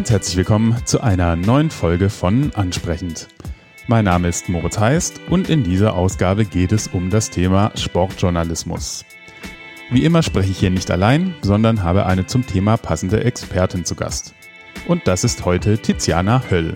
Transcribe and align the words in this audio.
Ganz 0.00 0.10
herzlich 0.12 0.36
willkommen 0.38 0.74
zu 0.86 1.02
einer 1.02 1.36
neuen 1.36 1.68
Folge 1.68 2.08
von 2.08 2.52
Ansprechend. 2.54 3.28
Mein 3.86 4.06
Name 4.06 4.28
ist 4.28 4.48
Moritz 4.48 4.78
Heist 4.78 5.20
und 5.28 5.50
in 5.50 5.62
dieser 5.62 5.94
Ausgabe 5.94 6.46
geht 6.46 6.72
es 6.72 6.88
um 6.88 7.10
das 7.10 7.28
Thema 7.28 7.70
Sportjournalismus. 7.74 9.04
Wie 9.90 10.06
immer 10.06 10.22
spreche 10.22 10.52
ich 10.52 10.58
hier 10.58 10.70
nicht 10.70 10.90
allein, 10.90 11.34
sondern 11.42 11.82
habe 11.82 12.06
eine 12.06 12.24
zum 12.24 12.46
Thema 12.46 12.78
passende 12.78 13.24
Expertin 13.24 13.84
zu 13.84 13.94
Gast. 13.94 14.32
Und 14.88 15.06
das 15.06 15.22
ist 15.22 15.44
heute 15.44 15.76
Tiziana 15.76 16.44
Höll. 16.48 16.72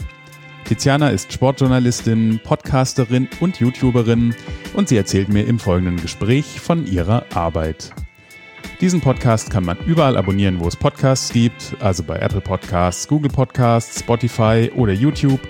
Tiziana 0.65 1.09
ist 1.09 1.33
Sportjournalistin, 1.33 2.41
Podcasterin 2.45 3.31
und 3.41 3.59
YouTuberin 3.59 4.35
und 4.75 4.91
sie 4.91 4.99
erzählt 4.99 5.31
mir 5.31 5.47
im 5.47 5.59
folgenden 5.59 5.97
Gespräch 5.97 6.61
von 6.61 6.87
ihrer 6.87 7.25
Arbeit. 7.35 7.95
Diesen 8.85 9.01
Podcast 9.01 9.49
kann 9.49 9.65
man 9.65 9.79
überall 9.87 10.15
abonnieren, 10.15 10.61
wo 10.61 10.69
es 10.69 10.77
Podcasts 10.77 11.33
gibt, 11.33 11.75
also 11.81 12.03
bei 12.03 12.17
Apple 12.17 12.43
Podcasts, 12.43 13.09
Google 13.09 13.31
Podcasts, 13.31 14.01
Spotify 14.01 14.71
oder 14.77 14.93
YouTube. 14.93 15.41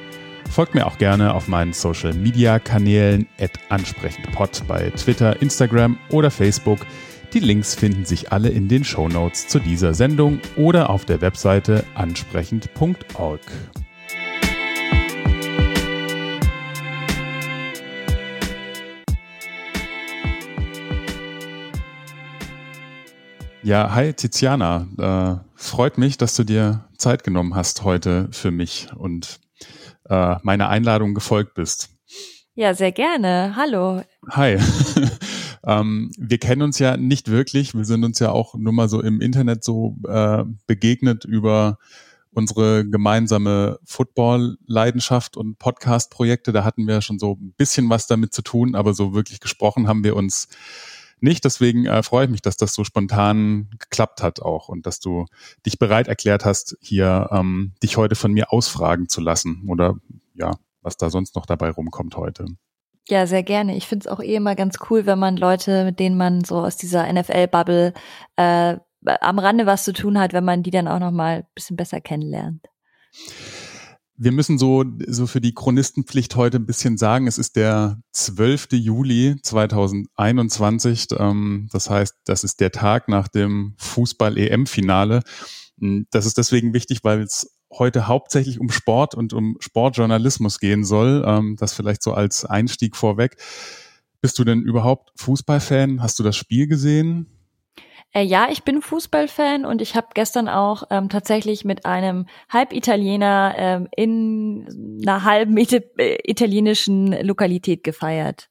Folgt 0.48 0.76
mir 0.76 0.86
auch 0.86 0.98
gerne 0.98 1.34
auf 1.34 1.48
meinen 1.48 1.72
Social 1.72 2.14
Media 2.14 2.60
Kanälen 2.60 3.26
ansprechendpod 3.70 4.62
bei 4.68 4.90
Twitter, 4.90 5.42
Instagram 5.42 5.98
oder 6.10 6.30
Facebook. 6.30 6.86
Die 7.32 7.40
Links 7.40 7.74
finden 7.74 8.04
sich 8.04 8.30
alle 8.30 8.50
in 8.50 8.68
den 8.68 8.84
Show 8.84 9.08
Notes 9.08 9.48
zu 9.48 9.58
dieser 9.58 9.94
Sendung 9.94 10.38
oder 10.54 10.88
auf 10.88 11.04
der 11.04 11.20
Webseite 11.20 11.82
ansprechend.org. 11.96 13.40
Ja, 23.64 23.94
hi 23.94 24.12
Tiziana. 24.12 24.86
Äh, 24.98 25.48
freut 25.54 25.96
mich, 25.96 26.18
dass 26.18 26.36
du 26.36 26.44
dir 26.44 26.84
Zeit 26.98 27.24
genommen 27.24 27.54
hast 27.54 27.82
heute 27.82 28.28
für 28.30 28.50
mich 28.50 28.88
und 28.94 29.40
äh, 30.10 30.36
meiner 30.42 30.68
Einladung 30.68 31.14
gefolgt 31.14 31.54
bist. 31.54 31.88
Ja, 32.54 32.74
sehr 32.74 32.92
gerne. 32.92 33.54
Hallo. 33.56 34.02
Hi. 34.28 34.58
ähm, 35.66 36.10
wir 36.18 36.36
kennen 36.36 36.60
uns 36.60 36.78
ja 36.78 36.98
nicht 36.98 37.30
wirklich. 37.30 37.74
Wir 37.74 37.86
sind 37.86 38.04
uns 38.04 38.18
ja 38.18 38.32
auch 38.32 38.54
nur 38.54 38.74
mal 38.74 38.90
so 38.90 39.00
im 39.00 39.22
Internet 39.22 39.64
so 39.64 39.96
äh, 40.06 40.44
begegnet 40.66 41.24
über 41.24 41.78
unsere 42.32 42.86
gemeinsame 42.86 43.78
Football-Leidenschaft 43.86 45.38
und 45.38 45.58
Podcast-Projekte. 45.58 46.52
Da 46.52 46.64
hatten 46.64 46.86
wir 46.86 47.00
schon 47.00 47.18
so 47.18 47.38
ein 47.40 47.54
bisschen 47.56 47.88
was 47.88 48.08
damit 48.08 48.34
zu 48.34 48.42
tun, 48.42 48.74
aber 48.74 48.92
so 48.92 49.14
wirklich 49.14 49.40
gesprochen 49.40 49.88
haben 49.88 50.04
wir 50.04 50.16
uns 50.16 50.48
nicht. 51.20 51.44
Deswegen 51.44 51.86
äh, 51.86 52.02
freue 52.02 52.24
ich 52.24 52.30
mich, 52.30 52.42
dass 52.42 52.56
das 52.56 52.74
so 52.74 52.84
spontan 52.84 53.70
geklappt 53.78 54.22
hat 54.22 54.40
auch 54.40 54.68
und 54.68 54.86
dass 54.86 55.00
du 55.00 55.26
dich 55.66 55.78
bereit 55.78 56.08
erklärt 56.08 56.44
hast, 56.44 56.76
hier 56.80 57.28
ähm, 57.30 57.74
dich 57.82 57.96
heute 57.96 58.14
von 58.14 58.32
mir 58.32 58.52
ausfragen 58.52 59.08
zu 59.08 59.20
lassen 59.20 59.64
oder 59.68 59.96
ja, 60.34 60.52
was 60.82 60.96
da 60.96 61.10
sonst 61.10 61.36
noch 61.36 61.46
dabei 61.46 61.70
rumkommt 61.70 62.16
heute. 62.16 62.46
Ja, 63.08 63.26
sehr 63.26 63.42
gerne. 63.42 63.76
Ich 63.76 63.86
finde 63.86 64.06
es 64.06 64.12
auch 64.12 64.20
eh 64.20 64.34
immer 64.34 64.54
ganz 64.54 64.76
cool, 64.88 65.04
wenn 65.04 65.18
man 65.18 65.36
Leute, 65.36 65.84
mit 65.84 65.98
denen 65.98 66.16
man 66.16 66.42
so 66.42 66.56
aus 66.56 66.76
dieser 66.76 67.12
NFL-Bubble 67.12 67.92
äh, 68.36 68.76
am 69.04 69.38
Rande 69.38 69.66
was 69.66 69.84
zu 69.84 69.92
tun 69.92 70.18
hat, 70.18 70.32
wenn 70.32 70.44
man 70.44 70.62
die 70.62 70.70
dann 70.70 70.88
auch 70.88 71.00
noch 71.00 71.10
mal 71.10 71.38
ein 71.38 71.46
bisschen 71.54 71.76
besser 71.76 72.00
kennenlernt 72.00 72.66
wir 74.25 74.33
müssen 74.33 74.58
so, 74.58 74.84
so 75.06 75.27
für 75.27 75.42
die 75.42 75.53
Chronistenpflicht 75.53 76.34
heute 76.34 76.56
ein 76.56 76.64
bisschen 76.64 76.97
sagen, 76.97 77.27
es 77.27 77.36
ist 77.36 77.56
der 77.56 78.00
12. 78.12 78.69
Juli 78.72 79.36
2021. 79.42 81.08
Ähm, 81.19 81.69
das 81.70 81.91
heißt, 81.91 82.14
das 82.25 82.42
ist 82.42 82.60
der 82.60 82.72
Tag 82.72 83.09
nach 83.09 83.28
dem 83.28 83.75
Fußball-EM-Finale. 83.76 85.21
Hm, 85.78 86.06
das 86.10 86.25
ist 86.25 86.38
deswegen 86.38 86.72
wichtig, 86.72 87.04
weil 87.04 87.21
es 87.21 87.54
heute 87.71 88.06
hauptsächlich 88.09 88.60
um 88.60 88.71
Sport 88.71 89.15
und 89.15 89.34
um 89.34 89.56
Sportjournalismus 89.60 90.59
gehen 90.59 90.84
soll. 90.84 91.22
Ähm, 91.27 91.56
das 91.59 91.75
vielleicht 91.75 92.03
so 92.03 92.15
als 92.15 92.47
Einstieg 92.47 92.97
vorweg. 92.97 93.37
Bist 94.22 94.38
du 94.38 94.44
denn 94.44 94.62
überhaupt 94.62 95.12
Fußballfan? 95.16 96.00
Hast 96.03 96.19
du 96.19 96.22
das 96.22 96.34
Spiel 96.34 96.66
gesehen? 96.66 97.27
Äh, 98.14 98.22
ja, 98.22 98.47
ich 98.50 98.62
bin 98.62 98.80
Fußballfan 98.80 99.64
und 99.64 99.82
ich 99.82 99.97
habe 99.97 100.06
gestern 100.14 100.48
auch 100.48 100.84
ähm, 100.91 101.08
tatsächlich 101.08 101.64
mit 101.64 101.84
einem 101.84 102.26
Halbitaliener 102.48 103.54
ähm, 103.58 103.88
in 103.94 105.02
einer 105.02 105.25
halben 105.25 105.56
äh, 105.56 106.19
italienischen 106.24 107.12
Lokalität 107.26 107.82
gefeiert. 107.82 108.48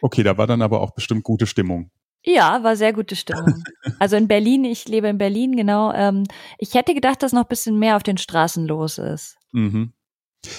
Okay, 0.00 0.24
da 0.24 0.36
war 0.36 0.48
dann 0.48 0.62
aber 0.62 0.80
auch 0.80 0.90
bestimmt 0.90 1.22
gute 1.22 1.46
Stimmung. 1.46 1.90
Ja, 2.24 2.62
war 2.64 2.74
sehr 2.76 2.92
gute 2.92 3.16
Stimmung. 3.16 3.54
Also 4.00 4.16
in 4.16 4.26
Berlin, 4.26 4.64
ich 4.64 4.88
lebe 4.88 5.06
in 5.06 5.18
Berlin, 5.18 5.56
genau. 5.56 5.92
Ähm, 5.92 6.24
ich 6.58 6.74
hätte 6.74 6.94
gedacht, 6.94 7.22
dass 7.22 7.32
noch 7.32 7.44
bisschen 7.44 7.78
mehr 7.78 7.96
auf 7.96 8.02
den 8.02 8.18
Straßen 8.18 8.66
los 8.66 8.98
ist. 8.98 9.36
Mhm. 9.52 9.92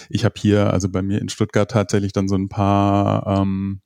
Ich 0.09 0.23
habe 0.23 0.35
hier, 0.37 0.71
also 0.71 0.89
bei 0.89 1.01
mir 1.01 1.19
in 1.19 1.27
Stuttgart 1.27 1.69
tatsächlich 1.69 2.13
dann 2.13 2.29
so 2.29 2.35
ein 2.35 2.49
paar 2.49 3.27
ähm, 3.27 3.81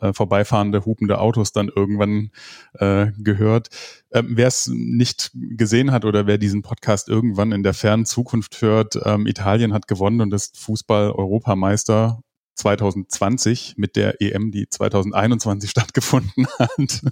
äh, 0.00 0.12
vorbeifahrende, 0.12 0.84
hupende 0.84 1.18
Autos 1.18 1.52
dann 1.52 1.68
irgendwann 1.68 2.30
äh, 2.74 3.12
gehört. 3.18 3.68
Ähm, 4.12 4.28
wer 4.30 4.48
es 4.48 4.68
nicht 4.72 5.30
gesehen 5.34 5.92
hat 5.92 6.04
oder 6.04 6.26
wer 6.26 6.38
diesen 6.38 6.62
Podcast 6.62 7.08
irgendwann 7.08 7.52
in 7.52 7.62
der 7.62 7.74
fernen 7.74 8.06
Zukunft 8.06 8.60
hört, 8.62 8.98
ähm, 9.04 9.26
Italien 9.26 9.72
hat 9.72 9.88
gewonnen 9.88 10.20
und 10.20 10.32
ist 10.32 10.58
Fußball-Europameister 10.58 12.20
2020 12.54 13.74
mit 13.76 13.96
der 13.96 14.20
EM, 14.20 14.50
die 14.50 14.68
2021 14.68 15.70
stattgefunden 15.70 16.46
hat. 16.58 17.02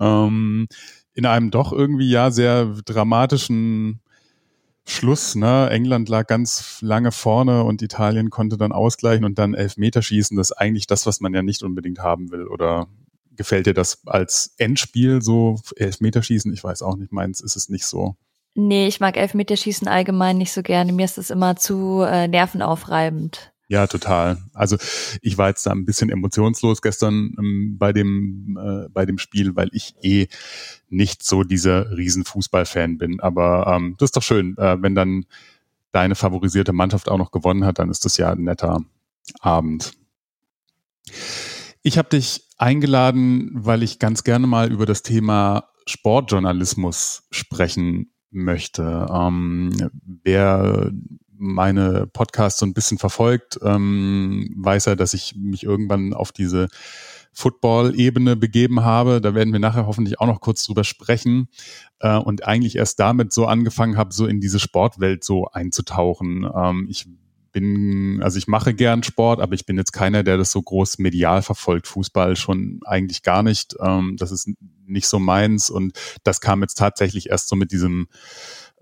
ähm, 0.00 0.66
in 1.14 1.26
einem 1.26 1.50
doch 1.50 1.72
irgendwie 1.72 2.10
ja 2.10 2.30
sehr 2.30 2.66
dramatischen 2.84 4.00
Schluss, 4.86 5.34
ne? 5.34 5.70
England 5.70 6.08
lag 6.08 6.26
ganz 6.26 6.78
lange 6.82 7.10
vorne 7.10 7.64
und 7.64 7.80
Italien 7.80 8.28
konnte 8.28 8.58
dann 8.58 8.72
ausgleichen 8.72 9.24
und 9.24 9.38
dann 9.38 9.54
Elfmeterschießen. 9.54 10.36
Das 10.36 10.50
ist 10.50 10.56
eigentlich 10.56 10.86
das, 10.86 11.06
was 11.06 11.20
man 11.20 11.32
ja 11.32 11.42
nicht 11.42 11.62
unbedingt 11.62 12.00
haben 12.00 12.30
will. 12.30 12.46
Oder 12.46 12.86
gefällt 13.32 13.66
dir 13.66 13.74
das 13.74 14.06
als 14.06 14.54
Endspiel 14.58 15.22
so 15.22 15.58
Elfmeterschießen? 15.76 16.52
Ich 16.52 16.62
weiß 16.62 16.82
auch 16.82 16.96
nicht, 16.96 17.12
meins 17.12 17.40
ist 17.40 17.56
es 17.56 17.70
nicht 17.70 17.86
so. 17.86 18.16
Nee, 18.54 18.86
ich 18.86 19.00
mag 19.00 19.16
Elfmeterschießen 19.16 19.88
allgemein 19.88 20.38
nicht 20.38 20.52
so 20.52 20.62
gerne. 20.62 20.92
Mir 20.92 21.06
ist 21.06 21.18
das 21.18 21.30
immer 21.30 21.56
zu 21.56 22.02
äh, 22.02 22.28
nervenaufreibend. 22.28 23.53
Ja, 23.68 23.86
total. 23.86 24.38
Also 24.52 24.76
ich 25.22 25.38
war 25.38 25.48
jetzt 25.48 25.64
da 25.66 25.70
ein 25.70 25.86
bisschen 25.86 26.10
emotionslos 26.10 26.82
gestern 26.82 27.34
ähm, 27.38 27.76
bei 27.78 27.92
dem 27.92 28.58
äh, 28.60 28.88
bei 28.90 29.06
dem 29.06 29.18
Spiel, 29.18 29.56
weil 29.56 29.70
ich 29.72 29.94
eh 30.02 30.28
nicht 30.90 31.22
so 31.22 31.44
dieser 31.44 31.96
Riesenfußballfan 31.96 32.98
bin. 32.98 33.20
Aber 33.20 33.66
ähm, 33.74 33.96
das 33.98 34.08
ist 34.08 34.16
doch 34.16 34.22
schön, 34.22 34.56
äh, 34.58 34.80
wenn 34.82 34.94
dann 34.94 35.24
deine 35.92 36.14
favorisierte 36.14 36.72
Mannschaft 36.72 37.08
auch 37.08 37.18
noch 37.18 37.30
gewonnen 37.30 37.64
hat, 37.64 37.78
dann 37.78 37.88
ist 37.88 38.04
das 38.04 38.16
ja 38.18 38.32
ein 38.32 38.42
netter 38.42 38.84
Abend. 39.40 39.92
Ich 41.82 41.96
habe 41.96 42.08
dich 42.10 42.48
eingeladen, 42.58 43.50
weil 43.54 43.82
ich 43.82 43.98
ganz 43.98 44.24
gerne 44.24 44.46
mal 44.46 44.70
über 44.70 44.86
das 44.86 45.02
Thema 45.02 45.70
Sportjournalismus 45.86 47.24
sprechen 47.30 48.10
möchte. 48.30 49.06
Ähm, 49.10 49.70
wer 50.22 50.90
meine 51.44 52.06
Podcasts 52.06 52.58
so 52.58 52.66
ein 52.66 52.74
bisschen 52.74 52.98
verfolgt, 52.98 53.58
ähm, 53.62 54.54
weiß 54.56 54.88
er, 54.88 54.96
dass 54.96 55.14
ich 55.14 55.34
mich 55.36 55.64
irgendwann 55.64 56.14
auf 56.14 56.32
diese 56.32 56.68
Football-Ebene 57.34 58.36
begeben 58.36 58.84
habe. 58.84 59.20
Da 59.20 59.34
werden 59.34 59.52
wir 59.52 59.60
nachher 59.60 59.86
hoffentlich 59.86 60.20
auch 60.20 60.26
noch 60.26 60.40
kurz 60.40 60.64
drüber 60.64 60.84
sprechen. 60.84 61.48
Äh, 62.00 62.16
und 62.16 62.46
eigentlich 62.46 62.76
erst 62.76 63.00
damit 63.00 63.32
so 63.32 63.46
angefangen 63.46 63.96
habe, 63.96 64.14
so 64.14 64.26
in 64.26 64.40
diese 64.40 64.60
Sportwelt 64.60 65.24
so 65.24 65.46
einzutauchen. 65.46 66.48
Ähm, 66.54 66.86
ich 66.88 67.06
bin, 67.54 68.20
also 68.22 68.36
ich 68.36 68.48
mache 68.48 68.74
gern 68.74 69.02
Sport, 69.02 69.40
aber 69.40 69.54
ich 69.54 69.64
bin 69.64 69.76
jetzt 69.76 69.92
keiner, 69.92 70.22
der 70.22 70.36
das 70.36 70.50
so 70.50 70.60
groß 70.60 70.98
medial 70.98 71.40
verfolgt. 71.42 71.86
Fußball 71.86 72.36
schon 72.36 72.80
eigentlich 72.84 73.22
gar 73.22 73.42
nicht. 73.42 73.76
Ähm, 73.80 74.16
das 74.18 74.32
ist 74.32 74.50
nicht 74.86 75.06
so 75.06 75.18
meins. 75.18 75.70
Und 75.70 75.98
das 76.24 76.40
kam 76.40 76.62
jetzt 76.62 76.74
tatsächlich 76.74 77.30
erst 77.30 77.48
so 77.48 77.56
mit 77.56 77.72
diesem 77.72 78.08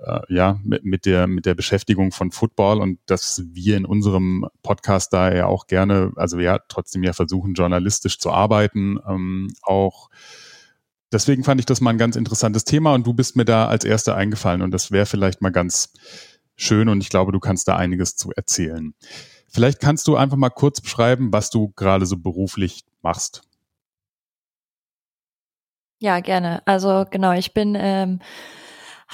äh, 0.05 0.21
ja, 0.29 0.59
mit, 0.65 0.85
mit, 0.85 1.07
der, 1.07 1.27
mit 1.27 1.47
der 1.47 1.55
Beschäftigung 1.55 2.13
von 2.13 2.31
Football 2.31 2.81
und 2.81 2.99
dass 3.07 3.43
wir 3.53 3.77
in 3.77 3.85
unserem 3.85 4.47
Podcast 4.63 5.13
da 5.13 5.35
ja 5.35 5.47
auch 5.47 5.67
gerne, 5.67 6.13
also 6.17 6.39
ja, 6.39 6.59
trotzdem 6.69 7.03
ja 7.03 7.13
versuchen, 7.13 7.55
journalistisch 7.55 8.19
zu 8.19 8.31
arbeiten, 8.31 8.99
ähm, 9.07 9.53
auch 9.63 10.11
deswegen 11.13 11.45
fand 11.45 11.61
ich 11.61 11.67
das 11.67 11.81
mal 11.81 11.91
ein 11.91 11.99
ganz 11.99 12.17
interessantes 12.17 12.65
Thema 12.65 12.95
und 12.95 13.07
du 13.07 13.15
bist 13.15 13.37
mir 13.37 13.45
da 13.45 13.67
als 13.67 13.85
Erster 13.85 14.17
eingefallen 14.17 14.63
und 14.63 14.73
das 14.73 14.91
wäre 14.91 15.07
vielleicht 15.07 15.43
mal 15.43 15.51
ganz 15.51 15.93
schön 16.57 16.89
und 16.89 17.01
ich 17.01 17.09
glaube, 17.09 17.33
du 17.33 17.41
kannst 17.41 17.69
da 17.69 17.77
einiges 17.77 18.17
zu 18.17 18.33
erzählen. 18.33 18.95
Vielleicht 19.49 19.81
kannst 19.81 20.09
du 20.09 20.17
einfach 20.17 20.39
mal 20.39 20.51
kurz 20.51 20.81
beschreiben, 20.81 21.33
was 21.33 21.51
du 21.51 21.73
gerade 21.77 22.07
so 22.07 22.17
beruflich 22.17 22.85
machst. 23.03 23.43
Ja, 25.99 26.21
gerne. 26.21 26.63
Also 26.65 27.05
genau, 27.09 27.33
ich 27.33 27.55
bin 27.55 27.77
ähm, 27.79 28.21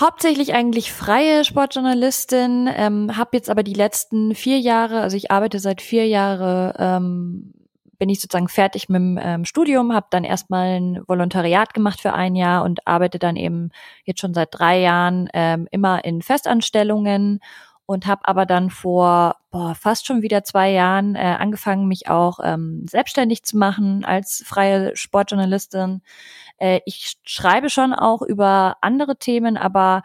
hauptsächlich 0.01 0.55
eigentlich 0.55 0.93
freie 0.93 1.45
Sportjournalistin, 1.45 2.69
ähm, 2.75 3.17
habe 3.17 3.31
jetzt 3.33 3.51
aber 3.51 3.63
die 3.63 3.75
letzten 3.75 4.35
vier 4.35 4.59
Jahre, 4.59 5.01
also 5.01 5.17
ich 5.17 5.31
arbeite 5.31 5.59
seit 5.59 5.83
vier 5.83 6.07
Jahren, 6.07 6.73
ähm, 6.79 7.55
bin 7.99 8.09
ich 8.09 8.21
sozusagen 8.21 8.49
fertig 8.49 8.89
mit 8.89 9.01
dem 9.01 9.19
ähm, 9.21 9.45
Studium, 9.45 9.93
habe 9.93 10.07
dann 10.11 10.23
erstmal 10.23 10.79
ein 10.79 11.03
Volontariat 11.09 11.75
gemacht 11.75 12.01
für 12.01 12.13
ein 12.13 12.37
Jahr 12.37 12.63
und 12.63 12.87
arbeite 12.87 13.19
dann 13.19 13.35
eben 13.35 13.71
jetzt 14.05 14.21
schon 14.21 14.35
seit 14.35 14.51
drei 14.53 14.81
Jahren 14.81 15.29
ähm, 15.35 15.67
immer 15.73 16.05
in 16.05 16.23
Festanstellungen 16.23 17.41
und 17.89 18.07
habe 18.07 18.29
aber 18.29 18.45
dann 18.45 18.69
vor 18.69 19.37
boah, 19.51 19.75
fast 19.75 20.07
schon 20.07 20.21
wieder 20.21 20.45
zwei 20.45 20.71
Jahren 20.71 21.15
äh, 21.15 21.37
angefangen, 21.39 21.89
mich 21.89 22.07
auch 22.07 22.39
ähm, 22.43 22.85
selbstständig 22.87 23.45
zu 23.45 23.57
machen 23.57 24.05
als 24.05 24.45
freie 24.47 24.95
Sportjournalistin. 24.95 26.03
Äh, 26.59 26.81
ich 26.85 27.15
schreibe 27.25 27.71
schon 27.71 27.95
auch 27.95 28.21
über 28.21 28.77
andere 28.83 29.17
Themen, 29.17 29.57
aber 29.57 30.03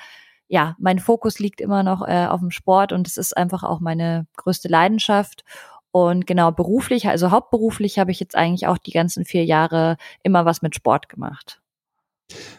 ja, 0.47 0.77
mein 0.80 0.97
Fokus 1.00 1.39
liegt 1.39 1.59
immer 1.59 1.83
noch 1.83 2.07
äh, 2.07 2.25
auf 2.25 2.39
dem 2.39 2.51
Sport 2.51 2.94
und 2.94 3.06
es 3.06 3.18
ist 3.18 3.35
einfach 3.35 3.63
auch 3.63 3.81
meine 3.81 4.27
größte 4.38 4.69
Leidenschaft. 4.69 5.44
Und 5.91 6.25
genau 6.25 6.51
beruflich, 6.53 7.09
also 7.09 7.31
hauptberuflich 7.31 8.00
habe 8.00 8.12
ich 8.12 8.19
jetzt 8.21 8.36
eigentlich 8.38 8.65
auch 8.65 8.77
die 8.77 8.91
ganzen 8.91 9.25
vier 9.25 9.44
Jahre 9.44 9.97
immer 10.24 10.45
was 10.45 10.62
mit 10.62 10.74
Sport 10.74 11.09
gemacht. 11.09 11.62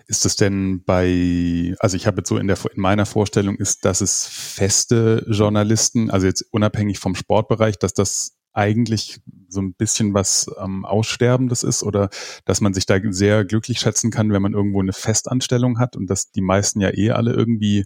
Ist 0.06 0.24
das 0.24 0.36
denn 0.36 0.84
bei, 0.84 1.74
also 1.78 1.96
ich 1.96 2.06
habe 2.06 2.18
jetzt 2.18 2.28
so 2.28 2.36
in 2.36 2.46
der 2.46 2.58
in 2.72 2.80
meiner 2.80 3.06
Vorstellung 3.06 3.56
ist, 3.56 3.84
dass 3.84 4.00
es 4.00 4.26
feste 4.26 5.24
Journalisten, 5.28 6.10
also 6.10 6.26
jetzt 6.26 6.42
unabhängig 6.50 6.98
vom 6.98 7.14
Sportbereich, 7.14 7.78
dass 7.78 7.94
das 7.94 8.36
eigentlich 8.52 9.20
so 9.48 9.60
ein 9.60 9.74
bisschen 9.74 10.14
was 10.14 10.50
ähm, 10.62 10.84
Aussterbendes 10.84 11.62
ist 11.62 11.82
oder 11.82 12.08
dass 12.44 12.60
man 12.60 12.72
sich 12.72 12.86
da 12.86 12.98
sehr 13.10 13.44
glücklich 13.44 13.80
schätzen 13.80 14.10
kann, 14.10 14.32
wenn 14.32 14.42
man 14.42 14.54
irgendwo 14.54 14.80
eine 14.80 14.92
Festanstellung 14.92 15.78
hat 15.78 15.96
und 15.96 16.08
dass 16.08 16.30
die 16.30 16.40
meisten 16.40 16.80
ja 16.80 16.90
eh 16.94 17.10
alle 17.10 17.32
irgendwie 17.32 17.84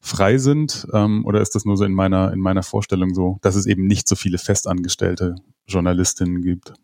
frei 0.00 0.38
sind? 0.38 0.86
Ähm, 0.92 1.24
oder 1.24 1.40
ist 1.40 1.54
das 1.54 1.64
nur 1.64 1.76
so 1.76 1.84
in 1.84 1.94
meiner, 1.94 2.32
in 2.32 2.40
meiner 2.40 2.64
Vorstellung 2.64 3.14
so, 3.14 3.38
dass 3.42 3.54
es 3.54 3.66
eben 3.66 3.86
nicht 3.86 4.08
so 4.08 4.16
viele 4.16 4.38
festangestellte 4.38 5.36
Journalistinnen 5.66 6.42
gibt? 6.42 6.74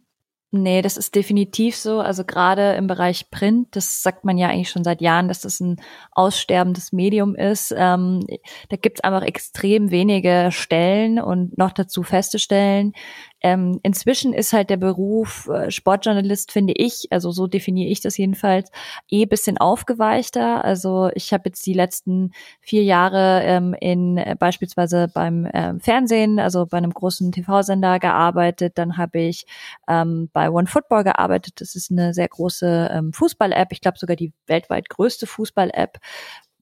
Nee, 0.51 0.81
das 0.81 0.97
ist 0.97 1.15
definitiv 1.15 1.77
so. 1.77 2.01
Also 2.01 2.25
gerade 2.25 2.73
im 2.73 2.87
Bereich 2.87 3.31
Print, 3.31 3.69
das 3.73 4.03
sagt 4.03 4.25
man 4.25 4.39
ja 4.39 4.49
eigentlich 4.49 4.71
schon 4.71 4.83
seit 4.83 5.03
Jahren, 5.03 5.29
dass 5.29 5.41
das 5.41 5.61
ein 5.61 5.77
aussterbendes 6.13 6.91
Medium 6.91 7.35
ist. 7.35 7.75
Ähm, 7.77 8.21
da 8.71 8.77
gibt 8.77 8.99
es 8.99 9.05
einfach 9.05 9.23
extrem 9.23 9.91
wenige 9.91 10.49
Stellen 10.51 11.21
und 11.21 11.59
noch 11.59 11.73
dazu 11.73 12.03
feste 12.03 12.39
Stellen. 12.39 12.95
Ähm, 13.41 13.79
inzwischen 13.83 14.33
ist 14.33 14.53
halt 14.53 14.71
der 14.71 14.77
Beruf 14.77 15.49
äh, 15.49 15.71
Sportjournalist, 15.71 16.53
finde 16.53 16.75
ich, 16.77 17.07
also 17.11 17.31
so 17.31 17.47
definiere 17.47 17.91
ich 17.91 18.01
das 18.01 18.17
jedenfalls, 18.17 18.71
eh 19.09 19.27
bisschen 19.27 19.59
aufgeweichter. 19.59 20.65
Also 20.65 21.11
ich 21.15 21.33
habe 21.33 21.45
jetzt 21.47 21.65
die 21.67 21.75
letzten 21.75 22.33
vier 22.61 22.83
Jahre 22.83 23.43
ähm, 23.45 23.75
in 23.81 24.17
äh, 24.19 24.37
beispielsweise 24.39 25.09
beim 25.13 25.45
äh, 25.47 25.79
Fernsehen, 25.79 26.39
also 26.39 26.67
bei 26.67 26.79
einem 26.79 26.93
großen 26.93 27.33
TV-Sender 27.33 27.99
gearbeitet. 27.99 28.77
Dann 28.77 28.97
habe 28.97 29.21
ich 29.21 29.47
ähm, 29.89 30.29
bei 30.33 30.51
One 30.51 30.67
Football 30.67 31.05
gearbeitet. 31.05 31.61
Das 31.61 31.75
ist 31.75 31.91
eine 31.91 32.15
sehr 32.15 32.29
große 32.29 32.91
ähm, 32.93 33.13
Fußball-App. 33.13 33.69
Ich 33.73 33.81
glaube 33.81 33.99
sogar 33.99 34.17
die 34.17 34.33
weltweit 34.47 34.89
größte 34.89 35.27
Fußball-App. 35.27 35.99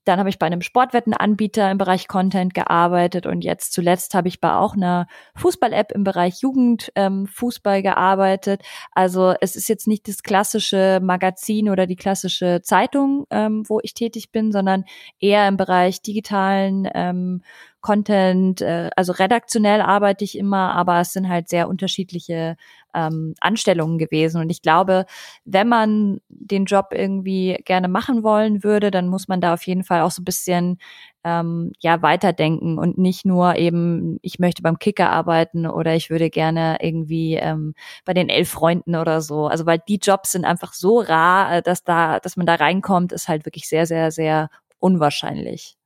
Dann 0.07 0.21
habe 0.21 0.29
ich 0.29 0.39
bei 0.39 0.47
einem 0.47 0.63
Sportwettenanbieter 0.63 1.71
im 1.71 1.79
Bereich 1.79 2.07
Content 2.07 2.55
gearbeitet 2.55 3.27
und 3.27 3.43
jetzt 3.43 3.73
zuletzt 3.73 4.15
habe 4.15 4.29
ich 4.29 4.41
bei 4.41 4.55
auch 4.55 4.75
einer 4.75 5.09
Fußball-App 5.35 5.91
im 5.93 6.05
Bereich 6.05 6.43
Jugendfußball 6.43 7.77
ähm, 7.77 7.83
gearbeitet. 7.83 8.63
Also 8.93 9.35
es 9.41 9.57
ist 9.57 9.69
jetzt 9.69 9.89
nicht 9.89 10.07
das 10.07 10.23
klassische 10.23 11.01
Magazin 11.03 11.69
oder 11.69 11.87
die 11.87 11.97
klassische 11.97 12.63
Zeitung, 12.63 13.27
ähm, 13.31 13.65
wo 13.69 13.81
ich 13.83 13.95
tätig 13.95 14.31
bin, 14.31 14.53
sondern 14.53 14.85
eher 15.19 15.49
im 15.49 15.57
Bereich 15.57 16.01
digitalen 16.03 16.89
ähm, 16.95 17.43
Content, 17.87 18.63
äh, 18.63 18.91
also 18.97 19.13
redaktionell 19.13 19.81
arbeite 19.81 20.25
ich 20.25 20.37
immer, 20.37 20.75
aber 20.75 21.01
es 21.01 21.13
sind 21.13 21.29
halt 21.29 21.49
sehr 21.49 21.69
unterschiedliche 21.69 22.57
ähm, 22.95 23.35
Anstellungen 23.41 23.97
gewesen. 23.97 24.41
Und 24.41 24.51
ich 24.51 24.61
glaube, 24.61 25.07
wenn 25.45 25.69
man 25.69 26.21
den 26.29 26.65
Job 26.65 26.87
irgendwie 26.91 27.61
gerne 27.65 27.87
machen 27.87 28.25
wollen 28.25 28.65
würde, 28.65 28.91
dann 28.91 29.07
muss 29.07 29.29
man 29.29 29.41
da 29.41 29.55
auf 29.55 29.65
jeden 29.69 29.85
Fall 29.85 30.01
auch 30.01 30.11
so 30.11 30.23
ein 30.23 30.25
bisschen 30.25 30.79
ähm, 31.23 31.71
ja 31.81 32.03
weiterdenken 32.03 32.77
und 32.77 32.99
nicht 32.99 33.25
nur 33.25 33.55
eben, 33.55 34.19
ich 34.21 34.41
möchte 34.41 34.63
beim 34.63 34.81
Kicker 34.81 35.11
arbeiten 35.11 35.65
oder 35.69 35.95
ich 35.95 36.11
würde 36.11 36.29
gerne 36.29 36.79
irgendwie 36.81 37.35
ähm, 37.35 37.75
bei 38.05 38.15
den 38.15 38.29
elf 38.29 38.51
Freunden 38.51 38.97
oder 38.97 39.21
so. 39.21 39.47
Also 39.47 39.65
weil 39.65 39.79
die 39.87 40.01
Jobs 40.03 40.33
sind 40.33 40.45
einfach 40.45 40.73
so 40.73 40.99
rar, 40.99 41.59
äh, 41.59 41.63
dass 41.63 41.85
da, 41.85 42.19
dass 42.19 42.37
man 42.37 42.47
da 42.47 42.57
reinkommt, 42.57 43.13
ist 43.13 43.29
halt 43.29 43.45
wirklich 43.47 43.69
sehr, 43.69 43.87
sehr, 43.87 44.11
sehr 44.11 44.49
unwahrscheinlich. 44.81 45.77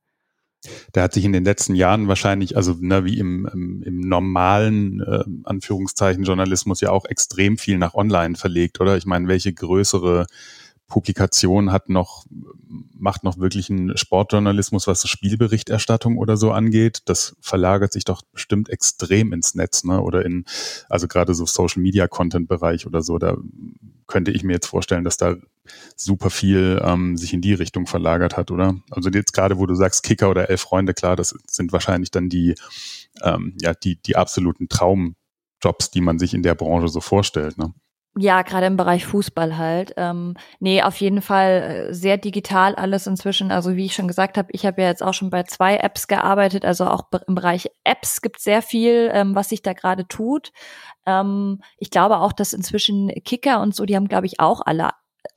Da 0.91 1.03
hat 1.03 1.13
sich 1.13 1.25
in 1.25 1.33
den 1.33 1.43
letzten 1.43 1.75
Jahren 1.75 2.07
wahrscheinlich, 2.07 2.55
also 2.55 2.75
ne, 2.79 3.03
wie 3.03 3.17
im, 3.17 3.47
im, 3.51 3.83
im 3.83 3.99
normalen 4.01 5.01
äh, 5.01 5.23
Anführungszeichen 5.43 6.23
Journalismus 6.23 6.81
ja 6.81 6.91
auch 6.91 7.05
extrem 7.05 7.57
viel 7.57 7.77
nach 7.77 7.95
Online 7.95 8.35
verlegt, 8.35 8.79
oder? 8.79 8.97
Ich 8.97 9.05
meine, 9.05 9.27
welche 9.27 9.53
größere 9.53 10.27
Publikation 10.91 11.71
hat 11.71 11.87
noch, 11.87 12.25
macht 12.93 13.23
noch 13.23 13.39
wirklich 13.39 13.69
einen 13.69 13.97
Sportjournalismus, 13.97 14.87
was 14.87 15.07
Spielberichterstattung 15.07 16.17
oder 16.17 16.35
so 16.35 16.51
angeht. 16.51 17.03
Das 17.05 17.37
verlagert 17.39 17.93
sich 17.93 18.03
doch 18.03 18.21
bestimmt 18.33 18.67
extrem 18.67 19.31
ins 19.31 19.55
Netz, 19.55 19.85
ne? 19.85 20.01
Oder 20.01 20.25
in, 20.25 20.43
also 20.89 21.07
gerade 21.07 21.33
so 21.33 21.45
Social 21.45 21.81
Media 21.81 22.07
Content 22.09 22.49
Bereich 22.49 22.85
oder 22.85 23.01
so. 23.01 23.17
Da 23.19 23.37
könnte 24.05 24.31
ich 24.31 24.43
mir 24.43 24.53
jetzt 24.53 24.67
vorstellen, 24.67 25.05
dass 25.05 25.15
da 25.15 25.37
super 25.95 26.29
viel 26.29 26.81
ähm, 26.83 27.17
sich 27.17 27.33
in 27.33 27.41
die 27.41 27.53
Richtung 27.53 27.87
verlagert 27.87 28.37
hat, 28.37 28.51
oder? 28.51 28.75
Also 28.89 29.09
jetzt 29.09 29.33
gerade, 29.33 29.57
wo 29.57 29.65
du 29.65 29.75
sagst 29.75 30.03
Kicker 30.03 30.29
oder 30.29 30.49
Elf 30.49 30.61
Freunde, 30.61 30.93
klar, 30.93 31.15
das 31.15 31.35
sind 31.49 31.71
wahrscheinlich 31.71 32.11
dann 32.11 32.29
die, 32.29 32.55
ähm, 33.23 33.55
ja, 33.61 33.73
die, 33.73 34.01
die 34.01 34.15
absoluten 34.15 34.69
Traumjobs, 34.69 35.91
die 35.93 36.01
man 36.01 36.19
sich 36.19 36.33
in 36.33 36.43
der 36.43 36.55
Branche 36.55 36.87
so 36.87 37.01
vorstellt, 37.01 37.57
ne? 37.57 37.73
Ja, 38.17 38.41
gerade 38.41 38.65
im 38.65 38.75
Bereich 38.75 39.05
Fußball 39.05 39.57
halt. 39.57 39.93
Ähm, 39.95 40.35
nee, 40.59 40.81
auf 40.81 40.97
jeden 40.97 41.21
Fall 41.21 41.87
äh, 41.89 41.93
sehr 41.93 42.17
digital 42.17 42.75
alles 42.75 43.07
inzwischen. 43.07 43.51
Also 43.51 43.77
wie 43.77 43.85
ich 43.85 43.93
schon 43.93 44.09
gesagt 44.09 44.37
habe, 44.37 44.49
ich 44.51 44.65
habe 44.65 44.81
ja 44.81 44.89
jetzt 44.89 45.01
auch 45.01 45.13
schon 45.13 45.29
bei 45.29 45.43
zwei 45.43 45.77
Apps 45.77 46.07
gearbeitet. 46.07 46.65
Also 46.65 46.87
auch 46.87 47.03
im 47.25 47.35
Bereich 47.35 47.71
Apps 47.85 48.21
gibt 48.21 48.41
sehr 48.41 48.61
viel, 48.61 49.09
ähm, 49.13 49.33
was 49.33 49.47
sich 49.47 49.61
da 49.61 49.71
gerade 49.71 50.09
tut. 50.09 50.51
Ähm, 51.05 51.61
ich 51.77 51.89
glaube 51.89 52.17
auch, 52.17 52.33
dass 52.33 52.51
inzwischen 52.51 53.07
Kicker 53.23 53.61
und 53.61 53.73
so, 53.73 53.85
die 53.85 53.95
haben, 53.95 54.09
glaube 54.09 54.25
ich, 54.25 54.41
auch 54.41 54.59
alle 54.65 54.89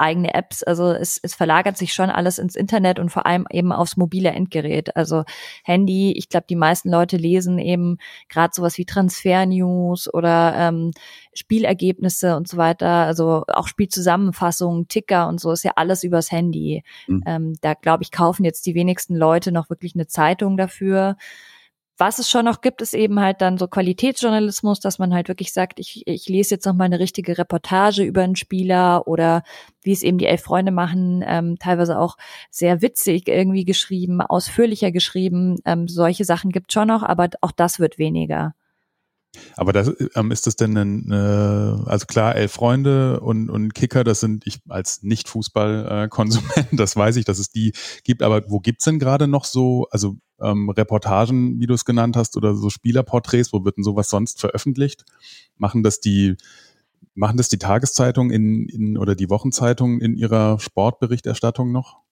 eigene 0.05 0.35
Apps. 0.35 0.63
Also 0.63 0.93
es, 0.93 1.19
es 1.23 1.35
verlagert 1.35 1.79
sich 1.79 1.95
schon 1.95 2.11
alles 2.11 2.39
ins 2.39 2.55
Internet 2.55 2.99
und 2.99 3.11
vor 3.11 3.27
allem 3.27 3.47
eben 3.51 3.73
aufs 3.73 3.97
mobile 3.97 4.31
Endgerät. 4.31 4.95
Also 4.97 5.25
Handy, 5.65 6.13
ich 6.13 6.29
glaube, 6.29 6.47
die 6.49 6.57
meisten 6.57 6.91
Leute 6.91 7.17
lesen 7.17 7.59
eben 7.59 7.97
gerade 8.29 8.53
sowas 8.55 8.77
wie 8.77 8.85
Transfer-News 8.85 10.13
oder 10.13 10.55
ähm, 10.57 10.91
Spielergebnisse 11.33 12.37
und 12.37 12.47
so 12.47 12.59
weiter. 12.59 12.89
Also 12.89 13.45
auch 13.49 13.67
Spielzusammenfassungen, 13.67 14.89
Ticker 14.89 15.29
und 15.29 15.41
so 15.41 15.51
ist 15.51 15.65
ja 15.65 15.73
alles 15.77 16.05
übers 16.05 16.31
Handy. 16.31 16.85
Mhm. 17.07 17.23
Ähm, 17.27 17.53
da 17.63 17.75
glaube 17.75 18.03
ich, 18.03 18.11
kaufen 18.11 18.45
jetzt 18.45 18.67
die 18.67 18.75
wenigsten 18.75 19.17
Leute 19.17 19.53
noch 19.53 19.71
wirklich 19.71 19.95
eine 19.95 20.07
Zeitung 20.07 20.57
dafür 20.57 21.17
was 21.97 22.19
es 22.19 22.29
schon 22.29 22.45
noch 22.45 22.61
gibt, 22.61 22.83
ist 22.83 22.95
eben 22.95 23.21
halt 23.21 23.41
dann 23.41 23.57
so 23.57 23.69
Qualitätsjournalismus, 23.69 24.81
dass 24.81 24.99
man 24.99 25.15
halt 25.15 25.29
wirklich 25.29 25.53
sagt, 25.53 25.79
ich, 25.79 26.07
ich 26.07 26.29
lese 26.29 26.57
jetzt 26.57 26.67
noch 26.67 26.75
mal 26.75 26.85
eine 26.85 26.99
richtige 26.99 27.39
Reportage 27.39 28.03
über 28.03 28.23
einen 28.23 28.37
Spieler 28.37 29.07
oder 29.07 29.43
wie 29.83 29.93
es 29.93 30.03
eben 30.03 30.19
die 30.19 30.27
elf 30.27 30.43
Freunde 30.43 30.73
machen, 30.73 31.25
ähm, 31.27 31.57
teilweise 31.59 31.99
auch 31.99 32.17
sehr 32.51 32.83
witzig 32.83 33.29
irgendwie 33.29 33.65
geschrieben, 33.65 34.21
ausführlicher 34.21 34.91
geschrieben. 34.91 35.59
Ähm, 35.65 35.87
solche 35.87 36.25
Sachen 36.25 36.51
gibt 36.51 36.73
schon 36.73 36.89
noch, 36.89 37.03
aber 37.03 37.29
auch 37.41 37.53
das 37.53 37.79
wird 37.79 37.99
weniger. 37.99 38.55
Aber 39.57 39.73
das, 39.73 39.93
ähm, 40.15 40.31
ist 40.31 40.47
das 40.47 40.57
denn 40.57 40.77
ein, 40.77 41.11
äh, 41.11 41.15
also 41.15 42.07
klar, 42.07 42.35
elf 42.35 42.53
Freunde 42.53 43.21
und, 43.21 43.51
und 43.51 43.75
Kicker, 43.75 44.05
das 44.05 44.21
sind 44.21 44.47
ich 44.47 44.61
als 44.69 45.03
Nicht-Fußball-Konsument, 45.03 46.69
das 46.73 46.97
weiß 46.97 47.17
ich, 47.17 47.25
dass 47.25 47.39
es 47.39 47.51
die 47.51 47.73
gibt, 48.05 48.23
aber 48.23 48.49
wo 48.51 48.61
gibt's 48.61 48.85
denn 48.85 48.99
gerade 48.99 49.29
noch 49.29 49.45
so, 49.45 49.87
also 49.91 50.17
ähm, 50.41 50.71
Reportagen, 50.71 51.61
wie 51.61 51.67
du 51.67 51.75
es 51.75 51.85
genannt 51.85 52.17
hast, 52.17 52.37
oder 52.37 52.55
so 52.55 52.71
Spielerporträts, 52.71 53.53
wo 53.53 53.65
wird 53.65 53.77
denn 53.77 53.85
sowas 53.85 54.09
sonst 54.09 54.41
veröffentlicht? 54.41 55.05
Machen 55.57 55.83
das 55.83 56.01
die, 56.01 56.37
machen 57.15 57.37
das 57.37 57.49
die 57.49 57.59
Tageszeitungen 57.59 58.31
in, 58.31 58.69
in 58.69 58.99
oder 58.99 59.15
die 59.15 59.31
Wochenzeitungen 59.31 60.01
in 60.01 60.17
ihrer 60.17 60.59
Sportberichterstattung 60.59 61.73
noch? 61.73 62.04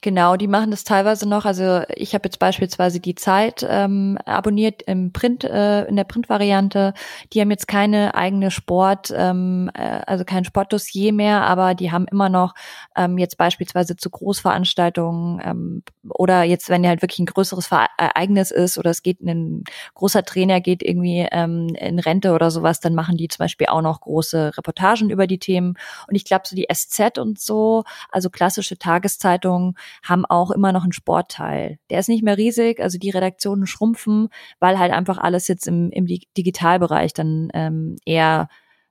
Genau, 0.00 0.36
die 0.36 0.46
machen 0.46 0.70
das 0.70 0.84
teilweise 0.84 1.28
noch. 1.28 1.44
Also 1.44 1.82
ich 1.96 2.14
habe 2.14 2.26
jetzt 2.26 2.38
beispielsweise 2.38 3.00
die 3.00 3.16
Zeit 3.16 3.66
ähm, 3.68 4.16
abonniert 4.26 4.82
im 4.82 5.12
Print, 5.12 5.42
äh, 5.42 5.86
in 5.86 5.96
der 5.96 6.04
Printvariante. 6.04 6.94
Die 7.32 7.40
haben 7.40 7.50
jetzt 7.50 7.66
keine 7.66 8.14
eigene 8.14 8.52
Sport, 8.52 9.12
ähm, 9.16 9.68
äh, 9.74 10.00
also 10.06 10.24
kein 10.24 10.44
Sportdossier 10.44 11.12
mehr, 11.12 11.42
aber 11.42 11.74
die 11.74 11.90
haben 11.90 12.06
immer 12.06 12.28
noch 12.28 12.54
ähm, 12.94 13.18
jetzt 13.18 13.38
beispielsweise 13.38 13.96
zu 13.96 14.08
Großveranstaltungen 14.08 15.40
ähm, 15.44 15.82
oder 16.10 16.44
jetzt, 16.44 16.68
wenn 16.68 16.84
ja 16.84 16.90
halt 16.90 17.02
wirklich 17.02 17.18
ein 17.18 17.26
größeres 17.26 17.68
Ereignis 17.96 18.52
ist 18.52 18.78
oder 18.78 18.90
es 18.90 19.02
geht 19.02 19.20
ein 19.20 19.64
großer 19.94 20.22
Trainer 20.24 20.60
geht 20.60 20.84
irgendwie 20.84 21.26
ähm, 21.32 21.74
in 21.74 21.98
Rente 21.98 22.32
oder 22.32 22.52
sowas, 22.52 22.78
dann 22.78 22.94
machen 22.94 23.16
die 23.16 23.26
zum 23.26 23.42
Beispiel 23.44 23.66
auch 23.66 23.82
noch 23.82 24.00
große 24.02 24.56
Reportagen 24.56 25.10
über 25.10 25.26
die 25.26 25.40
Themen. 25.40 25.74
Und 26.06 26.14
ich 26.14 26.24
glaube, 26.24 26.44
so 26.46 26.54
die 26.54 26.68
SZ 26.72 27.18
und 27.18 27.40
so, 27.40 27.82
also 28.10 28.30
klassische 28.30 28.78
Tageszeitungen, 28.78 29.74
haben 30.02 30.24
auch 30.24 30.50
immer 30.50 30.72
noch 30.72 30.82
einen 30.82 30.92
Sportteil. 30.92 31.78
Der 31.90 32.00
ist 32.00 32.08
nicht 32.08 32.22
mehr 32.22 32.36
riesig, 32.36 32.80
also 32.80 32.98
die 32.98 33.10
Redaktionen 33.10 33.66
schrumpfen, 33.66 34.28
weil 34.60 34.78
halt 34.78 34.92
einfach 34.92 35.18
alles 35.18 35.48
jetzt 35.48 35.66
im, 35.66 35.90
im 35.90 36.06
Digitalbereich 36.06 37.12
dann 37.12 37.48
ähm, 37.54 37.96
eher 38.04 38.48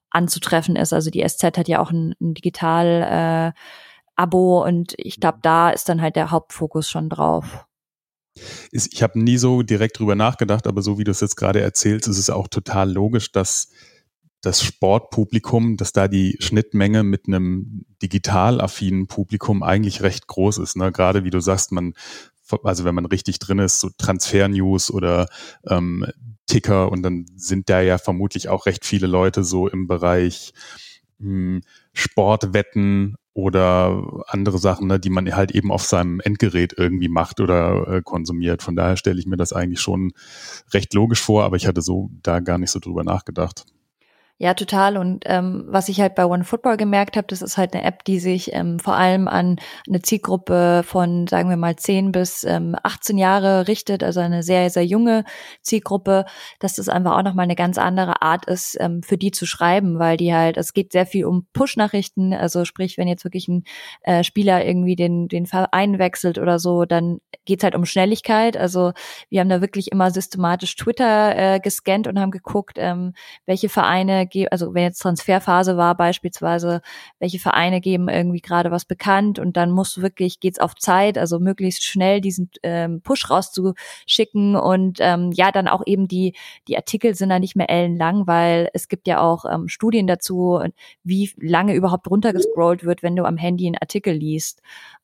anzutreffen 0.09 0.75
ist. 0.75 0.93
Also 0.93 1.09
die 1.09 1.27
SZ 1.27 1.43
hat 1.43 1.67
ja 1.67 1.79
auch 1.79 1.91
ein, 1.91 2.15
ein 2.21 2.33
Digital 2.33 3.53
äh, 3.55 3.59
Abo 4.15 4.65
und 4.65 4.95
ich 4.97 5.19
glaube, 5.19 5.39
da 5.41 5.69
ist 5.69 5.89
dann 5.89 6.01
halt 6.01 6.15
der 6.15 6.31
Hauptfokus 6.31 6.89
schon 6.89 7.09
drauf. 7.09 7.65
Ich 8.71 9.01
habe 9.01 9.19
nie 9.19 9.37
so 9.37 9.63
direkt 9.63 9.99
drüber 9.99 10.15
nachgedacht, 10.15 10.67
aber 10.67 10.81
so 10.81 10.97
wie 10.97 11.03
du 11.03 11.11
es 11.11 11.21
jetzt 11.21 11.37
gerade 11.37 11.61
erzählst, 11.61 12.07
ist 12.07 12.17
es 12.17 12.29
auch 12.29 12.47
total 12.47 12.91
logisch, 12.91 13.31
dass 13.31 13.69
das 14.41 14.63
Sportpublikum, 14.63 15.77
dass 15.77 15.91
da 15.91 16.07
die 16.07 16.37
Schnittmenge 16.39 17.03
mit 17.03 17.27
einem 17.27 17.85
digital 18.01 18.61
affinen 18.61 19.07
Publikum 19.07 19.63
eigentlich 19.63 20.01
recht 20.01 20.27
groß 20.27 20.59
ist. 20.59 20.77
Ne? 20.77 20.91
Gerade 20.91 21.23
wie 21.23 21.29
du 21.29 21.39
sagst, 21.39 21.71
man, 21.71 21.93
also 22.63 22.85
wenn 22.85 22.95
man 22.95 23.05
richtig 23.05 23.39
drin 23.39 23.59
ist, 23.59 23.79
so 23.79 23.89
Transfer-News 23.97 24.91
oder 24.91 25.27
ähm, 25.67 26.05
Ticker 26.45 26.91
und 26.91 27.03
dann 27.03 27.25
sind 27.35 27.69
da 27.69 27.81
ja 27.81 27.97
vermutlich 27.97 28.47
auch 28.47 28.65
recht 28.65 28.85
viele 28.85 29.07
Leute 29.07 29.43
so 29.43 29.67
im 29.67 29.87
Bereich 29.87 30.53
mh, 31.19 31.27
hm, 31.27 31.61
Sportwetten 31.93 33.15
oder 33.33 34.23
andere 34.27 34.57
Sachen, 34.57 34.87
ne, 34.87 34.99
die 34.99 35.11
man 35.11 35.35
halt 35.35 35.51
eben 35.51 35.71
auf 35.71 35.83
seinem 35.83 36.19
Endgerät 36.19 36.73
irgendwie 36.75 37.09
macht 37.09 37.39
oder 37.39 37.87
äh, 37.87 38.01
konsumiert. 38.01 38.63
Von 38.63 38.75
daher 38.75 38.97
stelle 38.97 39.19
ich 39.19 39.27
mir 39.27 39.37
das 39.37 39.53
eigentlich 39.53 39.79
schon 39.79 40.13
recht 40.73 40.93
logisch 40.95 41.21
vor, 41.21 41.43
aber 41.43 41.55
ich 41.55 41.67
hatte 41.67 41.81
so 41.81 42.09
da 42.23 42.39
gar 42.39 42.57
nicht 42.57 42.71
so 42.71 42.79
drüber 42.79 43.03
nachgedacht. 43.03 43.65
Ja, 44.39 44.53
total. 44.53 44.97
Und 44.97 45.23
ähm, 45.25 45.65
was 45.67 45.89
ich 45.89 45.99
halt 45.99 46.13
bei 46.13 46.23
OneFootball 46.23 46.77
gemerkt 46.77 47.17
habe, 47.17 47.25
das 47.25 47.41
ist 47.41 47.57
halt 47.57 47.73
eine 47.73 47.83
App, 47.83 48.03
die 48.03 48.19
sich 48.19 48.53
ähm, 48.53 48.77
vor 48.77 48.93
allem 48.93 49.27
an 49.27 49.55
eine 49.87 50.03
Zielgruppe 50.03 50.83
von, 50.85 51.25
sagen 51.25 51.49
wir 51.49 51.57
mal, 51.57 51.75
10 51.75 52.11
bis 52.11 52.43
ähm, 52.43 52.75
18 52.83 53.17
Jahre 53.17 53.67
richtet, 53.67 54.03
also 54.03 54.19
eine 54.19 54.43
sehr, 54.43 54.69
sehr 54.69 54.85
junge 54.85 55.23
Zielgruppe, 55.63 56.25
dass 56.59 56.75
das 56.75 56.87
einfach 56.87 57.17
auch 57.17 57.23
nochmal 57.23 57.45
eine 57.45 57.55
ganz 57.55 57.79
andere 57.79 58.21
Art 58.21 58.45
ist, 58.45 58.77
ähm, 58.79 59.01
für 59.01 59.17
die 59.17 59.31
zu 59.31 59.47
schreiben, 59.47 59.97
weil 59.97 60.17
die 60.17 60.31
halt, 60.31 60.57
es 60.57 60.73
geht 60.73 60.91
sehr 60.91 61.07
viel 61.07 61.25
um 61.25 61.47
Push-Nachrichten, 61.53 62.31
also 62.31 62.63
sprich, 62.63 62.99
wenn 62.99 63.07
jetzt 63.07 63.23
wirklich 63.23 63.47
ein 63.47 63.63
äh, 64.03 64.23
Spieler 64.23 64.63
irgendwie 64.63 64.95
den, 64.95 65.27
den 65.29 65.47
Verein 65.47 65.97
wechselt 65.97 66.37
oder 66.37 66.59
so, 66.59 66.85
dann 66.85 67.21
geht's 67.45 67.63
halt 67.63 67.73
um 67.73 67.85
Schnelligkeit. 67.85 68.55
Also 68.55 68.91
wir 69.29 69.39
haben 69.39 69.49
da 69.49 69.61
wirklich 69.61 69.91
immer 69.91 70.11
systematisch 70.11 70.75
Twitter 70.75 71.55
äh, 71.55 71.59
gescannt 71.59 72.05
und 72.05 72.19
haben 72.19 72.29
geguckt, 72.29 72.77
ähm, 72.77 73.13
welche 73.47 73.69
Vereine 73.69 74.26
also 74.51 74.73
wenn 74.73 74.83
jetzt 74.83 74.99
Transferphase 74.99 75.77
war 75.77 75.95
beispielsweise, 75.95 76.81
welche 77.19 77.39
Vereine 77.39 77.81
geben 77.81 78.09
irgendwie 78.09 78.41
gerade 78.41 78.71
was 78.71 78.85
bekannt 78.85 79.39
und 79.39 79.57
dann 79.57 79.71
musst 79.71 79.97
du 79.97 80.01
wirklich, 80.01 80.39
geht's 80.39 80.59
auf 80.59 80.75
Zeit, 80.75 81.17
also 81.17 81.39
möglichst 81.39 81.83
schnell 81.83 82.21
diesen 82.21 82.49
ähm, 82.63 83.01
Push 83.01 83.29
rauszuschicken 83.29 84.55
und 84.55 84.99
ähm, 85.01 85.31
ja, 85.31 85.51
dann 85.51 85.67
auch 85.67 85.83
eben 85.85 86.07
die, 86.07 86.33
die 86.67 86.77
Artikel 86.77 87.15
sind 87.15 87.29
da 87.29 87.39
nicht 87.39 87.55
mehr 87.55 87.69
ellenlang, 87.69 88.27
weil 88.27 88.69
es 88.73 88.87
gibt 88.87 89.07
ja 89.07 89.21
auch 89.21 89.45
ähm, 89.45 89.67
Studien 89.67 90.07
dazu, 90.07 90.61
wie 91.03 91.31
lange 91.37 91.73
überhaupt 91.73 92.09
runtergescrollt 92.09 92.83
wird, 92.83 93.03
wenn 93.03 93.15
du 93.15 93.25
am 93.25 93.37
Handy 93.37 93.67
einen 93.67 93.77
Artikel 93.77 94.13
liest. 94.13 94.61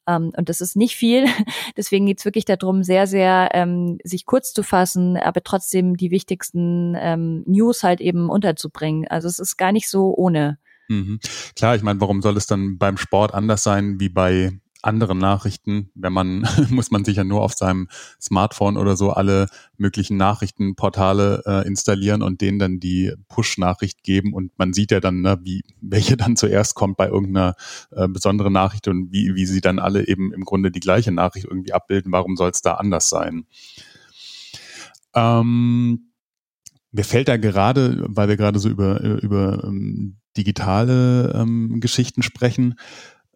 Ähm, 0.08 0.32
und 0.36 0.50
das 0.50 0.62
ist 0.62 0.76
nicht 0.76 0.96
viel. 0.96 1.26
Deswegen 1.78 2.06
geht's 2.06 2.26
wirklich 2.26 2.46
darum, 2.46 2.84
sehr, 2.84 3.08
sehr 3.08 3.50
ähm, 3.54 3.98
sich 4.04 4.26
kurz 4.26 4.54
zu 4.54 4.64
fassen, 4.64 5.18
aber 5.18 5.44
trotzdem 5.44 5.98
die 5.98 6.12
wichtigsten 6.12 6.96
ähm, 6.98 7.44
News 7.46 7.84
halt 7.84 8.02
eben 8.02 8.30
unterzubringen. 8.30 9.08
Also 9.08 9.28
es 9.28 9.40
ist 9.40 9.58
gar 9.58 9.72
nicht 9.72 9.90
so 9.90 10.14
ohne. 10.16 10.58
Mhm. 10.90 11.20
Klar, 11.56 11.76
ich 11.76 11.84
meine, 11.84 12.02
warum 12.02 12.22
soll 12.22 12.38
es 12.38 12.46
dann 12.46 12.78
beim 12.78 12.98
Sport 12.98 13.34
anders 13.34 13.64
sein 13.64 14.00
wie 14.00 14.10
bei 14.10 14.52
anderen 14.84 15.18
Nachrichten. 15.18 15.90
Wenn 15.96 16.14
man, 16.14 16.48
muss 16.70 16.92
man 16.92 17.06
sich 17.06 17.18
ja 17.18 17.24
nur 17.24 17.42
auf 17.42 17.54
seinem 17.54 17.88
Smartphone 18.22 18.78
oder 18.78 18.96
so 18.96 19.12
alle 19.12 19.48
möglichen 19.78 20.18
Nachrichtenportale 20.18 21.44
äh, 21.46 21.68
installieren 21.68 22.22
und 22.22 22.42
denen 22.42 22.60
dann 22.60 22.80
die 22.80 23.14
Push-Nachricht 23.30 24.04
geben 24.04 24.34
und 24.34 24.52
man 24.58 24.74
sieht 24.74 24.92
ja 24.92 25.00
dann, 25.00 25.22
ne, 25.22 25.40
wie, 25.44 25.64
welche 25.82 26.18
dann 26.18 26.36
zuerst 26.36 26.76
kommt 26.76 26.98
bei 26.98 27.08
irgendeiner 27.08 27.56
äh, 27.92 28.08
besonderen 28.08 28.54
Nachricht 28.54 28.88
und 28.88 29.12
wie, 29.12 29.36
wie 29.36 29.46
sie 29.46 29.62
dann 29.62 29.80
alle 29.80 30.08
eben 30.08 30.34
im 30.34 30.44
Grunde 30.44 30.72
die 30.72 30.80
gleiche 30.80 31.12
Nachricht 31.12 31.46
irgendwie 31.46 31.74
abbilden. 31.74 32.12
Warum 32.12 32.36
soll 32.36 32.52
es 32.52 32.62
da 32.62 32.76
anders 32.76 33.10
sein? 33.10 33.46
Ähm, 35.16 36.10
mir 36.92 37.04
fällt 37.04 37.28
da 37.28 37.38
gerade, 37.38 38.04
weil 38.08 38.28
wir 38.28 38.38
gerade 38.38 38.60
so 38.60 38.70
über, 38.70 39.02
über 39.02 39.64
ähm, 39.64 40.18
digitale 40.38 41.34
ähm, 41.36 41.80
Geschichten 41.80 42.24
sprechen, 42.24 42.76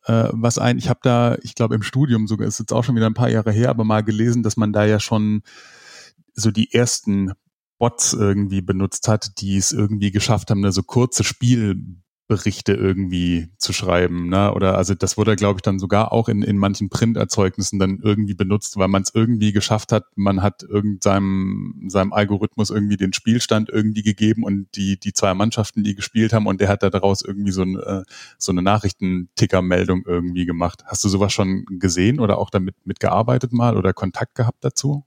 äh, 0.08 0.30
was 0.32 0.58
ein. 0.58 0.78
Ich 0.78 0.90
habe 0.90 1.00
da, 1.04 1.38
ich 1.42 1.54
glaube 1.56 1.76
im 1.76 1.84
Studium 1.84 2.28
sogar, 2.28 2.48
ist 2.48 2.60
jetzt 2.60 2.74
auch 2.74 2.84
schon 2.84 2.96
wieder 2.96 3.08
ein 3.08 3.14
paar 3.14 3.30
Jahre 3.30 3.52
her, 3.52 3.70
aber 3.70 3.84
mal 3.84 4.04
gelesen, 4.04 4.42
dass 4.42 4.58
man 4.58 4.74
da 4.74 4.86
ja 4.86 5.00
schon 5.00 5.44
so 6.34 6.52
die 6.52 6.74
ersten 6.74 7.34
Bots 7.78 8.14
irgendwie 8.14 8.62
benutzt 8.62 9.08
hat, 9.08 9.40
die 9.42 9.58
es 9.58 9.72
irgendwie 9.72 10.12
geschafft 10.12 10.50
haben, 10.50 10.64
eine 10.64 10.72
so 10.72 10.84
kurze 10.84 11.24
Spiel 11.24 12.02
Berichte 12.28 12.74
irgendwie 12.74 13.50
zu 13.58 13.74
schreiben. 13.74 14.30
Ne? 14.30 14.54
Oder 14.54 14.78
also 14.78 14.94
das 14.94 15.18
wurde, 15.18 15.36
glaube 15.36 15.58
ich, 15.58 15.62
dann 15.62 15.80
sogar 15.80 16.12
auch 16.12 16.28
in, 16.28 16.42
in 16.44 16.58
manchen 16.58 16.90
Printerzeugnissen 16.90 17.80
dann 17.80 18.00
irgendwie 18.04 18.34
benutzt, 18.34 18.78
weil 18.78 18.90
man 18.90 19.02
es 19.04 19.12
irgendwie 19.14 19.54
geschafft 19.54 19.92
hat, 19.92 20.06
man 20.16 20.42
hat 20.42 20.64
irgendeinem 20.64 21.86
seinem 21.88 22.14
Algorithmus 22.14 22.70
irgendwie 22.70 22.98
den 22.98 23.14
Spielstand 23.14 23.70
irgendwie 23.70 24.04
gegeben 24.04 24.44
und 24.44 24.68
die, 24.76 25.00
die 25.00 25.14
zwei 25.14 25.34
Mannschaften, 25.34 25.84
die 25.84 25.96
gespielt 25.96 26.34
haben, 26.34 26.48
und 26.48 26.60
der 26.62 26.68
hat 26.70 26.84
da 26.84 26.90
daraus 26.90 27.22
irgendwie 27.22 27.52
so, 27.52 27.62
ein, 27.62 27.80
äh, 27.80 28.04
so 28.38 28.52
eine 28.52 28.62
Nachrichtenticker-Meldung 28.62 30.04
irgendwie 30.06 30.46
gemacht. 30.46 30.84
Hast 30.86 31.04
du 31.04 31.10
sowas 31.10 31.34
schon 31.34 31.66
gesehen 31.80 32.20
oder 32.20 32.38
auch 32.38 32.50
damit 32.50 32.76
mitgearbeitet 32.86 33.54
mal 33.54 33.78
oder 33.78 33.94
Kontakt 33.94 34.36
gehabt 34.36 34.64
dazu? 34.64 35.07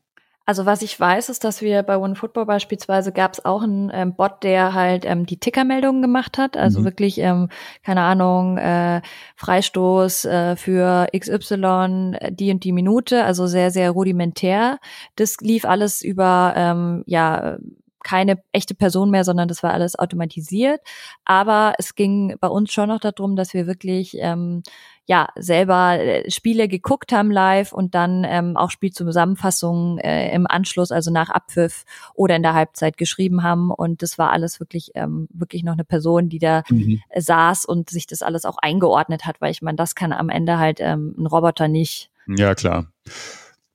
Also 0.51 0.67
was 0.67 0.83
ich 0.83 0.99
weiß, 0.99 1.29
ist, 1.29 1.45
dass 1.45 1.63
wir 1.63 1.85
bei 1.85 1.97
OneFootball 1.97 2.45
beispielsweise 2.45 3.13
gab 3.13 3.35
es 3.35 3.45
auch 3.45 3.63
einen 3.63 3.89
ähm, 3.95 4.17
Bot, 4.17 4.43
der 4.43 4.75
halt 4.75 5.05
ähm, 5.05 5.25
die 5.25 5.37
Tickermeldungen 5.37 6.03
gemacht 6.03 6.39
hat. 6.39 6.57
Also 6.57 6.81
mhm. 6.81 6.87
wirklich, 6.87 7.19
ähm, 7.19 7.51
keine 7.85 8.01
Ahnung, 8.01 8.59
äh, 8.59 9.01
Freistoß 9.37 10.25
äh, 10.25 10.57
für 10.57 11.07
XY, 11.17 12.17
äh, 12.19 12.33
die 12.33 12.51
und 12.51 12.65
die 12.65 12.73
Minute, 12.73 13.23
also 13.23 13.47
sehr, 13.47 13.71
sehr 13.71 13.93
rudimentär. 13.93 14.81
Das 15.15 15.37
lief 15.41 15.65
alles 15.65 16.03
über 16.03 16.53
ähm, 16.57 17.05
ja 17.07 17.59
keine 18.03 18.43
echte 18.51 18.75
Person 18.75 19.13
mehr, 19.13 19.23
sondern 19.23 19.47
das 19.47 19.63
war 19.63 19.73
alles 19.73 19.97
automatisiert. 19.97 20.81
Aber 21.25 21.75
es 21.79 21.95
ging 21.95 22.35
bei 22.41 22.49
uns 22.49 22.73
schon 22.73 22.89
noch 22.89 22.99
darum, 22.99 23.37
dass 23.37 23.55
wir 23.55 23.69
wirklich 23.69 24.17
ähm, 24.19 24.65
ja 25.11 25.27
selber 25.35 25.99
äh, 25.99 26.31
Spiele 26.31 26.69
geguckt 26.69 27.11
haben 27.11 27.33
live 27.33 27.73
und 27.73 27.97
dann 27.97 28.25
ähm, 28.25 28.57
auch 28.57 28.71
Spielzusammenfassungen 28.71 29.99
äh, 29.99 30.33
im 30.33 30.47
Anschluss, 30.47 30.93
also 30.93 31.11
nach 31.11 31.31
Abpfiff 31.31 31.85
oder 32.15 32.37
in 32.37 32.45
der 32.45 32.55
Halbzeit 32.55 32.97
geschrieben 32.97 33.43
haben. 33.43 33.73
Und 33.73 34.03
das 34.03 34.19
war 34.19 34.31
alles 34.31 34.61
wirklich 34.61 34.93
ähm, 34.95 35.27
wirklich 35.33 35.65
noch 35.65 35.73
eine 35.73 35.83
Person, 35.83 36.29
die 36.29 36.39
da 36.39 36.63
mhm. 36.71 37.01
saß 37.13 37.65
und 37.65 37.91
sich 37.91 38.07
das 38.07 38.23
alles 38.23 38.45
auch 38.45 38.59
eingeordnet 38.59 39.27
hat, 39.27 39.41
weil 39.41 39.51
ich 39.51 39.63
meine, 39.63 39.75
das 39.75 39.97
kann 39.97 40.13
am 40.13 40.29
Ende 40.29 40.61
halt 40.61 40.79
ähm, 40.79 41.17
ein 41.19 41.27
Roboter 41.27 41.67
nicht. 41.67 42.13
Ja 42.29 42.55
klar. 42.55 42.87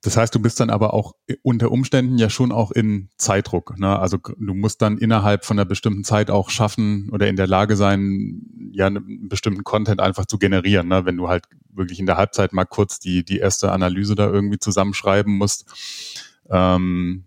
Das 0.06 0.18
heißt, 0.18 0.36
du 0.36 0.40
bist 0.40 0.60
dann 0.60 0.70
aber 0.70 0.94
auch 0.94 1.16
unter 1.42 1.72
Umständen 1.72 2.20
ja 2.20 2.30
schon 2.30 2.52
auch 2.52 2.70
in 2.70 3.10
Zeitdruck. 3.18 3.80
Ne? 3.80 3.98
Also 3.98 4.20
du 4.20 4.54
musst 4.54 4.84
dann 4.84 5.00
innerhalb 5.00 5.46
von 5.46 5.58
einer 5.58 5.66
bestimmten 5.66 6.04
Zeit 6.04 6.30
auch 6.30 6.52
schaffen 6.52 7.10
oder 7.12 7.28
in 7.28 7.36
der 7.38 7.48
Lage 7.48 7.76
sein, 7.76 8.44
ja 8.72 8.86
einen 8.86 9.28
bestimmten 9.30 9.64
Content 9.64 10.00
einfach 10.02 10.28
zu 10.28 10.38
generieren. 10.38 10.90
Ne? 10.90 11.06
Wenn 11.08 11.18
du 11.18 11.28
halt 11.28 11.46
wirklich 11.74 12.00
in 12.00 12.06
der 12.06 12.18
Halbzeit 12.18 12.54
mal 12.54 12.66
kurz 12.66 13.00
die, 13.00 13.26
die 13.26 13.40
erste 13.40 13.72
Analyse 13.72 14.14
da 14.14 14.30
irgendwie 14.30 14.60
zusammenschreiben 14.60 15.36
musst. 15.36 15.66
Ähm, 16.52 17.26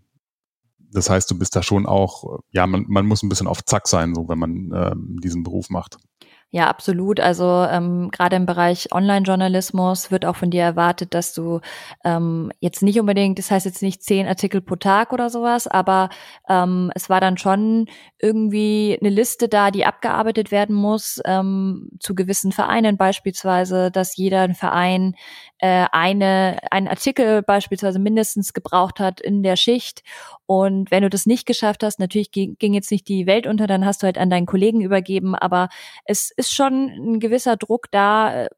das 0.89 1.09
heißt, 1.09 1.29
du 1.29 1.37
bist 1.37 1.57
da 1.57 1.61
schon 1.61 1.85
auch, 1.85 2.39
ja, 2.51 2.65
man, 2.65 2.85
man 2.87 3.05
muss 3.05 3.23
ein 3.23 3.29
bisschen 3.29 3.47
auf 3.47 3.65
Zack 3.65 3.89
sein, 3.89 4.15
so 4.15 4.29
wenn 4.29 4.39
man 4.39 4.71
ähm, 4.73 5.19
diesen 5.21 5.43
Beruf 5.43 5.69
macht. 5.69 5.97
Ja, 6.51 6.67
absolut. 6.67 7.19
Also 7.19 7.45
ähm, 7.69 8.09
gerade 8.11 8.35
im 8.35 8.47
Bereich 8.47 8.91
Online-Journalismus 8.91 10.09
wird 10.09 10.25
auch 10.25 10.35
von 10.35 10.49
dir 10.49 10.63
erwartet, 10.63 11.13
dass 11.13 11.31
du 11.33 11.59
ähm, 12.03 12.51
jetzt 12.59 12.81
nicht 12.81 12.99
unbedingt, 12.99 13.37
das 13.37 13.51
heißt 13.51 13.67
jetzt 13.67 13.83
nicht 13.83 14.01
zehn 14.01 14.25
Artikel 14.27 14.59
pro 14.59 14.75
Tag 14.75 15.13
oder 15.13 15.29
sowas, 15.29 15.67
aber 15.67 16.09
ähm, 16.49 16.91
es 16.95 17.07
war 17.07 17.21
dann 17.21 17.37
schon 17.37 17.85
irgendwie 18.17 18.97
eine 18.99 19.11
Liste 19.11 19.47
da, 19.47 19.69
die 19.69 19.85
abgearbeitet 19.85 20.49
werden 20.49 20.75
muss 20.75 21.21
ähm, 21.23 21.89
zu 21.99 22.15
gewissen 22.15 22.51
Vereinen 22.51 22.97
beispielsweise, 22.97 23.91
dass 23.91 24.17
jeder 24.17 24.51
Verein 24.55 25.13
äh, 25.59 25.85
eine 25.91 26.57
einen 26.71 26.87
Artikel 26.87 27.43
beispielsweise 27.43 27.99
mindestens 27.99 28.53
gebraucht 28.53 28.99
hat 28.99 29.21
in 29.21 29.43
der 29.43 29.55
Schicht. 29.55 30.03
Und 30.45 30.89
wenn 30.89 31.03
du 31.03 31.09
das 31.11 31.25
nicht 31.27 31.45
geschafft 31.45 31.83
hast, 31.83 31.99
natürlich 31.99 32.31
ging, 32.31 32.55
ging 32.57 32.73
jetzt 32.73 32.89
nicht 32.91 33.07
die 33.07 33.27
Welt 33.27 33.45
unter, 33.45 33.67
dann 33.67 33.85
hast 33.85 34.01
du 34.01 34.05
halt 34.05 34.17
an 34.17 34.29
deinen 34.31 34.47
Kollegen 34.47 34.81
übergeben, 34.81 35.35
aber 35.35 35.69
es 36.05 36.33
ist 36.39 36.53
schon 36.53 36.87
ein 36.89 37.19
gewisser 37.19 37.57
Druck 37.57 37.87
da, 37.91 38.45
äh, 38.45 38.49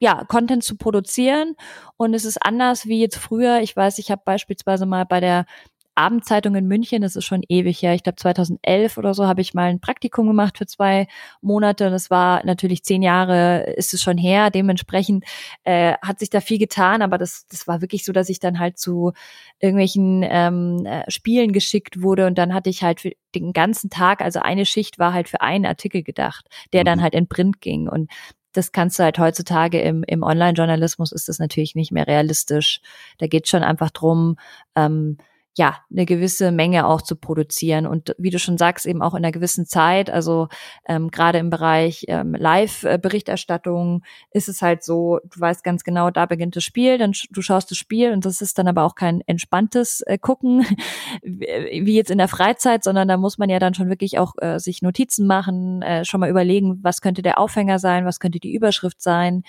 ja, 0.00 0.24
Content 0.24 0.64
zu 0.64 0.76
produzieren. 0.76 1.56
Und 1.96 2.14
es 2.14 2.24
ist 2.24 2.38
anders 2.44 2.86
wie 2.86 3.00
jetzt 3.00 3.16
früher. 3.16 3.60
Ich 3.60 3.76
weiß, 3.76 3.98
ich 3.98 4.10
habe 4.10 4.22
beispielsweise 4.24 4.86
mal 4.86 5.04
bei 5.04 5.20
der 5.20 5.46
Abendzeitung 5.94 6.54
in 6.54 6.66
München, 6.66 7.02
das 7.02 7.16
ist 7.16 7.24
schon 7.24 7.42
ewig 7.48 7.82
her, 7.82 7.94
ich 7.94 8.02
glaube 8.02 8.16
2011 8.16 8.98
oder 8.98 9.14
so, 9.14 9.26
habe 9.26 9.40
ich 9.40 9.54
mal 9.54 9.70
ein 9.70 9.80
Praktikum 9.80 10.26
gemacht 10.26 10.58
für 10.58 10.66
zwei 10.66 11.06
Monate. 11.40 11.90
Das 11.90 12.10
war 12.10 12.44
natürlich 12.44 12.84
zehn 12.84 13.02
Jahre, 13.02 13.74
ist 13.76 13.94
es 13.94 14.02
schon 14.02 14.18
her. 14.18 14.50
Dementsprechend 14.50 15.24
äh, 15.64 15.94
hat 16.02 16.18
sich 16.18 16.30
da 16.30 16.40
viel 16.40 16.58
getan, 16.58 17.02
aber 17.02 17.18
das, 17.18 17.46
das 17.48 17.66
war 17.66 17.80
wirklich 17.80 18.04
so, 18.04 18.12
dass 18.12 18.28
ich 18.28 18.40
dann 18.40 18.58
halt 18.58 18.78
zu 18.78 19.12
irgendwelchen 19.60 20.24
ähm, 20.28 20.84
äh, 20.86 21.10
Spielen 21.10 21.52
geschickt 21.52 22.02
wurde 22.02 22.26
und 22.26 22.38
dann 22.38 22.54
hatte 22.54 22.70
ich 22.70 22.82
halt 22.82 23.00
für 23.00 23.12
den 23.34 23.52
ganzen 23.52 23.90
Tag, 23.90 24.20
also 24.20 24.40
eine 24.40 24.66
Schicht 24.66 24.98
war 24.98 25.12
halt 25.12 25.28
für 25.28 25.40
einen 25.40 25.66
Artikel 25.66 26.02
gedacht, 26.02 26.46
der 26.72 26.84
dann 26.84 26.98
mhm. 26.98 27.02
halt 27.02 27.14
in 27.14 27.28
Print 27.28 27.60
ging. 27.60 27.88
Und 27.88 28.10
das 28.54 28.72
kannst 28.72 28.98
du 28.98 29.02
halt 29.02 29.18
heutzutage 29.18 29.80
im, 29.80 30.04
im 30.04 30.22
Online-Journalismus 30.22 31.12
ist 31.12 31.28
das 31.28 31.38
natürlich 31.38 31.74
nicht 31.74 31.92
mehr 31.92 32.06
realistisch. 32.06 32.80
Da 33.18 33.26
geht 33.26 33.48
schon 33.48 33.62
einfach 33.62 33.90
drum, 33.90 34.36
ähm, 34.76 35.18
ja, 35.56 35.76
eine 35.90 36.04
gewisse 36.04 36.50
Menge 36.50 36.86
auch 36.86 37.00
zu 37.00 37.14
produzieren 37.14 37.86
und 37.86 38.14
wie 38.18 38.30
du 38.30 38.40
schon 38.40 38.58
sagst, 38.58 38.86
eben 38.86 39.02
auch 39.02 39.14
in 39.14 39.24
einer 39.24 39.30
gewissen 39.30 39.66
Zeit. 39.66 40.10
Also 40.10 40.48
ähm, 40.88 41.12
gerade 41.12 41.38
im 41.38 41.48
Bereich 41.48 42.06
ähm, 42.08 42.34
Live-Berichterstattung 42.34 44.02
ist 44.32 44.48
es 44.48 44.62
halt 44.62 44.82
so, 44.82 45.20
du 45.22 45.40
weißt 45.40 45.62
ganz 45.62 45.84
genau, 45.84 46.10
da 46.10 46.26
beginnt 46.26 46.56
das 46.56 46.64
Spiel, 46.64 46.98
dann 46.98 47.12
du 47.30 47.40
schaust 47.40 47.70
das 47.70 47.78
Spiel 47.78 48.12
und 48.12 48.24
das 48.24 48.40
ist 48.40 48.58
dann 48.58 48.66
aber 48.66 48.82
auch 48.82 48.96
kein 48.96 49.20
entspanntes 49.26 50.00
äh, 50.00 50.18
Gucken, 50.18 50.66
wie 51.22 51.94
jetzt 51.94 52.10
in 52.10 52.18
der 52.18 52.28
Freizeit, 52.28 52.82
sondern 52.82 53.06
da 53.06 53.16
muss 53.16 53.38
man 53.38 53.48
ja 53.48 53.60
dann 53.60 53.74
schon 53.74 53.88
wirklich 53.88 54.18
auch 54.18 54.34
äh, 54.38 54.58
sich 54.58 54.82
Notizen 54.82 55.26
machen, 55.26 55.82
äh, 55.82 56.04
schon 56.04 56.18
mal 56.18 56.30
überlegen, 56.30 56.80
was 56.82 57.00
könnte 57.00 57.22
der 57.22 57.38
Aufhänger 57.38 57.78
sein, 57.78 58.06
was 58.06 58.18
könnte 58.18 58.40
die 58.40 58.54
Überschrift 58.54 59.00
sein. 59.00 59.44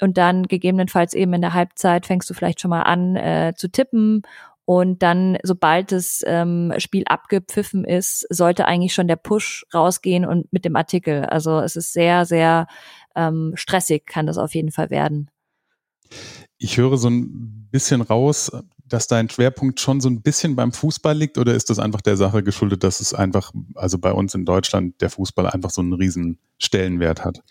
Und 0.00 0.16
dann 0.18 0.44
gegebenenfalls 0.44 1.14
eben 1.14 1.34
in 1.34 1.40
der 1.40 1.54
Halbzeit 1.54 2.06
fängst 2.06 2.28
du 2.28 2.34
vielleicht 2.34 2.60
schon 2.60 2.70
mal 2.70 2.82
an 2.82 3.14
äh, 3.14 3.52
zu 3.56 3.68
tippen 3.68 4.22
und 4.64 5.02
dann, 5.02 5.36
sobald 5.42 5.92
das 5.92 6.22
ähm, 6.26 6.72
Spiel 6.78 7.04
abgepfiffen 7.06 7.84
ist, 7.84 8.26
sollte 8.30 8.66
eigentlich 8.66 8.94
schon 8.94 9.08
der 9.08 9.16
Push 9.16 9.66
rausgehen 9.74 10.24
und 10.24 10.50
mit 10.52 10.64
dem 10.64 10.76
Artikel. 10.76 11.24
Also 11.24 11.60
es 11.60 11.76
ist 11.76 11.92
sehr, 11.92 12.24
sehr 12.24 12.66
ähm, 13.14 13.52
stressig, 13.56 14.06
kann 14.06 14.26
das 14.26 14.38
auf 14.38 14.54
jeden 14.54 14.70
Fall 14.70 14.90
werden. 14.90 15.30
Ich 16.56 16.78
höre 16.78 16.96
so 16.96 17.10
ein 17.10 17.68
bisschen 17.70 18.00
raus, 18.00 18.50
dass 18.86 19.06
dein 19.06 19.28
Schwerpunkt 19.28 19.80
schon 19.80 20.00
so 20.00 20.08
ein 20.08 20.22
bisschen 20.22 20.56
beim 20.56 20.72
Fußball 20.72 21.16
liegt 21.16 21.36
oder 21.36 21.54
ist 21.54 21.68
das 21.68 21.78
einfach 21.78 22.00
der 22.00 22.16
Sache 22.16 22.42
geschuldet, 22.42 22.84
dass 22.84 23.00
es 23.00 23.12
einfach, 23.12 23.52
also 23.74 23.98
bei 23.98 24.12
uns 24.12 24.34
in 24.34 24.44
Deutschland, 24.44 25.00
der 25.00 25.10
Fußball 25.10 25.46
einfach 25.46 25.70
so 25.70 25.82
einen 25.82 25.92
riesen 25.94 26.38
Stellenwert 26.58 27.24
hat? 27.24 27.42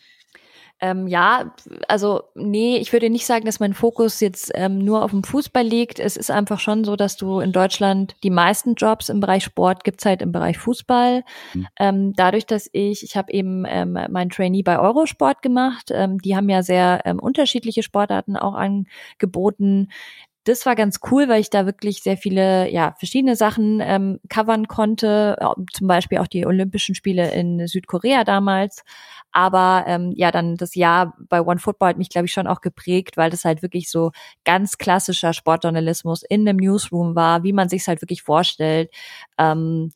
Ähm, 0.83 1.07
ja, 1.07 1.55
also 1.87 2.23
nee, 2.35 2.75
ich 2.75 2.91
würde 2.91 3.09
nicht 3.09 3.25
sagen, 3.25 3.45
dass 3.45 3.61
mein 3.61 3.73
Fokus 3.73 4.19
jetzt 4.19 4.51
ähm, 4.53 4.79
nur 4.79 5.01
auf 5.01 5.11
dem 5.11 5.23
Fußball 5.23 5.63
liegt. 5.63 5.97
Es 5.97 6.17
ist 6.17 6.29
einfach 6.29 6.59
schon 6.59 6.83
so, 6.83 6.97
dass 6.97 7.15
du 7.15 7.39
in 7.39 7.53
Deutschland 7.53 8.15
die 8.21 8.29
meisten 8.29 8.73
Jobs 8.73 9.07
im 9.07 9.21
Bereich 9.21 9.45
Sport 9.45 9.85
gibt's 9.85 10.05
halt 10.05 10.21
im 10.21 10.33
Bereich 10.33 10.57
Fußball. 10.57 11.23
Mhm. 11.53 11.67
Ähm, 11.79 12.13
dadurch, 12.17 12.45
dass 12.45 12.69
ich, 12.73 13.01
ich 13.01 13.15
habe 13.15 13.31
eben 13.31 13.63
ähm, 13.65 13.97
mein 14.09 14.29
Trainee 14.29 14.61
bei 14.61 14.77
Eurosport 14.77 15.41
gemacht. 15.41 15.89
Ähm, 15.89 16.17
die 16.19 16.35
haben 16.35 16.49
ja 16.49 16.63
sehr 16.63 17.03
ähm, 17.05 17.19
unterschiedliche 17.19 17.81
Sportarten 17.81 18.35
auch 18.35 18.55
angeboten 18.55 19.87
das 20.45 20.65
war 20.65 20.75
ganz 20.75 20.99
cool, 21.09 21.29
weil 21.29 21.39
ich 21.39 21.49
da 21.49 21.65
wirklich 21.65 22.03
sehr 22.03 22.17
viele, 22.17 22.69
ja, 22.69 22.95
verschiedene 22.99 23.37
Sachen 23.37 23.79
ähm, 23.81 24.19
covern 24.27 24.67
konnte, 24.67 25.37
zum 25.71 25.87
Beispiel 25.87 26.17
auch 26.17 26.27
die 26.27 26.45
Olympischen 26.45 26.95
Spiele 26.95 27.31
in 27.31 27.65
Südkorea 27.65 28.25
damals. 28.25 28.83
Aber 29.33 29.83
ähm, 29.87 30.13
ja, 30.15 30.31
dann 30.31 30.55
das 30.55 30.75
Jahr 30.75 31.15
bei 31.29 31.41
One 31.41 31.59
Football 31.59 31.89
hat 31.89 31.97
mich, 31.97 32.09
glaube 32.09 32.27
ich, 32.27 32.33
schon 32.33 32.47
auch 32.47 32.61
geprägt, 32.61 33.17
weil 33.17 33.29
das 33.29 33.45
halt 33.45 33.61
wirklich 33.61 33.89
so 33.89 34.11
ganz 34.45 34.77
klassischer 34.77 35.33
Sportjournalismus 35.33 36.23
in 36.23 36.47
einem 36.47 36.57
Newsroom 36.57 37.15
war, 37.15 37.43
wie 37.43 37.53
man 37.53 37.69
sich 37.69 37.87
halt 37.87 38.01
wirklich 38.01 38.23
vorstellt. 38.23 38.89
Ähm, 39.37 39.91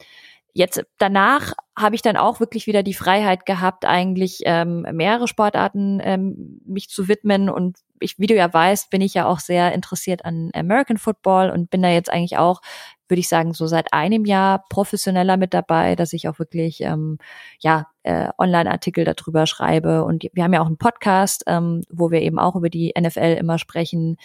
Jetzt 0.58 0.84
danach 0.98 1.53
habe 1.77 1.94
ich 1.94 2.01
dann 2.01 2.17
auch 2.17 2.39
wirklich 2.39 2.65
wieder 2.65 2.82
die 2.82 2.96
Freiheit 2.96 3.46
gehabt, 3.46 3.86
eigentlich 3.86 4.39
ähm, 4.46 4.88
mehrere 4.91 5.27
Sportarten 5.27 6.01
ähm, 6.03 6.62
mich 6.65 6.89
zu 6.89 7.08
widmen. 7.08 7.48
Und 7.48 7.77
ich, 8.00 8.17
wie 8.17 8.25
du 8.25 8.34
ja 8.34 8.51
weißt, 8.51 8.89
bin 8.89 9.01
ich 9.01 9.13
ja 9.13 9.27
auch 9.27 9.38
sehr 9.38 9.72
interessiert 9.74 10.25
an 10.25 10.50
American 10.56 10.98
Football 10.98 11.51
und 11.51 11.70
bin 11.70 11.84
da 11.84 11.89
jetzt 11.89 12.12
eigentlich 12.12 12.38
auch, 12.39 12.62
würde 13.08 13.20
ich 13.20 13.30
sagen, 13.30 13.54
so 13.54 13.68
seit 13.68 13.94
einem 13.94 14.26
Jahr 14.26 14.64
professioneller 14.70 15.38
mit 15.38 15.54
dabei, 15.54 15.96
dass 15.96 16.14
ich 16.14 16.28
auch 16.28 16.40
wirklich 16.40 16.82
ähm, 16.82 17.18
ja 17.60 17.88
äh, 18.04 18.30
Online-Artikel 18.38 19.06
darüber 19.06 19.46
schreibe. 19.46 20.04
Und 20.04 20.26
wir 20.34 20.43
haben 20.43 20.54
ja 20.54 20.62
auch 20.62 20.67
einen 20.67 20.78
Podcast, 20.78 21.43
ähm, 21.48 21.82
wo 21.89 22.12
wir 22.12 22.22
eben 22.22 22.39
auch 22.39 22.56
über 22.56 22.70
die 22.70 22.93
NFL 22.98 23.38
immer 23.39 23.58
sprechen 23.58 24.17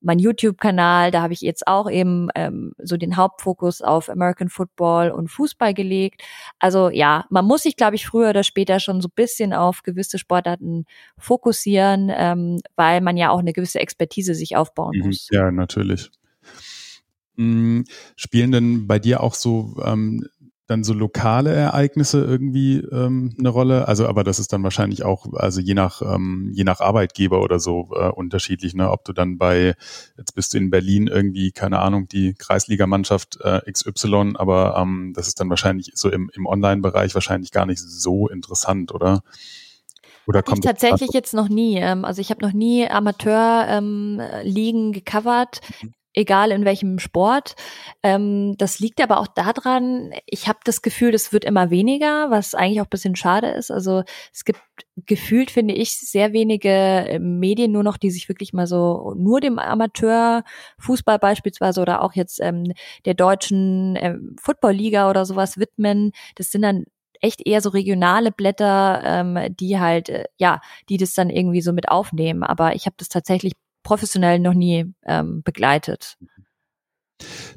mein 0.00 0.18
YouTube-Kanal, 0.18 1.10
da 1.10 1.22
habe 1.22 1.32
ich 1.32 1.42
jetzt 1.42 1.66
auch 1.66 1.90
eben 1.90 2.28
ähm, 2.34 2.72
so 2.78 2.96
den 2.96 3.16
Hauptfokus 3.16 3.82
auf 3.82 4.08
American 4.08 4.48
Football 4.48 5.10
und 5.10 5.28
Fußball 5.28 5.74
gelegt. 5.74 6.22
Also 6.58 6.88
ja, 6.90 7.26
man 7.30 7.44
muss 7.44 7.62
sich, 7.62 7.76
glaube 7.76 7.96
ich, 7.96 8.06
früher 8.06 8.30
oder 8.30 8.42
später 8.42 8.80
schon 8.80 9.00
so 9.00 9.08
bisschen 9.08 9.52
auf 9.52 9.82
gewisse 9.82 10.18
Sportarten 10.18 10.86
fokussieren, 11.18 12.10
ähm, 12.14 12.60
weil 12.76 13.00
man 13.00 13.16
ja 13.16 13.30
auch 13.30 13.40
eine 13.40 13.52
gewisse 13.52 13.80
Expertise 13.80 14.34
sich 14.34 14.56
aufbauen 14.56 14.98
mhm, 14.98 15.06
muss. 15.06 15.28
Ja, 15.30 15.50
natürlich. 15.50 16.10
Mhm. 17.36 17.84
Spielen 18.16 18.52
denn 18.52 18.86
bei 18.86 18.98
dir 18.98 19.22
auch 19.22 19.34
so 19.34 19.76
ähm, 19.84 20.26
dann 20.70 20.84
so 20.84 20.94
lokale 20.94 21.52
Ereignisse 21.52 22.24
irgendwie 22.24 22.78
ähm, 22.78 23.34
eine 23.36 23.48
Rolle? 23.48 23.88
Also, 23.88 24.06
aber 24.06 24.22
das 24.22 24.38
ist 24.38 24.52
dann 24.52 24.62
wahrscheinlich 24.62 25.02
auch, 25.04 25.26
also 25.34 25.60
je 25.60 25.74
nach, 25.74 26.00
ähm, 26.00 26.52
je 26.54 26.62
nach 26.62 26.80
Arbeitgeber 26.80 27.42
oder 27.42 27.58
so 27.58 27.88
äh, 27.92 28.08
unterschiedlich, 28.08 28.74
ne? 28.74 28.88
Ob 28.90 29.04
du 29.04 29.12
dann 29.12 29.36
bei, 29.36 29.74
jetzt 30.16 30.36
bist 30.36 30.54
du 30.54 30.58
in 30.58 30.70
Berlin 30.70 31.08
irgendwie, 31.08 31.50
keine 31.50 31.80
Ahnung, 31.80 32.06
die 32.06 32.34
Kreisligamannschaft 32.34 33.40
äh, 33.40 33.60
XY, 33.70 34.34
aber 34.34 34.76
ähm, 34.78 35.12
das 35.14 35.26
ist 35.26 35.40
dann 35.40 35.50
wahrscheinlich 35.50 35.90
so 35.94 36.08
im, 36.08 36.30
im 36.34 36.46
Online-Bereich 36.46 37.14
wahrscheinlich 37.14 37.50
gar 37.50 37.66
nicht 37.66 37.80
so 37.80 38.28
interessant, 38.28 38.94
oder? 38.94 39.22
Oder 40.26 40.44
kommt 40.44 40.64
ich 40.64 40.64
tatsächlich 40.64 41.10
jetzt 41.12 41.34
noch 41.34 41.48
nie. 41.48 41.78
Ähm, 41.78 42.04
also 42.04 42.20
ich 42.20 42.30
habe 42.30 42.46
noch 42.46 42.52
nie 42.52 42.88
Amateur-Ligen 42.88 44.84
ähm, 44.86 44.92
gecovert. 44.92 45.60
Egal 46.12 46.50
in 46.50 46.64
welchem 46.64 46.98
Sport. 46.98 47.54
Ähm, 48.02 48.56
das 48.58 48.80
liegt 48.80 49.00
aber 49.00 49.20
auch 49.20 49.28
daran, 49.28 50.12
ich 50.26 50.48
habe 50.48 50.58
das 50.64 50.82
Gefühl, 50.82 51.12
das 51.12 51.32
wird 51.32 51.44
immer 51.44 51.70
weniger, 51.70 52.30
was 52.30 52.54
eigentlich 52.54 52.80
auch 52.80 52.86
bisschen 52.86 53.14
schade 53.14 53.48
ist. 53.48 53.70
Also 53.70 54.02
es 54.32 54.44
gibt 54.44 54.60
gefühlt, 55.06 55.52
finde 55.52 55.74
ich, 55.74 55.92
sehr 55.92 56.32
wenige 56.32 56.68
äh, 56.68 57.18
Medien 57.20 57.70
nur 57.70 57.84
noch, 57.84 57.96
die 57.96 58.10
sich 58.10 58.28
wirklich 58.28 58.52
mal 58.52 58.66
so 58.66 59.14
nur 59.16 59.40
dem 59.40 59.60
Amateurfußball 59.60 61.20
beispielsweise 61.20 61.80
oder 61.80 62.02
auch 62.02 62.14
jetzt 62.14 62.40
ähm, 62.40 62.64
der 63.04 63.14
deutschen 63.14 63.96
ähm, 64.00 64.34
Footballliga 64.40 65.08
oder 65.10 65.24
sowas 65.24 65.58
widmen. 65.58 66.10
Das 66.34 66.50
sind 66.50 66.62
dann 66.62 66.84
echt 67.20 67.46
eher 67.46 67.60
so 67.60 67.70
regionale 67.70 68.32
Blätter, 68.32 69.02
ähm, 69.04 69.38
die 69.56 69.78
halt, 69.78 70.08
äh, 70.08 70.24
ja, 70.38 70.60
die 70.88 70.96
das 70.96 71.14
dann 71.14 71.30
irgendwie 71.30 71.60
so 71.62 71.72
mit 71.72 71.88
aufnehmen. 71.88 72.42
Aber 72.42 72.74
ich 72.74 72.86
habe 72.86 72.96
das 72.98 73.08
tatsächlich 73.08 73.52
professionell 73.90 74.38
noch 74.38 74.54
nie 74.54 74.94
ähm, 75.04 75.42
begleitet. 75.42 76.16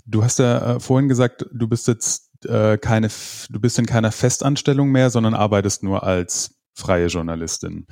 Du 0.03 0.23
hast 0.23 0.39
ja 0.39 0.77
äh, 0.77 0.79
vorhin 0.79 1.07
gesagt, 1.07 1.45
du 1.53 1.67
bist 1.67 1.87
jetzt 1.87 2.31
äh, 2.45 2.79
keine, 2.79 3.09
du 3.51 3.59
bist 3.59 3.77
in 3.77 3.85
keiner 3.85 4.11
Festanstellung 4.11 4.89
mehr, 4.89 5.11
sondern 5.11 5.35
arbeitest 5.35 5.83
nur 5.83 6.01
als 6.01 6.55
freie 6.73 7.05
Journalistin. 7.05 7.85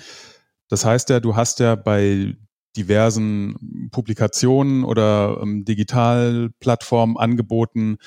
Das 0.70 0.86
heißt 0.86 1.12
ja, 1.12 1.20
du 1.20 1.36
hast 1.36 1.60
ja 1.60 1.76
bei 1.76 2.36
diversen 2.76 3.90
Publikationen 3.92 4.86
oder 4.86 5.38
ähm, 5.44 5.64
Digitalplattformen 5.64 7.18
angeboten, 7.18 7.98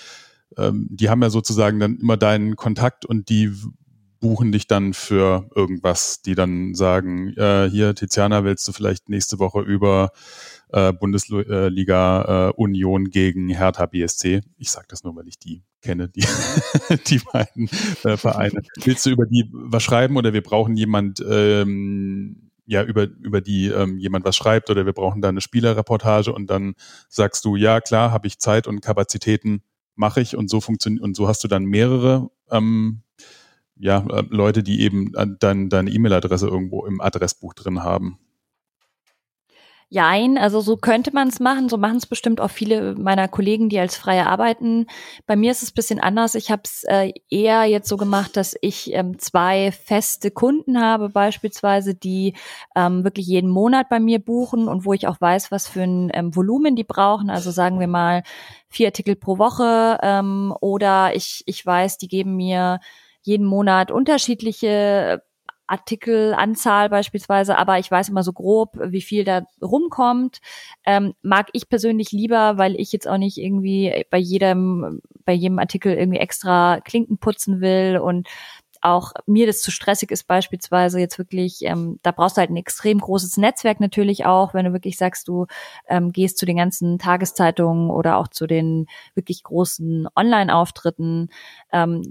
ähm, 0.58 0.88
die 0.90 1.10
haben 1.10 1.22
ja 1.22 1.30
sozusagen 1.30 1.78
dann 1.78 1.98
immer 1.98 2.16
deinen 2.16 2.56
Kontakt 2.56 3.04
und 3.06 3.28
die 3.28 3.52
buchen 4.24 4.52
dich 4.52 4.66
dann 4.66 4.94
für 4.94 5.50
irgendwas, 5.54 6.22
die 6.22 6.34
dann 6.34 6.74
sagen, 6.74 7.34
äh, 7.36 7.68
hier 7.68 7.94
Tiziana, 7.94 8.42
willst 8.42 8.66
du 8.66 8.72
vielleicht 8.72 9.10
nächste 9.10 9.38
Woche 9.38 9.60
über 9.60 10.12
äh, 10.72 10.94
Bundesliga 10.94 12.48
äh, 12.48 12.52
Union 12.56 13.10
gegen 13.10 13.50
Hertha 13.50 13.84
BSC? 13.84 14.40
Ich 14.56 14.70
sage 14.70 14.86
das 14.88 15.04
nur, 15.04 15.14
weil 15.14 15.28
ich 15.28 15.38
die 15.38 15.62
kenne, 15.82 16.08
die, 16.08 16.24
die 17.06 17.20
beiden 17.34 17.68
äh, 18.04 18.16
Vereine. 18.16 18.62
Willst 18.82 19.04
du 19.04 19.10
über 19.10 19.26
die 19.26 19.46
was 19.52 19.82
schreiben 19.82 20.16
oder 20.16 20.32
wir 20.32 20.42
brauchen 20.42 20.74
jemand, 20.74 21.22
ähm, 21.30 22.50
ja, 22.64 22.82
über, 22.82 23.02
über 23.02 23.42
die 23.42 23.66
ähm, 23.66 23.98
jemand 23.98 24.24
was 24.24 24.36
schreibt 24.36 24.70
oder 24.70 24.86
wir 24.86 24.94
brauchen 24.94 25.20
da 25.20 25.28
eine 25.28 25.42
Spielerreportage 25.42 26.32
und 26.32 26.48
dann 26.48 26.76
sagst 27.10 27.44
du, 27.44 27.56
ja 27.56 27.82
klar, 27.82 28.10
habe 28.10 28.26
ich 28.26 28.38
Zeit 28.38 28.68
und 28.68 28.80
Kapazitäten, 28.80 29.60
mache 29.96 30.22
ich 30.22 30.34
und 30.34 30.48
so 30.48 30.62
funktioniert 30.62 31.02
und 31.02 31.14
so 31.14 31.28
hast 31.28 31.44
du 31.44 31.48
dann 31.48 31.66
mehrere 31.66 32.30
ähm, 32.50 33.02
ja, 33.76 34.04
äh, 34.08 34.24
Leute, 34.30 34.62
die 34.62 34.80
eben 34.82 35.14
äh, 35.14 35.26
dann 35.38 35.68
deine 35.68 35.90
E-Mail-Adresse 35.90 36.48
irgendwo 36.48 36.86
im 36.86 37.00
Adressbuch 37.00 37.54
drin 37.54 37.82
haben. 37.82 38.18
Jein, 39.90 40.38
also 40.38 40.60
so 40.60 40.76
könnte 40.76 41.12
man 41.12 41.28
es 41.28 41.38
machen. 41.38 41.68
So 41.68 41.76
machen 41.76 41.98
es 41.98 42.06
bestimmt 42.06 42.40
auch 42.40 42.50
viele 42.50 42.96
meiner 42.96 43.28
Kollegen, 43.28 43.68
die 43.68 43.78
als 43.78 43.96
Freie 43.96 44.26
arbeiten. 44.26 44.86
Bei 45.26 45.36
mir 45.36 45.52
ist 45.52 45.62
es 45.62 45.70
bisschen 45.70 46.00
anders. 46.00 46.34
Ich 46.34 46.50
habe 46.50 46.62
es 46.64 46.82
äh, 46.88 47.12
eher 47.30 47.64
jetzt 47.66 47.88
so 47.88 47.96
gemacht, 47.96 48.36
dass 48.36 48.56
ich 48.60 48.92
ähm, 48.92 49.20
zwei 49.20 49.70
feste 49.70 50.32
Kunden 50.32 50.80
habe, 50.80 51.10
beispielsweise, 51.10 51.94
die 51.94 52.34
ähm, 52.74 53.04
wirklich 53.04 53.26
jeden 53.26 53.50
Monat 53.50 53.88
bei 53.88 54.00
mir 54.00 54.18
buchen 54.18 54.66
und 54.66 54.84
wo 54.84 54.94
ich 54.94 55.06
auch 55.06 55.20
weiß, 55.20 55.52
was 55.52 55.68
für 55.68 55.82
ein 55.82 56.10
ähm, 56.12 56.34
Volumen 56.34 56.74
die 56.74 56.82
brauchen. 56.82 57.30
Also 57.30 57.52
sagen 57.52 57.78
wir 57.78 57.86
mal 57.86 58.24
vier 58.68 58.88
Artikel 58.88 59.14
pro 59.14 59.38
Woche 59.38 59.98
ähm, 60.02 60.52
oder 60.60 61.14
ich, 61.14 61.44
ich 61.46 61.64
weiß, 61.64 61.98
die 61.98 62.08
geben 62.08 62.34
mir 62.34 62.80
jeden 63.24 63.46
Monat 63.46 63.90
unterschiedliche 63.90 65.22
Artikelanzahl 65.66 66.90
beispielsweise, 66.90 67.56
aber 67.56 67.78
ich 67.78 67.90
weiß 67.90 68.10
immer 68.10 68.22
so 68.22 68.32
grob, 68.32 68.78
wie 68.78 69.00
viel 69.00 69.24
da 69.24 69.42
rumkommt. 69.62 70.40
Ähm, 70.84 71.14
mag 71.22 71.48
ich 71.52 71.68
persönlich 71.68 72.12
lieber, 72.12 72.58
weil 72.58 72.78
ich 72.78 72.92
jetzt 72.92 73.08
auch 73.08 73.16
nicht 73.16 73.38
irgendwie 73.38 74.04
bei 74.10 74.18
jedem, 74.18 75.00
bei 75.24 75.32
jedem 75.32 75.58
Artikel 75.58 75.94
irgendwie 75.94 76.18
extra 76.18 76.80
Klinken 76.80 77.18
putzen 77.18 77.60
will 77.60 77.98
und 77.98 78.28
auch 78.84 79.12
mir 79.26 79.46
das 79.46 79.62
zu 79.62 79.70
stressig 79.70 80.10
ist 80.10 80.24
beispielsweise 80.26 81.00
jetzt 81.00 81.16
wirklich, 81.16 81.62
ähm, 81.62 81.98
da 82.02 82.10
brauchst 82.10 82.36
du 82.36 82.40
halt 82.40 82.50
ein 82.50 82.56
extrem 82.56 82.98
großes 82.98 83.38
Netzwerk 83.38 83.80
natürlich 83.80 84.26
auch, 84.26 84.52
wenn 84.52 84.66
du 84.66 84.74
wirklich 84.74 84.98
sagst, 84.98 85.26
du 85.26 85.46
ähm, 85.88 86.12
gehst 86.12 86.36
zu 86.36 86.44
den 86.44 86.58
ganzen 86.58 86.98
Tageszeitungen 86.98 87.88
oder 87.90 88.18
auch 88.18 88.28
zu 88.28 88.46
den 88.46 88.86
wirklich 89.14 89.42
großen 89.42 90.06
Online-Auftritten. 90.14 91.30
Ähm, 91.72 92.02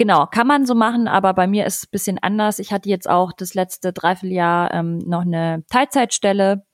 Genau, 0.00 0.24
kann 0.24 0.46
man 0.46 0.64
so 0.64 0.74
machen, 0.74 1.08
aber 1.08 1.34
bei 1.34 1.46
mir 1.46 1.66
ist 1.66 1.76
es 1.76 1.84
ein 1.84 1.90
bisschen 1.90 2.18
anders. 2.22 2.58
Ich 2.58 2.72
hatte 2.72 2.88
jetzt 2.88 3.06
auch 3.06 3.34
das 3.34 3.52
letzte 3.52 3.92
Dreivierteljahr 3.92 4.72
ähm, 4.72 4.96
noch 4.96 5.20
eine 5.20 5.62
Teilzeitstelle 5.68 6.64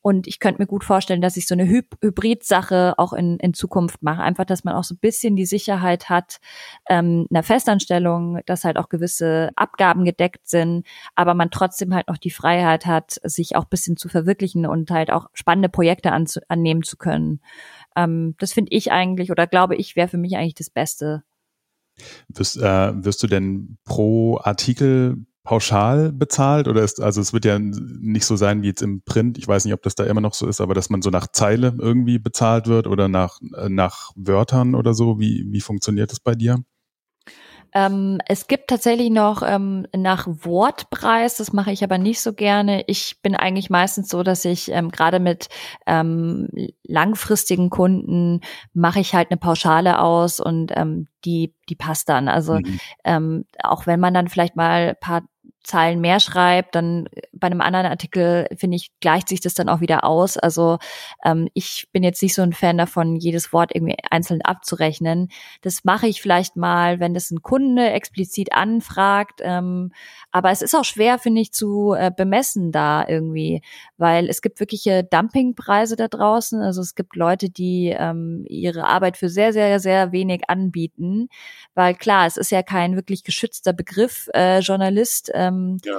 und 0.00 0.26
ich 0.26 0.40
könnte 0.40 0.62
mir 0.62 0.66
gut 0.66 0.82
vorstellen, 0.82 1.20
dass 1.20 1.36
ich 1.36 1.46
so 1.46 1.54
eine 1.54 1.68
Hy 1.68 1.82
Hybrid-Sache 2.00 2.94
auch 2.96 3.12
in, 3.12 3.36
in 3.36 3.52
Zukunft 3.52 4.02
mache. 4.02 4.22
Einfach, 4.22 4.46
dass 4.46 4.64
man 4.64 4.74
auch 4.76 4.84
so 4.84 4.94
ein 4.94 4.98
bisschen 4.98 5.36
die 5.36 5.44
Sicherheit 5.44 6.08
hat, 6.08 6.38
ähm, 6.88 7.26
einer 7.30 7.42
Festanstellung, 7.42 8.40
dass 8.46 8.64
halt 8.64 8.78
auch 8.78 8.88
gewisse 8.88 9.50
Abgaben 9.56 10.06
gedeckt 10.06 10.48
sind, 10.48 10.86
aber 11.14 11.34
man 11.34 11.50
trotzdem 11.50 11.94
halt 11.94 12.08
noch 12.08 12.16
die 12.16 12.30
Freiheit 12.30 12.86
hat, 12.86 13.20
sich 13.24 13.56
auch 13.56 13.64
ein 13.64 13.70
bisschen 13.70 13.98
zu 13.98 14.08
verwirklichen 14.08 14.64
und 14.64 14.90
halt 14.90 15.10
auch 15.10 15.28
spannende 15.34 15.68
Projekte 15.68 16.12
annehmen 16.48 16.82
zu 16.82 16.96
können. 16.96 17.42
Ähm, 17.94 18.36
das 18.38 18.54
finde 18.54 18.72
ich 18.72 18.90
eigentlich 18.90 19.30
oder 19.30 19.46
glaube 19.46 19.76
ich 19.76 19.96
wäre 19.96 20.08
für 20.08 20.16
mich 20.16 20.38
eigentlich 20.38 20.54
das 20.54 20.70
Beste. 20.70 21.24
Wirst, 22.28 22.56
äh, 22.56 23.04
wirst 23.04 23.22
du 23.22 23.26
denn 23.26 23.78
pro 23.84 24.38
Artikel 24.38 25.26
pauschal 25.42 26.12
bezahlt? 26.12 26.68
Oder 26.68 26.82
ist, 26.82 27.00
also 27.00 27.20
es 27.20 27.32
wird 27.32 27.44
ja 27.44 27.58
nicht 27.58 28.24
so 28.24 28.36
sein 28.36 28.62
wie 28.62 28.68
jetzt 28.68 28.82
im 28.82 29.02
Print, 29.02 29.38
ich 29.38 29.48
weiß 29.48 29.64
nicht, 29.64 29.74
ob 29.74 29.82
das 29.82 29.94
da 29.94 30.04
immer 30.04 30.20
noch 30.20 30.34
so 30.34 30.46
ist, 30.46 30.60
aber 30.60 30.74
dass 30.74 30.90
man 30.90 31.02
so 31.02 31.10
nach 31.10 31.26
Zeile 31.32 31.74
irgendwie 31.78 32.18
bezahlt 32.18 32.66
wird 32.66 32.86
oder 32.86 33.08
nach, 33.08 33.40
äh, 33.56 33.68
nach 33.68 34.12
Wörtern 34.16 34.74
oder 34.74 34.94
so, 34.94 35.18
wie, 35.18 35.46
wie 35.48 35.60
funktioniert 35.60 36.12
das 36.12 36.20
bei 36.20 36.34
dir? 36.34 36.62
Ähm, 37.72 38.18
es 38.26 38.46
gibt 38.46 38.68
tatsächlich 38.68 39.10
noch 39.10 39.42
ähm, 39.44 39.86
nach 39.94 40.26
Wortpreis, 40.26 41.36
das 41.36 41.52
mache 41.52 41.72
ich 41.72 41.84
aber 41.84 41.98
nicht 41.98 42.20
so 42.20 42.32
gerne. 42.32 42.84
Ich 42.86 43.20
bin 43.22 43.34
eigentlich 43.34 43.70
meistens 43.70 44.08
so, 44.08 44.22
dass 44.22 44.44
ich 44.44 44.70
ähm, 44.70 44.90
gerade 44.90 45.20
mit 45.20 45.48
ähm, 45.86 46.48
langfristigen 46.84 47.70
Kunden 47.70 48.40
mache 48.72 49.00
ich 49.00 49.14
halt 49.14 49.30
eine 49.30 49.38
Pauschale 49.38 50.00
aus 50.00 50.40
und 50.40 50.72
ähm, 50.74 51.06
die, 51.24 51.54
die 51.68 51.76
passt 51.76 52.08
dann. 52.08 52.28
Also 52.28 52.54
mhm. 52.54 52.80
ähm, 53.04 53.44
auch 53.62 53.86
wenn 53.86 54.00
man 54.00 54.14
dann 54.14 54.28
vielleicht 54.28 54.56
mal 54.56 54.94
paar 54.94 55.22
Zeilen 55.62 56.00
mehr 56.00 56.20
schreibt, 56.20 56.74
dann 56.74 57.06
bei 57.32 57.46
einem 57.46 57.60
anderen 57.60 57.86
Artikel, 57.86 58.46
finde 58.56 58.76
ich, 58.76 58.90
gleicht 59.00 59.28
sich 59.28 59.40
das 59.40 59.54
dann 59.54 59.68
auch 59.68 59.80
wieder 59.80 60.04
aus. 60.04 60.38
Also 60.38 60.78
ähm, 61.24 61.48
ich 61.52 61.88
bin 61.92 62.02
jetzt 62.02 62.22
nicht 62.22 62.34
so 62.34 62.42
ein 62.42 62.54
Fan 62.54 62.78
davon, 62.78 63.16
jedes 63.16 63.52
Wort 63.52 63.70
irgendwie 63.74 63.96
einzeln 64.10 64.40
abzurechnen. 64.42 65.28
Das 65.60 65.84
mache 65.84 66.06
ich 66.06 66.22
vielleicht 66.22 66.56
mal, 66.56 66.98
wenn 66.98 67.12
das 67.12 67.30
ein 67.30 67.42
Kunde 67.42 67.90
explizit 67.90 68.52
anfragt. 68.52 69.40
Ähm, 69.42 69.92
aber 70.30 70.50
es 70.50 70.62
ist 70.62 70.74
auch 70.74 70.84
schwer, 70.84 71.18
finde 71.18 71.42
ich, 71.42 71.52
zu 71.52 71.92
äh, 71.92 72.10
bemessen 72.14 72.72
da 72.72 73.06
irgendwie, 73.06 73.60
weil 73.98 74.28
es 74.28 74.40
gibt 74.40 74.60
wirkliche 74.60 75.04
Dumpingpreise 75.04 75.96
da 75.96 76.08
draußen. 76.08 76.62
Also 76.62 76.80
es 76.80 76.94
gibt 76.94 77.16
Leute, 77.16 77.50
die 77.50 77.94
ähm, 77.96 78.44
ihre 78.48 78.84
Arbeit 78.84 79.18
für 79.18 79.28
sehr, 79.28 79.52
sehr, 79.52 79.78
sehr 79.78 80.10
wenig 80.12 80.48
anbieten, 80.48 81.28
weil 81.74 81.94
klar, 81.94 82.26
es 82.26 82.38
ist 82.38 82.50
ja 82.50 82.62
kein 82.62 82.96
wirklich 82.96 83.24
geschützter 83.24 83.74
Begriff, 83.74 84.28
äh, 84.32 84.60
Journalist. 84.60 85.30
Äh, 85.34 85.49
ähm, 85.50 85.78
ja. 85.84 85.98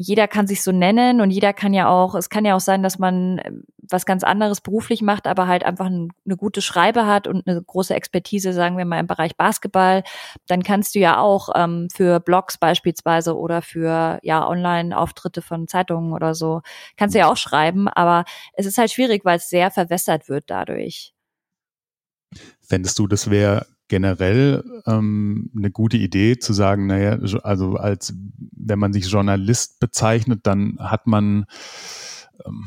Jeder 0.00 0.28
kann 0.28 0.46
sich 0.46 0.62
so 0.62 0.70
nennen 0.70 1.20
und 1.20 1.32
jeder 1.32 1.52
kann 1.52 1.74
ja 1.74 1.88
auch, 1.88 2.14
es 2.14 2.30
kann 2.30 2.44
ja 2.44 2.54
auch 2.54 2.60
sein, 2.60 2.84
dass 2.84 3.00
man 3.00 3.40
ähm, 3.44 3.64
was 3.90 4.06
ganz 4.06 4.22
anderes 4.22 4.60
beruflich 4.60 5.02
macht, 5.02 5.26
aber 5.26 5.48
halt 5.48 5.64
einfach 5.64 5.86
ein, 5.86 6.10
eine 6.24 6.36
gute 6.36 6.62
Schreibe 6.62 7.06
hat 7.06 7.26
und 7.26 7.48
eine 7.48 7.60
große 7.60 7.94
Expertise, 7.94 8.52
sagen 8.52 8.78
wir 8.78 8.84
mal 8.84 9.00
im 9.00 9.08
Bereich 9.08 9.36
Basketball. 9.36 10.04
Dann 10.46 10.62
kannst 10.62 10.94
du 10.94 11.00
ja 11.00 11.18
auch 11.18 11.48
ähm, 11.56 11.88
für 11.92 12.20
Blogs 12.20 12.58
beispielsweise 12.58 13.36
oder 13.36 13.60
für 13.60 14.20
ja 14.22 14.46
Online-Auftritte 14.46 15.42
von 15.42 15.66
Zeitungen 15.66 16.12
oder 16.12 16.34
so, 16.34 16.62
kannst 16.96 17.16
du 17.16 17.18
ja 17.18 17.28
auch 17.28 17.36
schreiben, 17.36 17.88
aber 17.88 18.24
es 18.52 18.66
ist 18.66 18.78
halt 18.78 18.92
schwierig, 18.92 19.24
weil 19.24 19.38
es 19.38 19.48
sehr 19.48 19.72
verwässert 19.72 20.28
wird 20.28 20.44
dadurch. 20.46 21.12
Fändest 22.60 22.98
du, 22.98 23.06
das 23.06 23.30
wäre 23.30 23.66
generell 23.88 24.64
ähm, 24.86 25.50
eine 25.56 25.70
gute 25.70 25.96
Idee 25.96 26.38
zu 26.38 26.52
sagen, 26.52 26.86
naja, 26.86 27.18
also 27.42 27.76
als 27.76 28.14
wenn 28.52 28.78
man 28.78 28.92
sich 28.92 29.10
Journalist 29.10 29.80
bezeichnet, 29.80 30.40
dann 30.44 30.76
hat 30.78 31.06
man 31.06 31.46
ähm, 32.44 32.64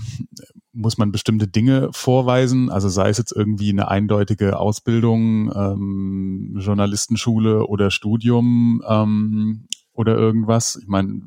muss 0.73 0.97
man 0.97 1.11
bestimmte 1.11 1.47
Dinge 1.47 1.89
vorweisen, 1.91 2.69
also 2.69 2.87
sei 2.87 3.09
es 3.09 3.17
jetzt 3.17 3.33
irgendwie 3.33 3.69
eine 3.69 3.89
eindeutige 3.89 4.57
Ausbildung, 4.57 5.51
ähm, 5.53 6.55
Journalistenschule 6.57 7.67
oder 7.67 7.91
Studium 7.91 8.81
ähm, 8.87 9.65
oder 9.93 10.15
irgendwas. 10.15 10.77
Ich 10.81 10.87
meine, 10.87 11.21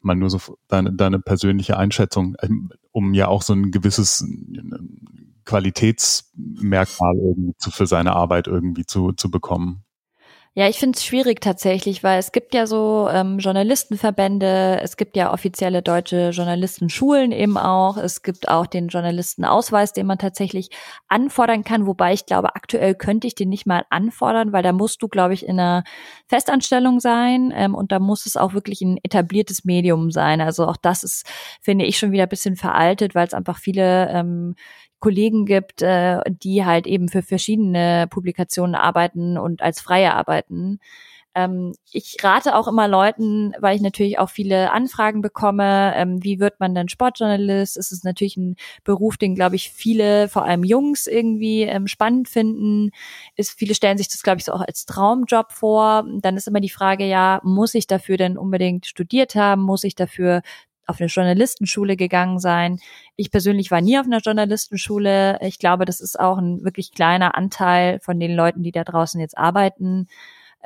mal 0.00 0.14
nur 0.14 0.30
so 0.30 0.40
deine, 0.68 0.92
deine 0.92 1.18
persönliche 1.18 1.76
Einschätzung, 1.76 2.36
ähm, 2.40 2.70
um 2.90 3.14
ja 3.14 3.28
auch 3.28 3.42
so 3.42 3.52
ein 3.52 3.70
gewisses 3.70 4.26
Qualitätsmerkmal 5.44 7.16
irgendwie 7.16 7.54
zu, 7.58 7.70
für 7.70 7.86
seine 7.86 8.14
Arbeit 8.14 8.46
irgendwie 8.46 8.86
zu, 8.86 9.12
zu 9.12 9.30
bekommen. 9.30 9.84
Ja, 10.54 10.68
ich 10.68 10.78
finde 10.78 10.98
es 10.98 11.04
schwierig 11.06 11.40
tatsächlich, 11.40 12.04
weil 12.04 12.18
es 12.18 12.30
gibt 12.30 12.52
ja 12.52 12.66
so 12.66 13.08
ähm, 13.10 13.38
Journalistenverbände, 13.38 14.80
es 14.82 14.98
gibt 14.98 15.16
ja 15.16 15.32
offizielle 15.32 15.80
deutsche 15.80 16.28
Journalistenschulen 16.28 17.32
eben 17.32 17.56
auch, 17.56 17.96
es 17.96 18.20
gibt 18.22 18.48
auch 18.48 18.66
den 18.66 18.88
Journalistenausweis, 18.88 19.94
den 19.94 20.04
man 20.04 20.18
tatsächlich 20.18 20.68
anfordern 21.08 21.64
kann, 21.64 21.86
wobei 21.86 22.12
ich 22.12 22.26
glaube, 22.26 22.54
aktuell 22.54 22.94
könnte 22.94 23.26
ich 23.26 23.34
den 23.34 23.48
nicht 23.48 23.64
mal 23.66 23.86
anfordern, 23.88 24.52
weil 24.52 24.62
da 24.62 24.72
musst 24.72 25.02
du, 25.02 25.08
glaube 25.08 25.32
ich, 25.32 25.46
in 25.46 25.58
einer 25.58 25.84
Festanstellung 26.26 27.00
sein 27.00 27.50
ähm, 27.56 27.74
und 27.74 27.90
da 27.90 27.98
muss 27.98 28.26
es 28.26 28.36
auch 28.36 28.52
wirklich 28.52 28.82
ein 28.82 28.98
etabliertes 29.02 29.64
Medium 29.64 30.10
sein. 30.10 30.42
Also 30.42 30.66
auch 30.66 30.76
das 30.76 31.02
ist, 31.02 31.24
finde 31.62 31.86
ich, 31.86 31.96
schon 31.96 32.12
wieder 32.12 32.24
ein 32.24 32.28
bisschen 32.28 32.56
veraltet, 32.56 33.14
weil 33.14 33.26
es 33.26 33.32
einfach 33.32 33.56
viele 33.56 34.10
ähm, 34.10 34.54
Kollegen 35.02 35.44
gibt, 35.46 35.82
äh, 35.82 36.20
die 36.28 36.64
halt 36.64 36.86
eben 36.86 37.08
für 37.08 37.22
verschiedene 37.22 38.06
Publikationen 38.08 38.76
arbeiten 38.76 39.36
und 39.36 39.60
als 39.60 39.80
Freie 39.80 40.14
arbeiten. 40.14 40.78
Ähm, 41.34 41.72
ich 41.90 42.16
rate 42.22 42.54
auch 42.56 42.68
immer 42.68 42.88
Leuten, 42.88 43.54
weil 43.58 43.74
ich 43.74 43.82
natürlich 43.82 44.18
auch 44.18 44.28
viele 44.28 44.70
Anfragen 44.70 45.22
bekomme, 45.22 45.92
ähm, 45.96 46.22
wie 46.22 46.38
wird 46.40 46.60
man 46.60 46.74
denn 46.74 46.88
Sportjournalist? 46.88 47.76
Es 47.76 47.90
ist 47.90 48.04
natürlich 48.04 48.36
ein 48.36 48.56
Beruf, 48.84 49.16
den, 49.16 49.34
glaube 49.34 49.56
ich, 49.56 49.70
viele, 49.70 50.28
vor 50.28 50.44
allem 50.44 50.62
Jungs, 50.62 51.06
irgendwie 51.06 51.62
ähm, 51.62 51.86
spannend 51.86 52.28
finden. 52.28 52.90
Ist, 53.36 53.58
viele 53.58 53.74
stellen 53.74 53.98
sich 53.98 54.08
das, 54.08 54.22
glaube 54.22 54.38
ich, 54.38 54.44
so 54.44 54.52
auch 54.52 54.60
als 54.60 54.84
Traumjob 54.84 55.52
vor. 55.52 56.04
Dann 56.20 56.36
ist 56.36 56.48
immer 56.48 56.60
die 56.60 56.68
Frage, 56.68 57.06
ja, 57.06 57.40
muss 57.44 57.74
ich 57.74 57.86
dafür 57.86 58.18
denn 58.18 58.36
unbedingt 58.36 58.86
studiert 58.86 59.34
haben? 59.34 59.62
Muss 59.62 59.84
ich 59.84 59.94
dafür 59.94 60.42
auf 60.86 61.00
eine 61.00 61.08
Journalistenschule 61.08 61.96
gegangen 61.96 62.38
sein. 62.38 62.78
Ich 63.16 63.30
persönlich 63.30 63.70
war 63.70 63.80
nie 63.80 63.98
auf 63.98 64.06
einer 64.06 64.20
Journalistenschule. 64.20 65.38
Ich 65.42 65.58
glaube, 65.58 65.84
das 65.84 66.00
ist 66.00 66.18
auch 66.18 66.38
ein 66.38 66.64
wirklich 66.64 66.92
kleiner 66.92 67.36
Anteil 67.36 68.00
von 68.00 68.18
den 68.18 68.34
Leuten, 68.34 68.62
die 68.62 68.72
da 68.72 68.84
draußen 68.84 69.20
jetzt 69.20 69.38
arbeiten, 69.38 70.08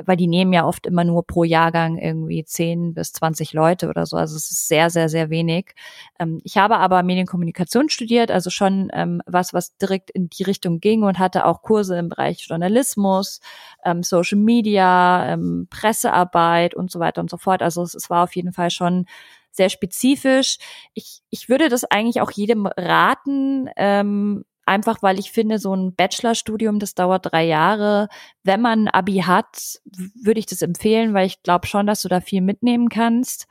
weil 0.05 0.17
die 0.17 0.27
nehmen 0.27 0.53
ja 0.53 0.67
oft 0.67 0.87
immer 0.87 1.05
nur 1.05 1.27
pro 1.27 1.45
Jahrgang 1.45 1.97
irgendwie 1.97 2.45
10 2.45 2.95
bis 2.95 3.13
20 3.13 3.53
Leute 3.53 3.89
oder 3.89 4.05
so. 4.07 4.17
Also 4.17 4.37
es 4.37 4.51
ist 4.51 4.69
sehr, 4.69 4.91
sehr, 4.91 5.09
sehr 5.09 5.31
wenig. 5.31 5.75
Ähm, 6.19 6.41
ich 6.45 6.59
habe 6.59 6.77
aber 6.79 7.03
Medienkommunikation 7.03 7.89
studiert, 7.89 8.31
also 8.31 8.51
schon 8.51 8.91
ähm, 8.93 9.23
was, 9.27 9.55
was 9.55 9.77
direkt 9.79 10.11
in 10.11 10.29
die 10.29 10.43
Richtung 10.43 10.81
ging 10.81 11.03
und 11.03 11.19
hatte 11.19 11.47
auch 11.47 11.63
Kurse 11.63 11.99
im 11.99 12.11
Bereich 12.11 12.47
Journalismus, 12.49 13.41
ähm, 13.85 14.03
Social 14.03 14.39
Media, 14.39 15.39
Pressearbeit 15.71 16.75
und 16.75 16.91
so 16.91 17.01
weiter 17.01 17.21
und 17.21 17.31
so 17.31 17.37
fort. 17.39 17.63
Also 17.63 17.83
es 17.83 18.11
war 18.11 18.25
auf 18.25 18.37
jeden 18.37 18.53
Fall 18.53 18.71
schon 18.71 19.07
sehr 19.57 19.69
spezifisch. 19.69 20.59
Ich, 20.95 21.21
ich 21.31 21.49
würde 21.49 21.69
das 21.69 21.85
eigentlich 21.85 22.21
auch 22.21 22.31
jedem 22.31 22.67
raten, 22.67 23.69
ähm, 23.77 24.45
einfach 24.67 25.03
weil 25.03 25.19
ich 25.19 25.33
finde, 25.33 25.59
so 25.59 25.75
ein 25.75 25.95
Bachelorstudium, 25.95 26.79
das 26.79 26.95
dauert 26.95 27.33
drei 27.33 27.45
Jahre. 27.45 28.09
Wenn 28.43 28.61
man 28.61 28.89
ein 28.89 28.89
Abi 28.89 29.19
hat, 29.19 29.81
würde 30.23 30.41
ich 30.41 30.47
das 30.47 30.63
empfehlen, 30.63 31.15
weil 31.15 31.27
ich 31.27 31.43
glaube 31.43 31.67
schon, 31.67 31.87
dass 31.87 32.03
du 32.03 32.09
da 32.09 32.21
viel 32.21 32.41
mitnehmen 32.41 32.89
kannst 32.89 33.47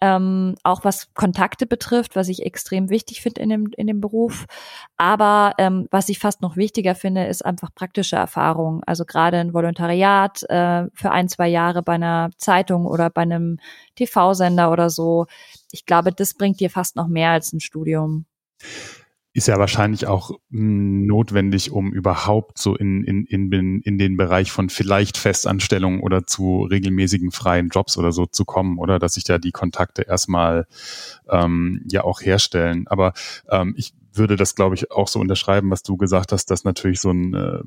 ähm, 0.00 0.54
auch 0.62 0.84
was 0.84 1.12
Kontakte 1.14 1.66
betrifft, 1.66 2.16
was 2.16 2.28
ich 2.28 2.44
extrem 2.44 2.90
wichtig 2.90 3.20
finde 3.20 3.40
in 3.40 3.48
dem, 3.48 3.70
in 3.76 3.86
dem 3.86 4.00
Beruf. 4.00 4.46
Aber 4.96 5.54
ähm, 5.58 5.88
was 5.90 6.08
ich 6.08 6.18
fast 6.18 6.40
noch 6.40 6.56
wichtiger 6.56 6.94
finde, 6.94 7.26
ist 7.26 7.44
einfach 7.44 7.74
praktische 7.74 8.16
Erfahrung. 8.16 8.82
Also 8.84 9.04
gerade 9.04 9.38
ein 9.38 9.54
Volontariat 9.54 10.42
äh, 10.44 10.86
für 10.94 11.10
ein, 11.10 11.28
zwei 11.28 11.48
Jahre 11.48 11.82
bei 11.82 11.94
einer 11.94 12.30
Zeitung 12.36 12.86
oder 12.86 13.10
bei 13.10 13.22
einem 13.22 13.58
TV-Sender 13.96 14.70
oder 14.70 14.90
so. 14.90 15.26
Ich 15.72 15.84
glaube, 15.86 16.12
das 16.12 16.34
bringt 16.34 16.60
dir 16.60 16.70
fast 16.70 16.96
noch 16.96 17.08
mehr 17.08 17.30
als 17.30 17.52
ein 17.52 17.60
Studium 17.60 18.26
ist 19.32 19.46
ja 19.46 19.58
wahrscheinlich 19.58 20.06
auch 20.06 20.30
hm, 20.50 21.06
notwendig, 21.06 21.70
um 21.70 21.92
überhaupt 21.92 22.58
so 22.58 22.74
in, 22.74 23.04
in, 23.04 23.26
in, 23.26 23.82
in 23.82 23.98
den 23.98 24.16
Bereich 24.16 24.50
von 24.50 24.68
vielleicht 24.68 25.16
Festanstellungen 25.16 26.00
oder 26.00 26.26
zu 26.26 26.62
regelmäßigen 26.62 27.30
freien 27.30 27.68
Jobs 27.68 27.96
oder 27.98 28.12
so 28.12 28.26
zu 28.26 28.44
kommen, 28.44 28.78
oder 28.78 28.98
dass 28.98 29.14
sich 29.14 29.24
da 29.24 29.38
die 29.38 29.52
Kontakte 29.52 30.02
erstmal 30.02 30.66
ähm, 31.28 31.84
ja 31.90 32.04
auch 32.04 32.20
herstellen. 32.20 32.86
Aber 32.88 33.12
ähm, 33.50 33.74
ich 33.76 33.94
würde 34.12 34.36
das, 34.36 34.54
glaube 34.54 34.74
ich, 34.74 34.90
auch 34.90 35.08
so 35.08 35.20
unterschreiben, 35.20 35.70
was 35.70 35.82
du 35.82 35.96
gesagt 35.96 36.32
hast, 36.32 36.46
dass 36.46 36.64
natürlich 36.64 37.00
so 37.00 37.10
ein, 37.10 37.34
äh, 37.34 37.60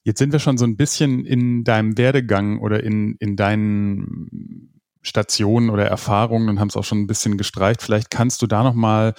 Jetzt 0.05 0.21
sind 0.21 0.33
wir 0.33 0.39
schon 0.39 0.57
so 0.57 0.65
ein 0.65 0.77
bisschen 0.77 1.25
in 1.25 1.65
deinem 1.65 1.99
Werdegang 1.99 2.61
oder 2.61 2.85
in, 2.85 3.17
in 3.19 3.35
deinen 3.35 4.81
Stationen 5.03 5.71
oder 5.71 5.87
Erfahrungen 5.87 6.49
und 6.49 6.61
haben 6.61 6.69
es 6.69 6.77
auch 6.77 6.85
schon 6.85 7.01
ein 7.01 7.07
bisschen 7.09 7.37
gestreicht. 7.37 7.83
Vielleicht 7.83 8.11
kannst 8.11 8.41
du 8.43 8.47
da 8.47 8.63
noch 8.63 8.75
mal 8.75 9.15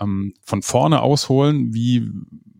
ähm, 0.00 0.34
von 0.42 0.62
vorne 0.62 1.02
ausholen, 1.02 1.72
wie 1.72 2.10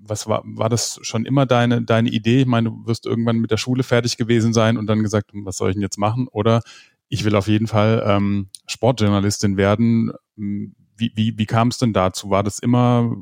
was 0.06 0.26
war, 0.26 0.42
war 0.44 0.68
das 0.68 0.98
schon 1.02 1.24
immer 1.24 1.46
deine, 1.46 1.82
deine 1.82 2.10
Idee? 2.10 2.42
Ich 2.42 2.46
meine, 2.46 2.70
du 2.70 2.86
wirst 2.86 3.06
irgendwann 3.06 3.38
mit 3.38 3.50
der 3.50 3.56
Schule 3.56 3.82
fertig 3.82 4.16
gewesen 4.16 4.52
sein 4.52 4.76
und 4.76 4.86
dann 4.86 5.02
gesagt, 5.02 5.30
was 5.32 5.56
soll 5.56 5.70
ich 5.70 5.74
denn 5.74 5.82
jetzt 5.82 5.98
machen? 5.98 6.28
Oder 6.28 6.62
ich 7.08 7.24
will 7.24 7.36
auf 7.36 7.48
jeden 7.48 7.66
Fall 7.66 8.02
ähm, 8.06 8.48
Sportjournalistin 8.66 9.56
werden. 9.56 10.12
Wie, 10.36 11.12
wie, 11.14 11.38
wie 11.38 11.46
kam 11.46 11.68
es 11.68 11.78
denn 11.78 11.92
dazu? 11.92 12.30
War 12.30 12.42
das 12.42 12.58
immer, 12.58 13.16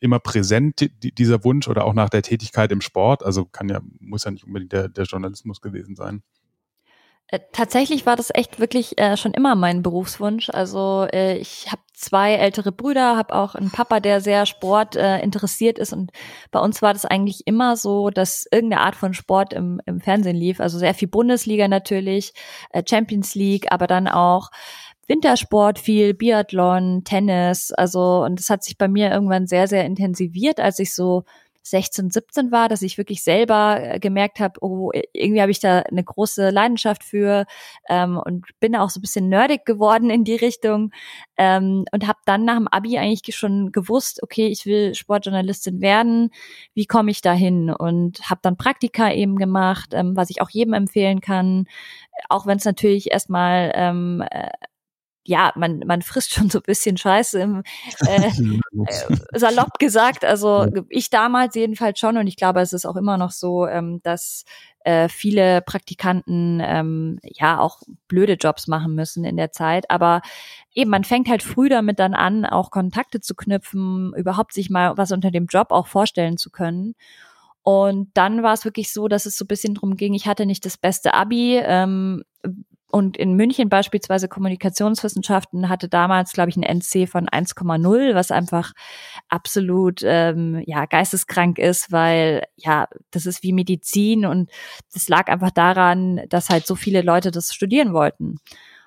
immer 0.00 0.18
präsent, 0.18 0.80
die, 1.02 1.12
dieser 1.12 1.44
Wunsch 1.44 1.68
oder 1.68 1.84
auch 1.84 1.94
nach 1.94 2.10
der 2.10 2.22
Tätigkeit 2.22 2.72
im 2.72 2.80
Sport? 2.80 3.24
Also 3.24 3.44
kann 3.44 3.68
ja, 3.68 3.80
muss 4.00 4.24
ja 4.24 4.30
nicht 4.30 4.44
unbedingt 4.44 4.72
der, 4.72 4.88
der 4.88 5.04
Journalismus 5.04 5.60
gewesen 5.60 5.96
sein. 5.96 6.22
Äh, 7.32 7.40
tatsächlich 7.52 8.04
war 8.04 8.14
das 8.14 8.30
echt 8.32 8.60
wirklich 8.60 8.98
äh, 9.00 9.16
schon 9.16 9.32
immer 9.32 9.54
mein 9.54 9.82
Berufswunsch. 9.82 10.50
Also 10.50 11.06
äh, 11.12 11.38
ich 11.38 11.72
habe 11.72 11.80
zwei 11.94 12.34
ältere 12.34 12.72
Brüder, 12.72 13.16
habe 13.16 13.34
auch 13.34 13.54
einen 13.54 13.70
Papa, 13.70 14.00
der 14.00 14.20
sehr 14.20 14.44
Sport 14.44 14.96
äh, 14.96 15.18
interessiert 15.20 15.78
ist 15.78 15.94
und 15.94 16.10
bei 16.50 16.60
uns 16.60 16.82
war 16.82 16.92
das 16.92 17.06
eigentlich 17.06 17.46
immer 17.46 17.76
so, 17.76 18.10
dass 18.10 18.46
irgendeine 18.52 18.82
Art 18.82 18.96
von 18.96 19.14
Sport 19.14 19.54
im, 19.54 19.80
im 19.86 20.00
Fernsehen 20.00 20.36
lief. 20.36 20.60
Also 20.60 20.78
sehr 20.78 20.92
viel 20.92 21.08
Bundesliga 21.08 21.68
natürlich, 21.68 22.34
äh, 22.70 22.82
Champions 22.88 23.34
League, 23.34 23.72
aber 23.72 23.86
dann 23.86 24.08
auch 24.08 24.50
Wintersport 25.08 25.78
viel, 25.78 26.12
Biathlon, 26.12 27.02
Tennis. 27.04 27.72
Also 27.72 28.24
und 28.24 28.40
das 28.40 28.50
hat 28.50 28.62
sich 28.62 28.76
bei 28.76 28.88
mir 28.88 29.10
irgendwann 29.10 29.46
sehr 29.46 29.68
sehr 29.68 29.86
intensiviert, 29.86 30.60
als 30.60 30.78
ich 30.80 30.94
so 30.94 31.24
16, 31.62 32.10
17 32.10 32.50
war, 32.50 32.68
dass 32.68 32.82
ich 32.82 32.98
wirklich 32.98 33.22
selber 33.22 33.78
äh, 33.80 33.98
gemerkt 34.00 34.40
habe, 34.40 34.60
oh, 34.60 34.90
irgendwie 35.12 35.40
habe 35.40 35.50
ich 35.50 35.60
da 35.60 35.80
eine 35.80 36.02
große 36.04 36.50
Leidenschaft 36.50 37.04
für 37.04 37.46
ähm, 37.88 38.16
und 38.18 38.46
bin 38.60 38.76
auch 38.76 38.90
so 38.90 38.98
ein 38.98 39.02
bisschen 39.02 39.28
nerdig 39.28 39.64
geworden 39.64 40.10
in 40.10 40.24
die 40.24 40.36
Richtung 40.36 40.90
ähm, 41.36 41.84
und 41.92 42.06
habe 42.06 42.18
dann 42.24 42.44
nach 42.44 42.56
dem 42.56 42.68
Abi 42.68 42.98
eigentlich 42.98 43.36
schon 43.36 43.72
gewusst, 43.72 44.22
okay, 44.22 44.48
ich 44.48 44.66
will 44.66 44.94
Sportjournalistin 44.94 45.80
werden, 45.80 46.30
wie 46.74 46.86
komme 46.86 47.10
ich 47.10 47.22
da 47.22 47.32
hin? 47.32 47.70
Und 47.70 48.28
habe 48.28 48.40
dann 48.42 48.56
Praktika 48.56 49.12
eben 49.12 49.36
gemacht, 49.36 49.90
ähm, 49.92 50.16
was 50.16 50.30
ich 50.30 50.42
auch 50.42 50.50
jedem 50.50 50.74
empfehlen 50.74 51.20
kann, 51.20 51.66
auch 52.28 52.46
wenn 52.46 52.58
es 52.58 52.64
natürlich 52.64 53.10
erstmal 53.10 53.72
ähm, 53.74 54.22
äh, 54.30 54.50
ja, 55.24 55.52
man, 55.54 55.80
man 55.86 56.02
frisst 56.02 56.34
schon 56.34 56.50
so 56.50 56.58
ein 56.58 56.64
bisschen 56.66 56.96
Scheiße 56.96 57.40
im 57.40 57.62
äh, 58.06 58.28
äh, 58.86 59.38
salopp 59.38 59.78
gesagt. 59.78 60.24
Also 60.24 60.66
ich 60.88 61.10
damals 61.10 61.54
jedenfalls 61.54 61.98
schon 61.98 62.16
und 62.16 62.26
ich 62.26 62.36
glaube, 62.36 62.60
es 62.60 62.72
ist 62.72 62.86
auch 62.86 62.96
immer 62.96 63.16
noch 63.16 63.30
so, 63.30 63.66
ähm, 63.66 64.00
dass 64.02 64.44
äh, 64.84 65.08
viele 65.08 65.62
Praktikanten 65.62 66.60
ähm, 66.60 67.20
ja 67.22 67.60
auch 67.60 67.82
blöde 68.08 68.34
Jobs 68.34 68.66
machen 68.66 68.94
müssen 68.94 69.24
in 69.24 69.36
der 69.36 69.52
Zeit. 69.52 69.90
Aber 69.90 70.22
eben, 70.74 70.90
man 70.90 71.04
fängt 71.04 71.28
halt 71.28 71.42
früh 71.42 71.68
damit 71.68 72.00
dann 72.00 72.14
an, 72.14 72.44
auch 72.44 72.70
Kontakte 72.70 73.20
zu 73.20 73.36
knüpfen, 73.36 74.12
überhaupt 74.16 74.52
sich 74.52 74.70
mal 74.70 74.96
was 74.96 75.12
unter 75.12 75.30
dem 75.30 75.46
Job 75.46 75.68
auch 75.70 75.86
vorstellen 75.86 76.36
zu 76.36 76.50
können. 76.50 76.94
Und 77.62 78.10
dann 78.14 78.42
war 78.42 78.54
es 78.54 78.64
wirklich 78.64 78.92
so, 78.92 79.06
dass 79.06 79.24
es 79.24 79.38
so 79.38 79.44
ein 79.44 79.48
bisschen 79.48 79.74
drum 79.74 79.94
ging, 79.96 80.14
ich 80.14 80.26
hatte 80.26 80.46
nicht 80.46 80.66
das 80.66 80.76
beste 80.76 81.14
Abi, 81.14 81.60
ähm, 81.62 82.24
und 82.92 83.16
in 83.16 83.32
München 83.34 83.70
beispielsweise 83.70 84.28
Kommunikationswissenschaften 84.28 85.70
hatte 85.70 85.88
damals, 85.88 86.34
glaube 86.34 86.50
ich, 86.50 86.56
ein 86.58 86.62
NC 86.62 87.08
von 87.08 87.26
1,0, 87.26 88.14
was 88.14 88.30
einfach 88.30 88.74
absolut 89.30 90.02
ähm, 90.04 90.62
ja 90.66 90.84
geisteskrank 90.84 91.58
ist, 91.58 91.90
weil 91.90 92.44
ja 92.56 92.86
das 93.10 93.24
ist 93.24 93.42
wie 93.42 93.54
Medizin 93.54 94.26
und 94.26 94.50
das 94.92 95.08
lag 95.08 95.28
einfach 95.28 95.50
daran, 95.50 96.20
dass 96.28 96.50
halt 96.50 96.66
so 96.66 96.74
viele 96.74 97.00
Leute 97.00 97.30
das 97.30 97.54
studieren 97.54 97.94
wollten. 97.94 98.36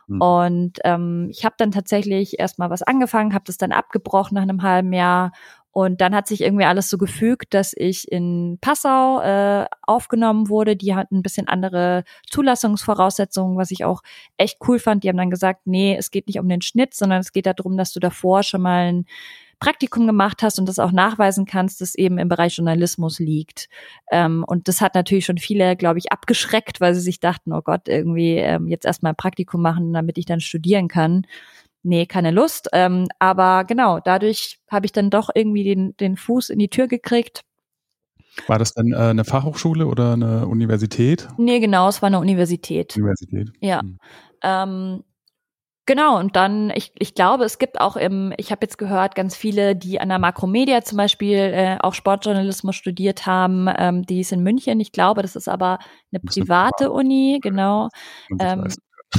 Mhm. 0.07 0.21
Und 0.21 0.79
ähm, 0.83 1.29
ich 1.31 1.43
habe 1.43 1.55
dann 1.57 1.71
tatsächlich 1.71 2.37
erstmal 2.39 2.69
was 2.69 2.83
angefangen, 2.83 3.33
habe 3.33 3.45
das 3.47 3.57
dann 3.57 3.71
abgebrochen 3.71 4.35
nach 4.35 4.43
einem 4.43 4.61
halben 4.61 4.93
Jahr 4.93 5.31
und 5.77 5.99
dann 5.99 6.15
hat 6.15 6.25
sich 6.25 6.39
irgendwie 6.39 6.63
alles 6.63 6.89
so 6.89 6.97
gefügt, 6.97 7.53
dass 7.53 7.73
ich 7.75 8.09
in 8.09 8.57
Passau 8.61 9.19
äh, 9.19 9.65
aufgenommen 9.81 10.47
wurde. 10.47 10.77
Die 10.77 10.95
hatten 10.95 11.17
ein 11.17 11.21
bisschen 11.21 11.49
andere 11.49 12.05
Zulassungsvoraussetzungen, 12.29 13.57
was 13.57 13.71
ich 13.71 13.83
auch 13.83 14.01
echt 14.37 14.59
cool 14.69 14.79
fand. 14.79 15.03
Die 15.03 15.09
haben 15.09 15.17
dann 15.17 15.29
gesagt, 15.29 15.67
nee, 15.67 15.93
es 15.99 16.11
geht 16.11 16.27
nicht 16.27 16.39
um 16.39 16.47
den 16.47 16.61
Schnitt, 16.61 16.93
sondern 16.93 17.19
es 17.19 17.33
geht 17.33 17.45
darum, 17.45 17.75
dass 17.75 17.91
du 17.91 17.99
davor 17.99 18.43
schon 18.43 18.61
mal 18.61 18.87
ein 18.87 19.05
Praktikum 19.59 20.07
gemacht 20.07 20.43
hast 20.43 20.59
und 20.59 20.69
das 20.69 20.79
auch 20.79 20.93
nachweisen 20.93 21.45
kannst, 21.45 21.81
dass 21.81 21.95
eben 21.95 22.19
im 22.19 22.29
Bereich 22.29 22.55
Journalismus 22.55 23.19
liegt. 23.19 23.67
Ähm, 24.13 24.45
und 24.47 24.69
das 24.69 24.79
hat 24.79 24.95
natürlich 24.95 25.25
schon 25.25 25.39
viele, 25.39 25.75
glaube 25.75 25.99
ich, 25.99 26.09
abgeschreckt, 26.09 26.79
weil 26.79 26.95
sie 26.95 27.01
sich 27.01 27.19
dachten, 27.19 27.51
oh 27.51 27.61
Gott, 27.61 27.89
irgendwie 27.89 28.37
ähm, 28.37 28.69
jetzt 28.69 28.85
erstmal 28.85 29.11
ein 29.11 29.17
Praktikum 29.17 29.61
machen, 29.61 29.91
damit 29.91 30.17
ich 30.17 30.25
dann 30.25 30.39
studieren 30.39 30.87
kann 30.87 31.25
nee, 31.85 32.05
keine 32.05 32.31
Lust. 32.31 32.69
Ähm, 32.73 33.07
aber 33.19 33.63
genau, 33.63 33.99
dadurch 33.99 34.59
habe 34.69 34.85
ich 34.85 34.91
dann 34.91 35.09
doch 35.09 35.29
irgendwie 35.33 35.63
den, 35.63 35.95
den 35.97 36.17
Fuß 36.17 36.49
in 36.49 36.59
die 36.59 36.69
Tür 36.69 36.87
gekriegt. 36.87 37.41
War 38.47 38.59
das 38.59 38.73
dann 38.73 38.91
äh, 38.91 38.97
eine 38.97 39.23
Fachhochschule 39.23 39.87
oder 39.87 40.13
eine 40.13 40.47
Universität? 40.47 41.27
Nee, 41.37 41.59
genau, 41.59 41.87
es 41.87 42.01
war 42.01 42.07
eine 42.07 42.19
Universität. 42.19 42.95
Universität. 42.95 43.51
Ja. 43.61 43.81
Hm. 43.81 43.97
Ähm, 44.43 45.03
Genau, 45.87 46.17
und 46.17 46.35
dann, 46.35 46.71
ich, 46.71 46.93
ich 46.97 47.13
glaube, 47.13 47.43
es 47.43 47.59
gibt 47.59 47.79
auch 47.79 47.95
im, 47.95 48.33
ich 48.37 48.51
habe 48.51 48.61
jetzt 48.63 48.79
gehört, 48.79 49.13
ganz 49.13 49.35
viele, 49.35 49.75
die 49.75 50.01
an 50.01 50.09
der 50.09 50.17
Makromedia 50.17 50.81
zum 50.81 50.97
Beispiel 50.97 51.37
äh, 51.37 51.77
auch 51.79 51.93
Sportjournalismus 51.93 52.75
studiert 52.75 53.27
haben, 53.27 53.67
ähm, 53.77 54.01
die 54.01 54.21
ist 54.21 54.31
in 54.31 54.41
München. 54.41 54.79
Ich 54.79 54.91
glaube, 54.91 55.21
das 55.21 55.35
ist 55.35 55.47
aber 55.47 55.77
eine 56.11 56.21
private 56.21 56.91
Uni, 56.91 57.39
genau. 57.39 57.89
Ähm, 58.39 58.67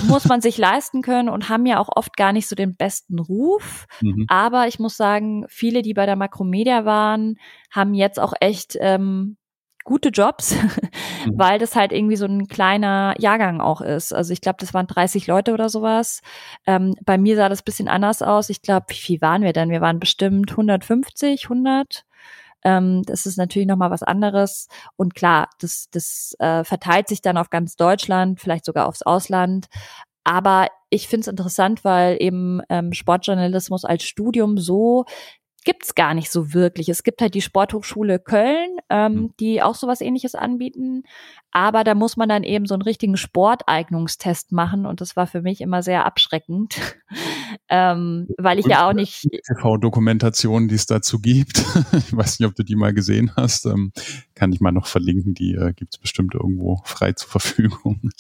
muss 0.05 0.27
man 0.27 0.41
sich 0.41 0.59
leisten 0.59 1.03
können 1.03 1.29
und 1.29 1.49
haben 1.49 1.67
ja 1.67 1.79
auch 1.79 1.89
oft 1.95 2.17
gar 2.17 2.33
nicht 2.33 2.49
so 2.49 2.57
den 2.57 2.77
besten 2.77 3.19
Ruf. 3.19 3.87
Mhm. 4.01 4.27
Aber 4.29 4.69
ich 4.69 4.79
muss 4.79 4.97
sagen, 4.97 5.45
viele, 5.49 5.83
die 5.83 5.95
bei 5.95 6.07
der 6.07 6.17
Makromedia 6.17 6.85
waren, 6.85 7.37
haben 7.71 7.95
jetzt 7.95 8.19
auch 8.21 8.33
echt 8.41 8.77
ähm, 8.81 9.37
gute 9.87 10.11
Jobs, 10.11 10.55
mhm. 11.25 11.39
weil 11.39 11.59
das 11.59 11.75
halt 11.75 11.93
irgendwie 11.93 12.17
so 12.17 12.27
ein 12.27 12.49
kleiner 12.49 13.15
Jahrgang 13.19 13.61
auch 13.61 13.81
ist. 13.81 14.13
Also 14.13 14.33
ich 14.35 14.43
glaube, 14.43 14.59
das 14.61 14.75
waren 14.75 14.87
30 14.87 15.27
Leute 15.27 15.55
oder 15.55 15.71
sowas. 15.71 16.21
Ähm, 16.67 16.95
bei 17.05 17.17
mir 17.17 17.37
sah 17.37 17.49
das 17.49 17.63
bisschen 17.63 17.89
anders 17.89 18.21
aus. 18.21 18.51
Ich 18.51 18.61
glaube, 18.61 18.87
wie 18.89 18.95
viel 18.95 19.21
waren 19.23 19.43
wir 19.43 19.55
denn? 19.55 19.71
Wir 19.71 19.81
waren 19.81 20.01
bestimmt 20.01 20.51
150, 20.51 21.45
100. 21.45 22.05
Ähm, 22.65 23.03
das 23.05 23.27
ist 23.27 23.39
natürlich 23.39 23.69
nochmal 23.69 23.91
was 23.91 24.03
anderes. 24.03 24.69
Und 24.97 25.15
klar, 25.15 25.49
das, 25.61 25.89
das 25.91 26.35
äh, 26.39 26.65
verteilt 26.65 27.09
sich 27.09 27.23
dann 27.23 27.37
auf 27.37 27.51
ganz 27.51 27.77
Deutschland, 27.77 28.41
vielleicht 28.41 28.65
sogar 28.65 28.87
aufs 28.87 29.03
Ausland. 29.03 29.67
Aber 30.25 30.69
ich 30.91 31.09
finde 31.09 31.23
es 31.23 31.29
interessant, 31.29 31.85
weil 31.85 32.17
eben 32.21 32.61
ähm, 32.69 32.93
Sportjournalismus 32.93 33.85
als 33.85 34.03
Studium 34.05 34.59
so 34.59 35.05
gibt's 35.67 35.97
gar 35.97 36.15
nicht 36.15 36.31
so 36.31 36.55
wirklich. 36.55 36.89
Es 36.89 37.03
gibt 37.03 37.21
halt 37.21 37.35
die 37.35 37.43
Sporthochschule 37.43 38.21
Köln, 38.21 38.79
ähm, 38.89 39.13
mhm. 39.13 39.31
die 39.41 39.61
auch 39.61 39.75
sowas 39.75 40.01
ähnliches 40.01 40.37
anbieten. 40.37 41.03
Aber 41.51 41.83
da 41.83 41.95
muss 41.95 42.17
man 42.17 42.29
dann 42.29 42.45
eben 42.45 42.67
so 42.67 42.75
einen 42.75 42.83
richtigen 42.83 43.17
Sporteignungstest 43.17 44.53
machen. 44.53 44.87
Und 44.87 45.01
das 45.01 45.17
war 45.17 45.27
für 45.27 45.43
mich 45.43 45.61
immer 45.61 45.83
sehr 45.83 46.07
abschreckend, 46.07 46.79
ähm, 47.69 48.29
weil 48.39 48.61
ich 48.61 48.67
und 48.67 48.71
ja 48.71 48.89
auch 48.89 48.93
nicht. 48.93 49.29
TV-Dokumentationen, 49.49 50.69
die 50.69 50.77
es 50.77 50.87
dazu 50.87 51.19
gibt. 51.19 51.59
ich 51.93 52.17
weiß 52.17 52.39
nicht, 52.39 52.49
ob 52.49 52.55
du 52.55 52.63
die 52.63 52.77
mal 52.77 52.95
gesehen 52.95 53.33
hast. 53.37 53.67
Ähm, 53.67 53.93
kann 54.35 54.53
ich 54.53 54.61
mal 54.61 54.71
noch 54.73 54.87
verlinken. 54.87 55.35
Die 55.35 55.55
äh, 55.55 55.73
gibt's 55.73 55.99
bestimmt 55.99 56.35
irgendwo 56.35 56.81
frei 56.85 57.13
zur 57.13 57.29
Verfügung. 57.29 58.13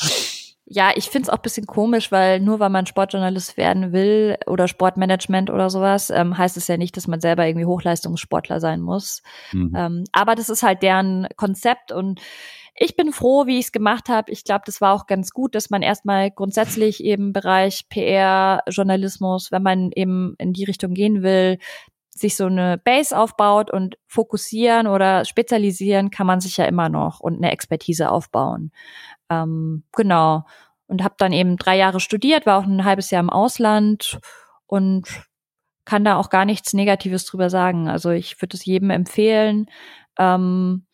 Ja, 0.69 0.91
ich 0.97 1.09
find's 1.11 1.29
auch 1.29 1.39
bisschen 1.39 1.67
komisch, 1.67 2.11
weil 2.11 2.41
nur 2.41 2.59
weil 2.59 2.71
man 2.71 2.87
Sportjournalist 2.87 3.57
werden 3.57 3.93
will 3.93 4.37
oder 4.47 4.67
Sportmanagement 4.67 5.49
oder 5.49 5.71
sowas, 5.71 6.11
ähm, 6.11 6.37
heißt 6.37 6.57
es 6.57 6.67
ja 6.67 6.77
nicht, 6.77 6.97
dass 6.97 7.07
man 7.07 7.21
selber 7.21 7.47
irgendwie 7.47 7.67
Hochleistungssportler 7.67 8.59
sein 8.59 8.81
muss. 8.81 9.23
Mhm. 9.53 9.73
Ähm, 9.77 10.05
aber 10.11 10.35
das 10.35 10.49
ist 10.49 10.65
halt 10.65 10.83
deren 10.83 11.29
Konzept 11.37 11.93
und 11.93 12.21
ich 12.79 12.97
bin 12.97 13.13
froh, 13.13 13.47
wie 13.47 13.59
ich 13.59 13.67
es 13.67 13.73
gemacht 13.73 14.09
habe. 14.09 14.31
Ich 14.33 14.45
glaube, 14.45 14.65
das 14.67 14.81
war 14.81 14.93
auch 14.93 15.07
ganz 15.07 15.31
gut, 15.31 15.55
dass 15.55 15.71
man 15.71 15.83
erstmal 15.83 16.31
grundsätzlich 16.31 17.03
eben 17.03 17.33
Bereich 17.33 17.89
PR, 17.89 18.63
Journalismus, 18.69 19.53
wenn 19.53 19.63
man 19.63 19.93
eben 19.95 20.35
in 20.39 20.53
die 20.53 20.65
Richtung 20.65 20.93
gehen 20.95 21.23
will, 21.23 21.59
sich 22.17 22.37
so 22.37 22.47
eine 22.47 22.79
Base 22.79 23.17
aufbaut 23.17 23.71
und 23.71 23.99
fokussieren 24.07 24.87
oder 24.87 25.25
spezialisieren 25.25 26.11
kann 26.11 26.27
man 26.27 26.41
sich 26.41 26.57
ja 26.57 26.65
immer 26.65 26.89
noch 26.89 27.21
und 27.21 27.37
eine 27.37 27.53
Expertise 27.53 28.11
aufbauen. 28.11 28.73
Ähm, 29.31 29.85
genau. 29.93 30.45
Und 30.87 31.03
habe 31.03 31.17
dann 31.19 31.33
eben 31.33 31.57
drei 31.57 31.77
Jahre 31.77 32.01
studiert, 32.01 32.47
war 32.47 32.59
auch 32.59 32.65
ein 32.65 32.85
halbes 32.85 33.11
Jahr 33.11 33.23
im 33.23 33.31
Ausland 33.31 34.19
und 34.67 35.09
kann 35.85 36.05
da 36.05 36.17
auch 36.17 36.31
gar 36.31 36.45
nichts 36.45 36.73
Negatives 36.73 37.25
drüber 37.27 37.51
sagen. 37.51 37.89
Also 37.89 38.11
ich 38.11 38.41
würde 38.41 38.57
es 38.57 38.65
jedem 38.65 38.91
empfehlen. 38.91 39.67
Ähm, 40.19 40.87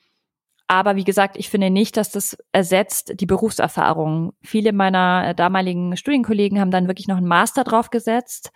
aber 0.73 0.97
wie 0.97 1.05
gesagt, 1.05 1.37
ich 1.37 1.51
finde 1.51 1.69
nicht, 1.69 1.99
dass 1.99 2.13
das 2.13 2.35
ersetzt 2.51 3.21
die 3.21 3.27
Berufserfahrung. 3.27 4.33
Viele 4.41 4.73
meiner 4.73 5.35
damaligen 5.35 5.99
Studienkollegen 5.99 6.59
haben 6.59 6.71
dann 6.71 6.87
wirklich 6.87 7.09
noch 7.09 7.19
einen 7.19 7.29
Master 7.29 7.63
draufgesetzt, 7.63 8.53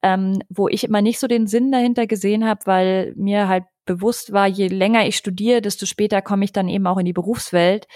ähm, 0.00 0.38
wo 0.48 0.68
ich 0.68 0.84
immer 0.84 1.02
nicht 1.02 1.18
so 1.18 1.26
den 1.26 1.46
Sinn 1.46 1.70
dahinter 1.70 2.06
gesehen 2.06 2.46
habe, 2.46 2.60
weil 2.64 3.12
mir 3.16 3.48
halt 3.48 3.64
bewusst 3.84 4.32
war, 4.32 4.46
je 4.46 4.68
länger 4.68 5.06
ich 5.06 5.18
studiere, 5.18 5.60
desto 5.60 5.84
später 5.84 6.22
komme 6.22 6.46
ich 6.46 6.52
dann 6.52 6.70
eben 6.70 6.86
auch 6.86 6.96
in 6.96 7.04
die 7.04 7.12
Berufswelt. 7.12 7.86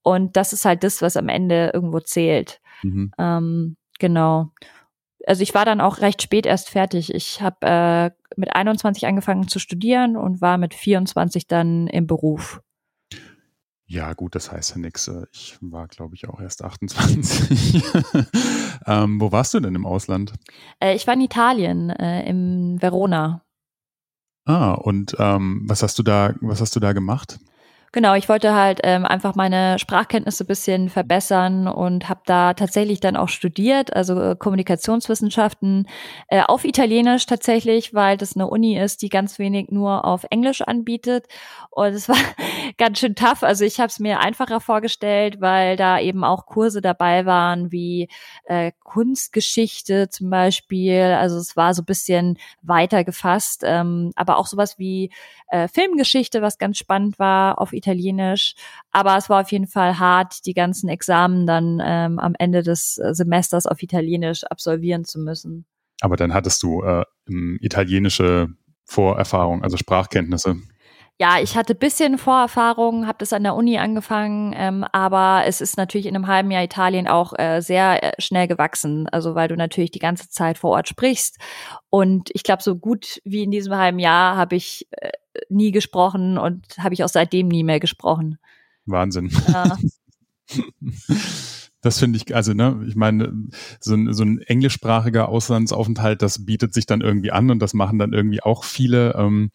Und 0.00 0.38
das 0.38 0.54
ist 0.54 0.64
halt 0.64 0.82
das, 0.82 1.02
was 1.02 1.18
am 1.18 1.28
Ende 1.28 1.72
irgendwo 1.74 2.00
zählt. 2.00 2.58
Mhm. 2.82 3.12
Ähm, 3.18 3.76
genau. 3.98 4.48
Also 5.26 5.42
ich 5.42 5.54
war 5.54 5.66
dann 5.66 5.82
auch 5.82 6.00
recht 6.00 6.22
spät 6.22 6.46
erst 6.46 6.70
fertig. 6.70 7.12
Ich 7.14 7.42
habe 7.42 7.66
äh, 7.66 8.10
mit 8.36 8.56
21 8.56 9.06
angefangen 9.06 9.46
zu 9.46 9.58
studieren 9.58 10.16
und 10.16 10.40
war 10.40 10.56
mit 10.56 10.72
24 10.72 11.46
dann 11.46 11.86
im 11.86 12.06
Beruf. 12.06 12.62
Ja, 13.90 14.12
gut, 14.12 14.36
das 14.36 14.52
heißt 14.52 14.70
ja 14.70 14.78
nichts. 14.78 15.08
Äh, 15.08 15.26
ich 15.32 15.58
war, 15.60 15.88
glaube 15.88 16.14
ich, 16.14 16.28
auch 16.28 16.40
erst 16.40 16.62
28. 16.64 17.82
ähm, 18.86 19.20
wo 19.20 19.32
warst 19.32 19.52
du 19.52 19.58
denn 19.58 19.74
im 19.74 19.84
Ausland? 19.84 20.32
Äh, 20.78 20.94
ich 20.94 21.08
war 21.08 21.14
in 21.14 21.20
Italien, 21.20 21.90
äh, 21.90 22.24
im 22.28 22.80
Verona. 22.80 23.42
Ah, 24.44 24.74
und 24.74 25.16
ähm, 25.18 25.62
was 25.66 25.82
hast 25.82 25.98
du 25.98 26.04
da, 26.04 26.34
was 26.40 26.60
hast 26.60 26.76
du 26.76 26.80
da 26.80 26.92
gemacht? 26.92 27.40
Genau, 27.92 28.14
ich 28.14 28.28
wollte 28.28 28.54
halt 28.54 28.78
ähm, 28.84 29.04
einfach 29.04 29.34
meine 29.34 29.76
Sprachkenntnisse 29.80 30.44
bisschen 30.44 30.88
verbessern 30.90 31.66
und 31.66 32.08
habe 32.08 32.20
da 32.24 32.54
tatsächlich 32.54 33.00
dann 33.00 33.16
auch 33.16 33.28
studiert, 33.28 33.96
also 33.96 34.20
äh, 34.20 34.36
Kommunikationswissenschaften 34.36 35.88
äh, 36.28 36.42
auf 36.46 36.64
Italienisch 36.64 37.26
tatsächlich, 37.26 37.92
weil 37.92 38.16
das 38.16 38.36
eine 38.36 38.46
Uni 38.46 38.78
ist, 38.78 39.02
die 39.02 39.08
ganz 39.08 39.40
wenig 39.40 39.70
nur 39.72 40.04
auf 40.04 40.24
Englisch 40.30 40.60
anbietet. 40.62 41.26
Und 41.70 41.86
es 41.94 42.08
war 42.08 42.16
ganz 42.78 43.00
schön 43.00 43.16
tough. 43.16 43.42
Also 43.42 43.64
ich 43.64 43.80
habe 43.80 43.88
es 43.88 43.98
mir 43.98 44.20
einfacher 44.20 44.60
vorgestellt, 44.60 45.40
weil 45.40 45.76
da 45.76 45.98
eben 45.98 46.22
auch 46.22 46.46
Kurse 46.46 46.80
dabei 46.80 47.26
waren 47.26 47.72
wie 47.72 48.08
äh, 48.44 48.70
Kunstgeschichte 48.84 50.08
zum 50.10 50.30
Beispiel. 50.30 51.02
Also 51.18 51.38
es 51.38 51.56
war 51.56 51.74
so 51.74 51.82
bisschen 51.82 52.38
weiter 52.62 53.02
gefasst, 53.02 53.62
ähm, 53.66 54.12
aber 54.14 54.36
auch 54.36 54.46
sowas 54.46 54.78
wie 54.78 55.10
äh, 55.48 55.66
Filmgeschichte, 55.68 56.40
was 56.42 56.58
ganz 56.58 56.78
spannend 56.78 57.18
war 57.18 57.58
auf 57.60 57.72
Italienisch. 57.80 58.54
Aber 58.92 59.16
es 59.16 59.28
war 59.28 59.40
auf 59.42 59.52
jeden 59.52 59.66
Fall 59.66 59.98
hart, 59.98 60.46
die 60.46 60.54
ganzen 60.54 60.88
Examen 60.88 61.46
dann 61.46 61.80
ähm, 61.82 62.18
am 62.18 62.34
Ende 62.38 62.62
des 62.62 62.98
äh, 62.98 63.14
Semesters 63.14 63.66
auf 63.66 63.82
Italienisch 63.82 64.44
absolvieren 64.44 65.04
zu 65.04 65.18
müssen. 65.18 65.66
Aber 66.00 66.16
dann 66.16 66.32
hattest 66.32 66.62
du 66.62 66.82
äh, 66.82 67.04
italienische 67.60 68.48
Vorerfahrung, 68.84 69.62
also 69.62 69.76
Sprachkenntnisse 69.76 70.56
ja, 71.20 71.38
ich 71.38 71.54
hatte 71.54 71.74
bisschen 71.74 72.16
Vorerfahrung, 72.16 73.06
habe 73.06 73.18
das 73.18 73.34
an 73.34 73.42
der 73.42 73.54
Uni 73.54 73.76
angefangen, 73.76 74.54
ähm, 74.56 74.86
aber 74.90 75.42
es 75.46 75.60
ist 75.60 75.76
natürlich 75.76 76.06
in 76.06 76.16
einem 76.16 76.26
halben 76.26 76.50
Jahr 76.50 76.64
Italien 76.64 77.06
auch 77.06 77.38
äh, 77.38 77.60
sehr 77.60 78.02
äh, 78.02 78.22
schnell 78.22 78.48
gewachsen, 78.48 79.06
also 79.06 79.34
weil 79.34 79.46
du 79.46 79.54
natürlich 79.54 79.90
die 79.90 79.98
ganze 79.98 80.30
Zeit 80.30 80.56
vor 80.56 80.70
Ort 80.70 80.88
sprichst. 80.88 81.36
Und 81.90 82.30
ich 82.32 82.42
glaube, 82.42 82.62
so 82.62 82.74
gut 82.74 83.20
wie 83.24 83.42
in 83.42 83.50
diesem 83.50 83.76
halben 83.76 83.98
Jahr 83.98 84.34
habe 84.34 84.56
ich 84.56 84.88
äh, 84.92 85.10
nie 85.50 85.72
gesprochen 85.72 86.38
und 86.38 86.64
habe 86.78 86.94
ich 86.94 87.04
auch 87.04 87.10
seitdem 87.10 87.48
nie 87.48 87.64
mehr 87.64 87.80
gesprochen. 87.80 88.38
Wahnsinn. 88.86 89.30
Ja. 89.48 89.76
Das 91.82 91.98
finde 91.98 92.18
ich, 92.18 92.34
also 92.34 92.52
ne, 92.52 92.84
ich 92.86 92.94
meine, 92.94 93.32
so 93.80 93.94
ein, 93.94 94.12
so 94.12 94.22
ein 94.22 94.38
englischsprachiger 94.40 95.30
Auslandsaufenthalt, 95.30 96.20
das 96.20 96.44
bietet 96.44 96.74
sich 96.74 96.84
dann 96.84 97.00
irgendwie 97.00 97.32
an 97.32 97.50
und 97.50 97.58
das 97.58 97.72
machen 97.72 97.98
dann 97.98 98.12
irgendwie 98.12 98.42
auch 98.42 98.64
viele. 98.64 99.14
Ähm, 99.14 99.50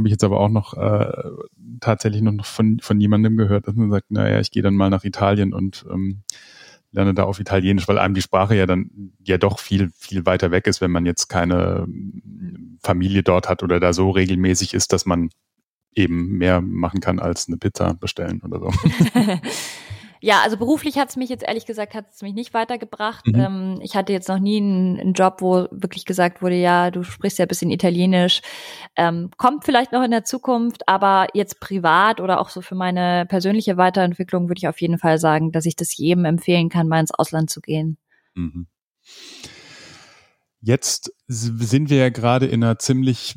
habe 0.00 0.08
ich 0.08 0.12
jetzt 0.12 0.24
aber 0.24 0.40
auch 0.40 0.48
noch 0.48 0.76
äh, 0.76 1.12
tatsächlich 1.80 2.22
noch 2.22 2.44
von, 2.44 2.80
von 2.80 3.00
jemandem 3.00 3.36
gehört, 3.36 3.66
dass 3.66 3.74
man 3.74 3.90
sagt, 3.90 4.10
naja, 4.10 4.40
ich 4.40 4.50
gehe 4.50 4.62
dann 4.62 4.74
mal 4.74 4.90
nach 4.90 5.04
Italien 5.04 5.52
und 5.52 5.86
ähm, 5.90 6.22
lerne 6.92 7.14
da 7.14 7.24
auf 7.24 7.38
Italienisch, 7.38 7.86
weil 7.86 7.98
einem 7.98 8.14
die 8.14 8.22
Sprache 8.22 8.56
ja 8.56 8.66
dann 8.66 9.12
ja 9.22 9.38
doch 9.38 9.58
viel, 9.58 9.90
viel 9.94 10.26
weiter 10.26 10.50
weg 10.50 10.66
ist, 10.66 10.80
wenn 10.80 10.90
man 10.90 11.06
jetzt 11.06 11.28
keine 11.28 11.84
ähm, 11.86 12.78
Familie 12.82 13.22
dort 13.22 13.48
hat 13.48 13.62
oder 13.62 13.78
da 13.78 13.92
so 13.92 14.10
regelmäßig 14.10 14.74
ist, 14.74 14.92
dass 14.92 15.06
man 15.06 15.30
eben 15.94 16.38
mehr 16.38 16.60
machen 16.60 17.00
kann 17.00 17.18
als 17.18 17.46
eine 17.46 17.58
Pizza 17.58 17.94
bestellen 17.94 18.40
oder 18.42 18.58
so. 18.58 18.70
Ja, 20.22 20.42
also 20.42 20.58
beruflich 20.58 20.98
hat 20.98 21.08
es 21.08 21.16
mich 21.16 21.30
jetzt 21.30 21.44
ehrlich 21.44 21.64
gesagt, 21.64 21.94
hat 21.94 22.06
es 22.12 22.20
mich 22.20 22.34
nicht 22.34 22.52
weitergebracht. 22.52 23.26
Mhm. 23.26 23.40
Ähm, 23.40 23.78
ich 23.82 23.96
hatte 23.96 24.12
jetzt 24.12 24.28
noch 24.28 24.38
nie 24.38 24.58
einen, 24.58 25.00
einen, 25.00 25.12
Job, 25.14 25.36
wo 25.40 25.66
wirklich 25.70 26.04
gesagt 26.04 26.42
wurde, 26.42 26.56
ja, 26.56 26.90
du 26.90 27.02
sprichst 27.02 27.38
ja 27.38 27.46
ein 27.46 27.48
bisschen 27.48 27.70
Italienisch. 27.70 28.42
Ähm, 28.96 29.30
kommt 29.38 29.64
vielleicht 29.64 29.92
noch 29.92 30.02
in 30.02 30.10
der 30.10 30.24
Zukunft, 30.24 30.86
aber 30.88 31.28
jetzt 31.32 31.58
privat 31.58 32.20
oder 32.20 32.40
auch 32.40 32.50
so 32.50 32.60
für 32.60 32.74
meine 32.74 33.24
persönliche 33.26 33.78
Weiterentwicklung 33.78 34.48
würde 34.48 34.58
ich 34.58 34.68
auf 34.68 34.80
jeden 34.80 34.98
Fall 34.98 35.18
sagen, 35.18 35.52
dass 35.52 35.64
ich 35.64 35.76
das 35.76 35.96
jedem 35.96 36.26
empfehlen 36.26 36.68
kann, 36.68 36.86
mal 36.86 37.00
ins 37.00 37.14
Ausland 37.14 37.48
zu 37.48 37.62
gehen. 37.62 37.96
Mhm. 38.34 38.66
Jetzt 40.62 41.14
sind 41.26 41.88
wir 41.88 41.96
ja 41.96 42.10
gerade 42.10 42.44
in 42.44 42.62
einer 42.62 42.78
ziemlich 42.78 43.34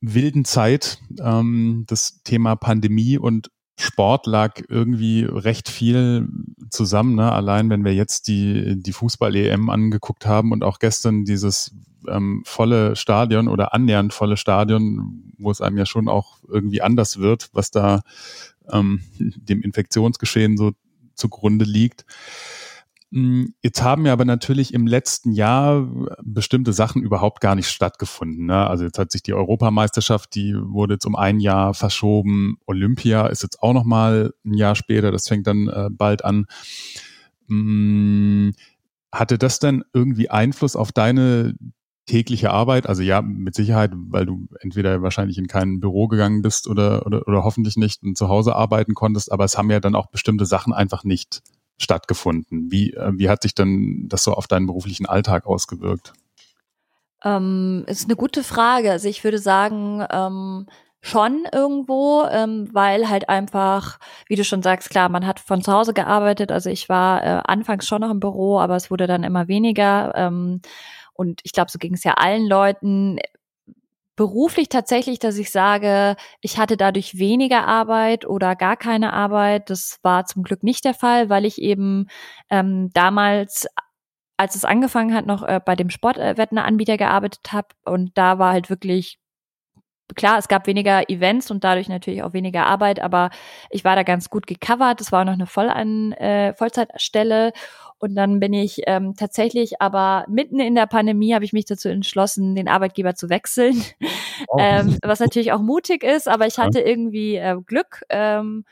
wilden 0.00 0.44
Zeit. 0.44 0.98
Ähm, 1.20 1.84
das 1.86 2.22
Thema 2.24 2.56
Pandemie 2.56 3.16
und 3.16 3.50
Sport 3.76 4.26
lag 4.26 4.60
irgendwie 4.68 5.24
recht 5.24 5.68
viel 5.68 6.28
zusammen. 6.70 7.16
Ne? 7.16 7.30
Allein 7.30 7.70
wenn 7.70 7.84
wir 7.84 7.94
jetzt 7.94 8.28
die, 8.28 8.80
die 8.80 8.92
Fußball-EM 8.92 9.68
angeguckt 9.68 10.26
haben 10.26 10.52
und 10.52 10.62
auch 10.62 10.78
gestern 10.78 11.24
dieses 11.24 11.74
ähm, 12.08 12.42
volle 12.44 12.96
Stadion 12.96 13.48
oder 13.48 13.74
annähernd 13.74 14.12
volle 14.12 14.36
Stadion, 14.36 15.32
wo 15.38 15.50
es 15.50 15.60
einem 15.60 15.78
ja 15.78 15.86
schon 15.86 16.08
auch 16.08 16.38
irgendwie 16.48 16.82
anders 16.82 17.18
wird, 17.18 17.50
was 17.52 17.70
da 17.70 18.02
ähm, 18.70 19.00
dem 19.18 19.62
Infektionsgeschehen 19.62 20.56
so 20.56 20.72
zugrunde 21.14 21.64
liegt. 21.64 22.04
Hm, 23.14 23.54
jetzt 23.62 23.80
haben 23.80 24.06
ja 24.06 24.12
aber 24.12 24.24
natürlich 24.24 24.74
im 24.74 24.88
letzten 24.88 25.30
Jahr 25.30 25.86
bestimmte 26.20 26.72
Sachen 26.72 27.00
überhaupt 27.00 27.40
gar 27.40 27.54
nicht 27.54 27.68
stattgefunden. 27.68 28.46
Ne? 28.46 28.66
Also 28.66 28.82
jetzt 28.82 28.98
hat 28.98 29.12
sich 29.12 29.22
die 29.22 29.34
Europameisterschaft, 29.34 30.34
die 30.34 30.56
wurde 30.56 30.94
jetzt 30.94 31.06
um 31.06 31.14
ein 31.14 31.38
Jahr 31.38 31.74
verschoben. 31.74 32.56
Olympia 32.66 33.28
ist 33.28 33.44
jetzt 33.44 33.62
auch 33.62 33.72
noch 33.72 33.84
mal 33.84 34.34
ein 34.44 34.54
Jahr 34.54 34.74
später. 34.74 35.12
Das 35.12 35.28
fängt 35.28 35.46
dann 35.46 35.68
äh, 35.68 35.90
bald 35.92 36.24
an. 36.24 36.46
Hm, 37.46 38.52
hatte 39.12 39.38
das 39.38 39.60
denn 39.60 39.84
irgendwie 39.92 40.28
Einfluss 40.30 40.74
auf 40.74 40.90
deine 40.90 41.54
tägliche 42.06 42.50
Arbeit? 42.50 42.88
Also 42.88 43.02
ja, 43.02 43.22
mit 43.22 43.54
Sicherheit, 43.54 43.92
weil 43.94 44.26
du 44.26 44.48
entweder 44.58 45.02
wahrscheinlich 45.02 45.38
in 45.38 45.46
kein 45.46 45.78
Büro 45.78 46.08
gegangen 46.08 46.42
bist 46.42 46.66
oder, 46.66 47.06
oder, 47.06 47.28
oder 47.28 47.44
hoffentlich 47.44 47.76
nicht 47.76 48.02
und 48.02 48.18
zu 48.18 48.28
Hause 48.28 48.56
arbeiten 48.56 48.94
konntest, 48.94 49.30
aber 49.30 49.44
es 49.44 49.56
haben 49.56 49.70
ja 49.70 49.78
dann 49.78 49.94
auch 49.94 50.06
bestimmte 50.06 50.46
Sachen 50.46 50.72
einfach 50.72 51.04
nicht 51.04 51.42
stattgefunden? 51.78 52.70
Wie, 52.70 52.92
äh, 52.92 53.12
wie 53.16 53.28
hat 53.28 53.42
sich 53.42 53.54
denn 53.54 54.06
das 54.08 54.24
so 54.24 54.32
auf 54.32 54.46
deinen 54.46 54.66
beruflichen 54.66 55.06
Alltag 55.06 55.46
ausgewirkt? 55.46 56.12
Ähm, 57.24 57.84
ist 57.86 58.04
eine 58.04 58.16
gute 58.16 58.44
Frage. 58.44 58.90
Also 58.90 59.08
ich 59.08 59.24
würde 59.24 59.38
sagen, 59.38 60.04
ähm, 60.10 60.66
schon 61.00 61.46
irgendwo, 61.52 62.24
ähm, 62.30 62.68
weil 62.72 63.08
halt 63.10 63.28
einfach, 63.28 63.98
wie 64.26 64.36
du 64.36 64.44
schon 64.44 64.62
sagst, 64.62 64.88
klar, 64.88 65.10
man 65.10 65.26
hat 65.26 65.38
von 65.38 65.62
zu 65.62 65.72
Hause 65.72 65.92
gearbeitet. 65.92 66.50
Also 66.50 66.70
ich 66.70 66.88
war 66.88 67.22
äh, 67.22 67.42
anfangs 67.44 67.86
schon 67.86 68.00
noch 68.00 68.10
im 68.10 68.20
Büro, 68.20 68.58
aber 68.58 68.76
es 68.76 68.90
wurde 68.90 69.06
dann 69.06 69.22
immer 69.22 69.48
weniger. 69.48 70.12
Ähm, 70.14 70.62
und 71.12 71.40
ich 71.44 71.52
glaube, 71.52 71.70
so 71.70 71.78
ging 71.78 71.94
es 71.94 72.04
ja 72.04 72.14
allen 72.14 72.46
Leuten. 72.46 73.18
Beruflich 74.16 74.68
tatsächlich, 74.68 75.18
dass 75.18 75.38
ich 75.38 75.50
sage, 75.50 76.14
ich 76.40 76.58
hatte 76.58 76.76
dadurch 76.76 77.18
weniger 77.18 77.66
Arbeit 77.66 78.24
oder 78.26 78.54
gar 78.54 78.76
keine 78.76 79.12
Arbeit. 79.12 79.70
Das 79.70 79.98
war 80.02 80.24
zum 80.24 80.44
Glück 80.44 80.62
nicht 80.62 80.84
der 80.84 80.94
Fall, 80.94 81.28
weil 81.30 81.44
ich 81.44 81.60
eben 81.60 82.06
ähm, 82.50 82.90
damals 82.94 83.66
als 84.36 84.56
es 84.56 84.64
angefangen 84.64 85.14
hat, 85.14 85.26
noch 85.26 85.42
äh, 85.44 85.60
bei 85.64 85.76
dem 85.76 85.90
Sportwettenanbieter 85.90 86.96
gearbeitet 86.96 87.52
habe 87.52 87.68
und 87.84 88.16
da 88.18 88.38
war 88.38 88.52
halt 88.52 88.68
wirklich 88.70 89.18
klar, 90.16 90.38
es 90.38 90.48
gab 90.48 90.66
weniger 90.66 91.08
Events 91.08 91.50
und 91.50 91.64
dadurch 91.64 91.88
natürlich 91.88 92.22
auch 92.22 92.32
weniger 92.32 92.66
Arbeit, 92.66 93.00
aber 93.00 93.30
ich 93.70 93.84
war 93.84 93.96
da 93.96 94.02
ganz 94.02 94.30
gut 94.30 94.46
gecovert. 94.46 95.00
Es 95.00 95.12
war 95.12 95.24
noch 95.24 95.32
eine 95.32 95.46
Vollan 95.46 96.12
äh, 96.12 96.54
Vollzeitstelle. 96.54 97.52
Und 97.98 98.14
dann 98.16 98.40
bin 98.40 98.52
ich 98.52 98.82
ähm, 98.86 99.14
tatsächlich 99.16 99.80
aber 99.80 100.24
mitten 100.28 100.60
in 100.60 100.74
der 100.74 100.86
Pandemie 100.86 101.34
habe 101.34 101.44
ich 101.44 101.52
mich 101.52 101.64
dazu 101.64 101.88
entschlossen, 101.88 102.54
den 102.54 102.68
Arbeitgeber 102.68 103.14
zu 103.14 103.28
wechseln. 103.30 103.82
Oh. 104.48 104.56
ähm, 104.58 104.98
was 105.02 105.20
natürlich 105.20 105.52
auch 105.52 105.60
mutig 105.60 106.02
ist, 106.02 106.28
aber 106.28 106.46
ich 106.46 106.58
hatte 106.58 106.80
irgendwie 106.80 107.36
äh, 107.36 107.56
Glück. 107.64 108.02
Ähm, 108.10 108.64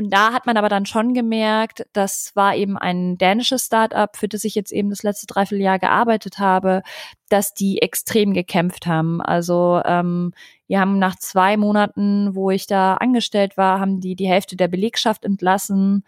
und 0.00 0.08
da 0.14 0.32
hat 0.32 0.46
man 0.46 0.56
aber 0.56 0.70
dann 0.70 0.86
schon 0.86 1.12
gemerkt, 1.12 1.86
das 1.92 2.32
war 2.34 2.56
eben 2.56 2.78
ein 2.78 3.18
dänisches 3.18 3.66
Startup, 3.66 4.16
für 4.16 4.28
das 4.28 4.44
ich 4.44 4.54
jetzt 4.54 4.72
eben 4.72 4.88
das 4.88 5.02
letzte 5.02 5.26
Dreivierteljahr 5.26 5.78
gearbeitet 5.78 6.38
habe, 6.38 6.82
dass 7.28 7.52
die 7.52 7.82
extrem 7.82 8.32
gekämpft 8.32 8.86
haben. 8.86 9.20
Also 9.20 9.82
ähm, 9.84 10.32
wir 10.68 10.80
haben 10.80 10.98
nach 10.98 11.16
zwei 11.16 11.58
Monaten, 11.58 12.34
wo 12.34 12.50
ich 12.50 12.66
da 12.66 12.94
angestellt 12.94 13.58
war, 13.58 13.78
haben 13.78 14.00
die 14.00 14.16
die 14.16 14.26
Hälfte 14.26 14.56
der 14.56 14.68
Belegschaft 14.68 15.26
entlassen, 15.26 16.04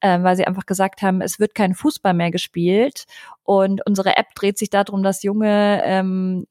äh, 0.00 0.22
weil 0.22 0.36
sie 0.36 0.46
einfach 0.46 0.66
gesagt 0.66 1.02
haben, 1.02 1.20
es 1.20 1.38
wird 1.40 1.54
kein 1.54 1.74
Fußball 1.74 2.14
mehr 2.14 2.30
gespielt. 2.30 3.04
Und 3.42 3.84
unsere 3.86 4.16
App 4.16 4.34
dreht 4.34 4.58
sich 4.58 4.70
darum, 4.70 5.02
dass 5.02 5.22
junge 5.22 5.82
ähm, 5.84 6.46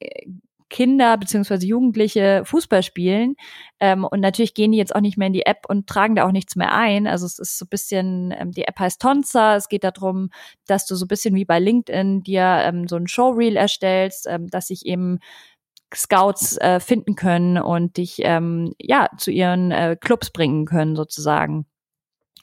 Kinder 0.69 1.17
beziehungsweise 1.17 1.65
Jugendliche 1.67 2.43
Fußball 2.45 2.83
spielen. 2.83 3.35
Ähm, 3.79 4.03
und 4.03 4.19
natürlich 4.19 4.53
gehen 4.53 4.71
die 4.71 4.77
jetzt 4.77 4.95
auch 4.95 5.01
nicht 5.01 5.17
mehr 5.17 5.27
in 5.27 5.33
die 5.33 5.45
App 5.45 5.65
und 5.67 5.87
tragen 5.87 6.15
da 6.15 6.25
auch 6.25 6.31
nichts 6.31 6.55
mehr 6.55 6.73
ein. 6.73 7.07
Also 7.07 7.25
es 7.25 7.39
ist 7.39 7.57
so 7.57 7.65
ein 7.65 7.69
bisschen, 7.69 8.33
ähm, 8.37 8.51
die 8.51 8.63
App 8.63 8.79
heißt 8.79 9.01
Tonza. 9.01 9.55
Es 9.55 9.69
geht 9.69 9.83
darum, 9.83 10.29
dass 10.67 10.85
du 10.85 10.95
so 10.95 11.05
ein 11.05 11.07
bisschen 11.07 11.35
wie 11.35 11.45
bei 11.45 11.59
LinkedIn 11.59 12.23
dir 12.23 12.61
ähm, 12.63 12.87
so 12.87 12.95
ein 12.95 13.07
Showreel 13.07 13.55
erstellst, 13.55 14.27
ähm, 14.27 14.47
dass 14.47 14.67
sich 14.67 14.85
eben 14.85 15.19
Scouts 15.93 16.57
äh, 16.57 16.79
finden 16.79 17.15
können 17.15 17.57
und 17.57 17.97
dich 17.97 18.17
ähm, 18.23 18.73
ja 18.81 19.09
zu 19.17 19.31
ihren 19.31 19.71
äh, 19.71 19.95
Clubs 19.99 20.31
bringen 20.31 20.65
können 20.65 20.95
sozusagen. 20.95 21.65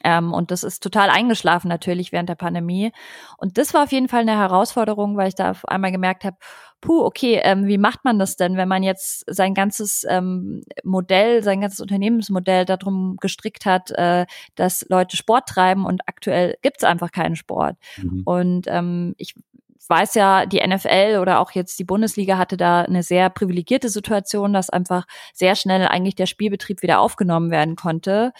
Ähm, 0.05 0.33
und 0.33 0.51
das 0.51 0.63
ist 0.63 0.83
total 0.83 1.11
eingeschlafen 1.11 1.69
natürlich 1.69 2.13
während 2.13 2.29
der 2.29 2.35
Pandemie. 2.35 2.93
Und 3.37 3.59
das 3.59 3.75
war 3.75 3.85
auf 3.85 3.93
jeden 3.93 4.09
Fall 4.09 4.21
eine 4.21 4.37
Herausforderung, 4.39 5.17
weil 5.17 5.29
ich 5.29 5.35
da 5.35 5.51
auf 5.51 5.67
einmal 5.69 5.93
gemerkt 5.93 6.25
habe, 6.25 6.37
puh, 6.81 7.05
okay, 7.05 7.41
ähm, 7.43 7.67
wie 7.67 7.79
macht 7.79 8.05
man 8.05 8.19
das 8.19 8.37
denn, 8.37 8.57
wenn 8.57 8.69
man 8.69 8.83
jetzt 8.83 9.25
sein 9.29 9.55
ganzes 9.55 10.05
ähm, 10.09 10.63
Modell, 10.83 11.43
sein 11.43 11.61
ganzes 11.61 11.81
Unternehmensmodell 11.81 12.65
darum 12.65 13.17
gestrickt 13.21 13.65
hat, 13.65 13.91
äh, 13.93 14.27
dass 14.57 14.85
Leute 14.89 15.17
Sport 15.17 15.49
treiben 15.49 15.87
und 15.87 16.03
aktuell 16.07 16.57
gibt 16.61 16.79
es 16.79 16.85
einfach 16.85 17.13
keinen 17.13 17.37
Sport. 17.37 17.77
Mhm. 17.97 18.23
Und 18.25 18.67
ähm, 18.69 19.15
ich 19.17 19.35
weiß 19.89 20.15
ja, 20.15 20.47
die 20.47 20.67
NFL 20.67 21.19
oder 21.21 21.41
auch 21.41 21.51
jetzt 21.53 21.79
die 21.79 21.85
Bundesliga 21.85 22.39
hatte 22.39 22.57
da 22.57 22.83
eine 22.83 23.03
sehr 23.03 23.31
privilegierte 23.31 23.89
Situation, 23.89 24.53
dass 24.53 24.71
einfach 24.71 25.07
sehr 25.35 25.55
schnell 25.55 25.87
eigentlich 25.87 26.15
der 26.15 26.27
Spielbetrieb 26.27 26.83
wieder 26.83 27.01
aufgenommen 27.01 27.51
werden 27.51 27.77
konnte. 27.77 28.33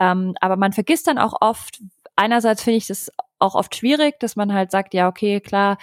Ähm, 0.00 0.34
aber 0.40 0.56
man 0.56 0.72
vergisst 0.72 1.06
dann 1.06 1.18
auch 1.18 1.34
oft, 1.40 1.80
einerseits 2.16 2.62
finde 2.62 2.78
ich 2.78 2.86
das 2.86 3.10
auch 3.38 3.54
oft 3.54 3.74
schwierig, 3.76 4.18
dass 4.20 4.36
man 4.36 4.52
halt 4.52 4.70
sagt, 4.70 4.94
ja, 4.94 5.08
okay, 5.08 5.40
klar, 5.40 5.78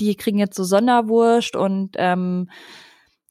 die 0.00 0.14
kriegen 0.14 0.38
jetzt 0.38 0.56
so 0.56 0.64
Sonderwurst 0.64 1.56
und 1.56 1.92
ähm, 1.96 2.50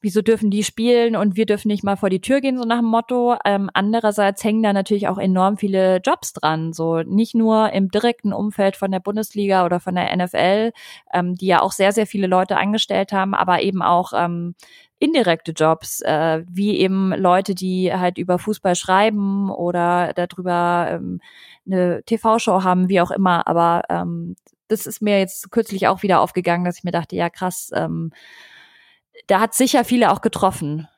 wieso 0.00 0.22
dürfen 0.22 0.50
die 0.50 0.62
spielen 0.62 1.16
und 1.16 1.36
wir 1.36 1.46
dürfen 1.46 1.68
nicht 1.68 1.82
mal 1.82 1.96
vor 1.96 2.10
die 2.10 2.20
Tür 2.20 2.40
gehen, 2.40 2.58
so 2.58 2.64
nach 2.64 2.78
dem 2.78 2.86
Motto. 2.86 3.36
Ähm, 3.44 3.70
andererseits 3.72 4.44
hängen 4.44 4.62
da 4.62 4.72
natürlich 4.72 5.08
auch 5.08 5.18
enorm 5.18 5.56
viele 5.56 5.98
Jobs 5.98 6.32
dran, 6.32 6.72
so 6.72 7.02
nicht 7.02 7.34
nur 7.34 7.72
im 7.72 7.90
direkten 7.90 8.32
Umfeld 8.32 8.76
von 8.76 8.90
der 8.90 9.00
Bundesliga 9.00 9.64
oder 9.64 9.80
von 9.80 9.94
der 9.94 10.14
NFL, 10.16 10.72
ähm, 11.12 11.34
die 11.34 11.46
ja 11.46 11.62
auch 11.62 11.72
sehr, 11.72 11.92
sehr 11.92 12.06
viele 12.06 12.26
Leute 12.26 12.56
angestellt 12.56 13.12
haben, 13.12 13.34
aber 13.34 13.62
eben 13.62 13.82
auch 13.82 14.12
ähm, 14.14 14.54
indirekte 14.98 15.52
Jobs, 15.52 16.00
äh, 16.02 16.42
wie 16.48 16.78
eben 16.78 17.12
Leute, 17.14 17.54
die 17.54 17.92
halt 17.92 18.18
über 18.18 18.38
Fußball 18.38 18.74
schreiben 18.74 19.50
oder 19.50 20.12
darüber 20.14 20.88
ähm, 20.90 21.20
eine 21.66 22.02
TV-Show 22.04 22.62
haben, 22.62 22.88
wie 22.88 23.00
auch 23.00 23.10
immer. 23.10 23.46
Aber 23.46 23.82
ähm, 23.90 24.36
das 24.68 24.86
ist 24.86 25.02
mir 25.02 25.18
jetzt 25.18 25.50
kürzlich 25.50 25.86
auch 25.88 26.02
wieder 26.02 26.20
aufgegangen, 26.20 26.64
dass 26.64 26.78
ich 26.78 26.84
mir 26.84 26.92
dachte, 26.92 27.16
ja 27.16 27.30
krass, 27.30 27.70
ähm, 27.74 28.12
da 29.26 29.40
hat 29.40 29.54
sicher 29.54 29.84
viele 29.84 30.10
auch 30.10 30.20
getroffen. 30.20 30.88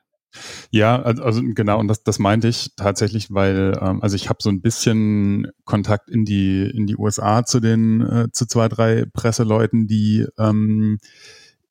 Ja, 0.69 1.01
also 1.01 1.41
genau, 1.43 1.79
und 1.79 1.87
das, 1.87 2.03
das 2.03 2.19
meinte 2.19 2.47
ich 2.47 2.75
tatsächlich, 2.75 3.33
weil, 3.33 3.77
ähm, 3.81 4.03
also 4.03 4.15
ich 4.15 4.29
habe 4.29 4.37
so 4.41 4.49
ein 4.49 4.61
bisschen 4.61 5.47
Kontakt 5.65 6.09
in 6.09 6.23
die, 6.23 6.69
in 6.69 6.85
die 6.85 6.97
USA 6.97 7.43
zu 7.45 7.59
den, 7.59 8.01
äh, 8.01 8.27
zu 8.31 8.45
zwei, 8.45 8.67
drei 8.67 9.05
Presseleuten, 9.11 9.87
die 9.87 10.27
ähm, 10.37 10.99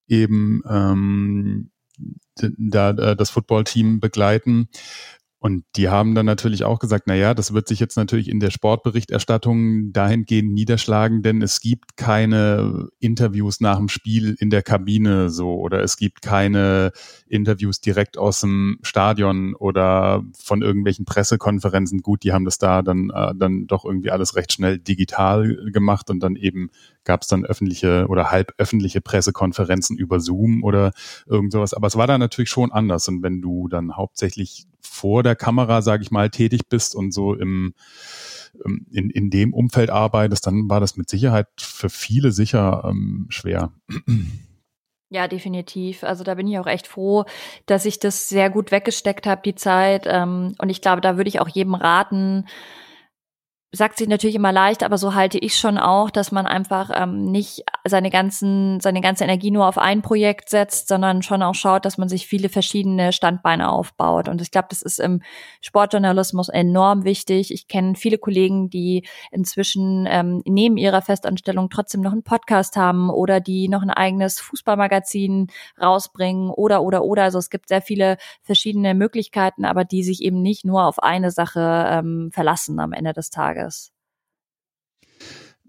eben 0.09 0.63
ähm, 0.69 1.71
da 2.37 2.91
äh, 2.91 3.17
das 3.17 3.31
Footballteam 3.31 4.01
begleiten. 4.01 4.69
Und 5.41 5.65
die 5.77 5.89
haben 5.89 6.17
dann 6.17 6.27
natürlich 6.27 6.65
auch 6.65 6.81
gesagt, 6.81 7.05
na 7.07 7.15
ja, 7.15 7.33
das 7.33 7.55
wird 7.55 7.69
sich 7.69 7.79
jetzt 7.79 7.97
natürlich 7.97 8.29
in 8.29 8.41
der 8.41 8.51
Sportberichterstattung 8.51 9.93
dahingehend 9.93 10.53
niederschlagen, 10.53 11.23
denn 11.23 11.43
es 11.43 11.61
gibt 11.61 11.97
keine 11.97 12.89
Interviews 12.99 13.61
nach 13.61 13.77
dem 13.77 13.89
Spiel 13.89 14.35
in 14.41 14.51
der 14.51 14.63
Kabine 14.63 15.31
so 15.31 15.55
oder 15.55 15.81
es 15.81 15.97
gibt 15.97 16.23
keine 16.23 16.91
Interviews 17.29 17.81
direkt 17.81 18.19
aus 18.19 18.41
dem 18.41 18.79
Stadion 18.83 19.55
oder 19.55 20.25
von 20.37 20.61
irgendwelchen 20.61 21.05
Pressekonferenzen. 21.05 22.03
Gut, 22.03 22.25
die 22.25 22.33
haben 22.33 22.45
das 22.45 22.59
da 22.59 22.83
dann 22.83 23.11
äh, 23.11 23.33
dann 23.37 23.69
doch 23.69 23.85
irgendwie 23.85 24.11
alles 24.11 24.35
recht 24.35 24.53
schnell 24.53 24.79
digital 24.79 25.57
gemacht 25.73 26.11
und 26.11 26.21
dann 26.21 26.35
eben 26.35 26.71
gab 27.05 27.23
es 27.23 27.29
dann 27.29 27.45
öffentliche 27.45 28.07
oder 28.09 28.31
halb 28.31 28.53
öffentliche 28.59 29.01
Pressekonferenzen 29.01 29.97
über 29.97 30.21
Zoom 30.21 30.63
oder 30.63 30.93
irgend 31.27 31.53
sowas. 31.53 31.75
Aber 31.75 31.87
es 31.87 31.97
war 31.97 32.07
da 32.07 32.19
natürlich 32.19 32.51
schon 32.51 32.71
anders. 32.71 33.09
Und 33.09 33.23
wenn 33.23 33.41
du 33.41 33.69
dann 33.69 33.97
hauptsächlich 33.97 34.67
vor 34.81 35.23
der 35.23 35.37
Kamera, 35.37 35.83
sage 35.83 36.03
ich 36.03 36.11
mal, 36.11 36.31
tätig 36.31 36.69
bist 36.69 36.95
und 36.95 37.13
so 37.13 37.35
im 37.35 37.75
ähm, 38.65 38.87
in, 38.91 39.11
in 39.11 39.31
dem 39.31 39.55
Umfeld 39.55 39.91
arbeitest, 39.91 40.47
dann 40.47 40.69
war 40.69 40.81
das 40.81 40.97
mit 40.97 41.09
Sicherheit 41.09 41.49
für 41.59 41.91
viele 41.91 42.33
sicher 42.33 42.85
ähm, 42.89 43.27
schwer. 43.29 43.73
Ja, 45.11 45.27
definitiv. 45.27 46.05
Also 46.05 46.23
da 46.23 46.35
bin 46.35 46.47
ich 46.47 46.59
auch 46.59 46.67
echt 46.67 46.87
froh, 46.87 47.25
dass 47.65 47.87
ich 47.87 47.99
das 47.99 48.29
sehr 48.29 48.51
gut 48.51 48.71
weggesteckt 48.71 49.27
habe, 49.27 49.41
die 49.43 49.55
Zeit. 49.55 50.05
Ähm, 50.07 50.55
und 50.59 50.69
ich 50.69 50.83
glaube, 50.83 51.01
da 51.01 51.17
würde 51.17 51.29
ich 51.29 51.41
auch 51.41 51.49
jedem 51.49 51.75
raten, 51.75 52.45
sagt 53.71 53.99
sich 53.99 54.09
natürlich 54.09 54.37
immer 54.37 54.51
leicht, 54.51 54.83
aber 54.83 54.97
so 54.97 55.15
halte 55.15 55.37
ich 55.37 55.59
schon 55.59 55.77
auch, 55.77 56.09
dass 56.09 56.33
man 56.33 56.47
einfach 56.47 56.91
ähm, 56.95 57.27
nicht 57.27 57.65
seine 57.87 58.09
ganzen, 58.09 58.81
seine 58.81 59.03
ganze 59.03 59.25
Energie 59.25 59.51
nur 59.51 59.67
auf 59.67 59.77
ein 59.77 60.01
Projekt 60.01 60.49
setzt, 60.49 60.89
sondern 60.89 61.21
schon 61.21 61.43
auch 61.43 61.55
schaut, 61.55 61.85
dass 61.85 61.99
man 61.99 62.09
sich 62.09 62.27
viele 62.27 62.49
verschiedene 62.49 63.13
Standbeine 63.13 63.71
aufbaut. 63.71 64.29
Und 64.29 64.41
ich 64.41 64.51
glaube, 64.51 64.69
das 64.71 64.81
ist 64.81 64.99
im 64.99 65.21
Sportjournalismus 65.61 66.49
enorm 66.49 67.05
wichtig. 67.05 67.53
Ich 67.53 67.69
kenne 67.69 67.95
viele 67.95 68.17
Kollegen, 68.17 68.71
die 68.71 69.07
inzwischen 69.31 70.07
ähm, 70.09 70.41
neben 70.47 70.79
ihrer 70.79 71.03
Festanstellung 71.03 71.69
trotzdem 71.69 72.01
noch 72.01 72.13
einen 72.13 72.23
Podcast 72.23 72.77
haben 72.77 73.11
oder 73.11 73.39
die 73.41 73.69
noch 73.69 73.83
ein 73.83 73.91
eigenes 73.91 74.41
Fußballmagazin 74.41 75.49
rausbringen 75.79 76.49
oder 76.49 76.83
oder 76.83 77.05
oder. 77.05 77.25
Also 77.25 77.39
es 77.39 77.51
gibt 77.51 77.69
sehr 77.69 77.83
viele 77.83 78.17
verschiedene 78.41 78.95
Möglichkeiten, 78.95 79.67
aber 79.67 79.85
die 79.85 80.03
sich 80.03 80.23
eben 80.23 80.41
nicht 80.41 80.65
nur 80.65 80.87
auf 80.87 81.03
eine 81.03 81.31
Sache 81.31 81.85
ähm, 81.91 82.31
verlassen 82.33 82.81
am 82.81 82.95
Ende 82.95 83.13
des 83.13 83.29
Tages. 83.29 83.58
Tages. 83.59 83.93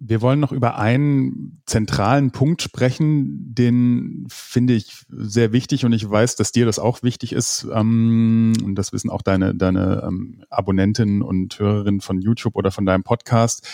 Wir 0.02 0.22
wollen 0.22 0.40
noch 0.40 0.54
über 0.54 0.78
einen 0.78 1.62
zentralen 1.66 2.32
Punkt 2.32 2.62
sprechen, 2.62 3.54
den 3.54 4.28
finde 4.30 4.74
ich 4.74 5.04
sehr 5.10 5.52
wichtig 5.52 5.84
und 5.84 5.92
ich 5.92 6.10
weiß, 6.10 6.38
dass 6.38 6.54
dir 6.54 6.66
das 6.66 6.80
auch 6.80 7.04
wichtig 7.04 7.34
ist. 7.34 7.68
Ähm, 7.74 8.54
und 8.64 8.76
das 8.76 8.94
wissen 8.94 9.10
auch 9.10 9.22
deine, 9.22 9.56
deine 9.56 10.04
ähm, 10.08 10.46
Abonnentinnen 10.50 11.22
und 11.22 11.60
Hörerinnen 11.60 12.00
von 12.00 12.22
YouTube 12.22 12.56
oder 12.56 12.72
von 12.72 12.86
deinem 12.86 13.04
Podcast. 13.04 13.68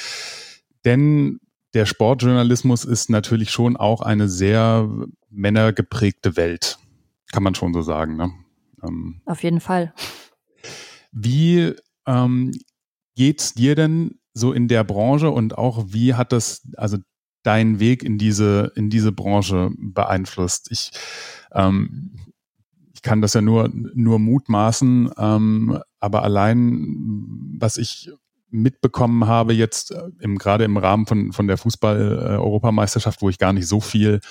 Denn 0.83 1.39
der 1.75 1.85
Sportjournalismus 1.85 2.85
ist 2.85 3.11
natürlich 3.11 3.51
schon 3.51 3.77
auch 3.77 4.01
eine 4.01 4.27
sehr 4.27 4.89
männergeprägte 5.29 6.37
Welt. 6.37 6.79
Kann 7.31 7.43
man 7.43 7.53
schon 7.53 7.71
so 7.71 7.83
sagen. 7.83 8.15
Ne? 8.15 8.31
Ähm, 8.83 9.21
Auf 9.25 9.43
jeden 9.43 9.59
Fall. 9.59 9.93
Wie 11.11 11.75
ähm, 12.07 12.51
geht's 13.15 13.53
dir 13.53 13.75
denn 13.75 14.19
so 14.33 14.53
in 14.53 14.67
der 14.67 14.83
Branche 14.83 15.29
und 15.29 15.57
auch 15.57 15.85
wie 15.87 16.13
hat 16.13 16.31
das, 16.31 16.67
also 16.77 16.97
deinen 17.43 17.79
Weg 17.79 18.03
in 18.03 18.17
diese, 18.17 18.71
in 18.75 18.89
diese 18.89 19.11
Branche 19.11 19.71
beeinflusst? 19.77 20.71
Ich, 20.71 20.91
ähm, 21.53 22.11
kann 23.05 23.21
das 23.21 23.35
ja 23.35 23.41
nur, 23.41 23.69
nur 23.71 24.17
mutmaßen, 24.17 25.11
ähm, 25.17 25.79
aber 25.99 26.23
allein, 26.23 27.55
was 27.59 27.77
ich 27.77 28.09
mitbekommen 28.55 29.27
habe 29.27 29.53
jetzt 29.53 29.91
äh, 29.91 30.03
im, 30.19 30.37
gerade 30.37 30.63
im 30.63 30.77
Rahmen 30.77 31.05
von, 31.05 31.31
von 31.31 31.47
der 31.47 31.57
Fußball-Europameisterschaft, 31.57 33.21
wo 33.21 33.29
ich 33.29 33.37
gar 33.37 33.53
nicht 33.53 33.67
so 33.67 33.79
viel 33.79 34.21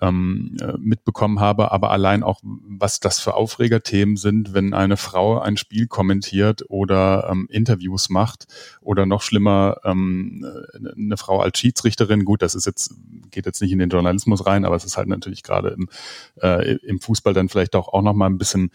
ähm, 0.00 0.56
äh, 0.60 0.74
mitbekommen 0.78 1.40
habe, 1.40 1.72
aber 1.72 1.90
allein 1.90 2.22
auch, 2.22 2.40
was 2.42 3.00
das 3.00 3.20
für 3.20 3.34
Aufregerthemen 3.34 4.16
sind, 4.16 4.54
wenn 4.54 4.74
eine 4.74 4.96
Frau 4.96 5.38
ein 5.40 5.56
Spiel 5.56 5.86
kommentiert 5.86 6.64
oder 6.68 7.28
ähm, 7.30 7.48
Interviews 7.50 8.08
macht 8.08 8.46
oder 8.80 9.06
noch 9.06 9.22
schlimmer 9.22 9.78
ähm, 9.84 10.46
eine 10.96 11.16
Frau 11.16 11.40
als 11.40 11.58
Schiedsrichterin. 11.58 12.24
Gut, 12.24 12.42
das 12.42 12.54
ist 12.54 12.66
jetzt 12.66 12.94
geht 13.30 13.46
jetzt 13.46 13.60
nicht 13.60 13.72
in 13.72 13.78
den 13.78 13.90
Journalismus 13.90 14.46
rein, 14.46 14.64
aber 14.64 14.76
es 14.76 14.84
ist 14.84 14.96
halt 14.96 15.08
natürlich 15.08 15.42
gerade 15.42 15.70
im, 15.70 15.88
äh, 16.40 16.76
im 16.76 17.00
Fußball 17.00 17.34
dann 17.34 17.48
vielleicht 17.48 17.74
auch 17.74 17.88
auch 17.88 18.02
noch 18.02 18.14
mal 18.14 18.26
ein 18.26 18.38
bisschen 18.38 18.70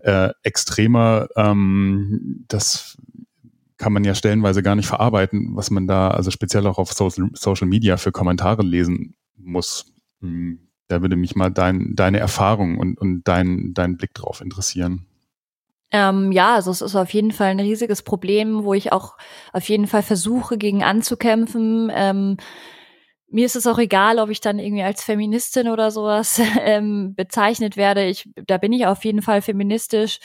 äh, 0.00 0.30
extremer. 0.42 1.28
Ähm, 1.36 2.44
das 2.48 2.96
kann 3.82 3.92
man 3.92 4.04
ja 4.04 4.14
stellenweise 4.14 4.62
gar 4.62 4.76
nicht 4.76 4.86
verarbeiten, 4.86 5.56
was 5.56 5.72
man 5.72 5.88
da, 5.88 6.12
also 6.12 6.30
speziell 6.30 6.68
auch 6.68 6.78
auf 6.78 6.92
Social, 6.92 7.30
Social 7.32 7.66
Media 7.66 7.96
für 7.96 8.12
Kommentare 8.12 8.62
lesen 8.62 9.16
muss. 9.36 9.92
Hm, 10.20 10.60
da 10.86 11.02
würde 11.02 11.16
mich 11.16 11.34
mal 11.34 11.50
dein, 11.50 11.96
deine 11.96 12.20
Erfahrung 12.20 12.78
und, 12.78 12.96
und 12.96 13.24
dein, 13.24 13.74
dein 13.74 13.96
Blick 13.96 14.14
drauf 14.14 14.40
interessieren. 14.40 15.06
Ähm, 15.90 16.30
ja, 16.30 16.54
also 16.54 16.70
es 16.70 16.80
ist 16.80 16.94
auf 16.94 17.12
jeden 17.12 17.32
Fall 17.32 17.48
ein 17.48 17.58
riesiges 17.58 18.02
Problem, 18.02 18.62
wo 18.62 18.72
ich 18.72 18.92
auch 18.92 19.16
auf 19.52 19.68
jeden 19.68 19.88
Fall 19.88 20.04
versuche, 20.04 20.58
gegen 20.58 20.84
anzukämpfen. 20.84 21.90
Ähm, 21.92 22.36
mir 23.32 23.46
ist 23.46 23.56
es 23.56 23.66
auch 23.66 23.78
egal, 23.78 24.20
ob 24.20 24.30
ich 24.30 24.40
dann 24.40 24.60
irgendwie 24.60 24.84
als 24.84 25.02
Feministin 25.02 25.68
oder 25.68 25.90
sowas 25.90 26.40
ähm, 26.60 27.14
bezeichnet 27.16 27.76
werde. 27.76 28.06
Ich, 28.06 28.28
da 28.46 28.58
bin 28.58 28.72
ich 28.72 28.86
auf 28.86 29.04
jeden 29.04 29.22
Fall 29.22 29.42
feministisch 29.42 30.20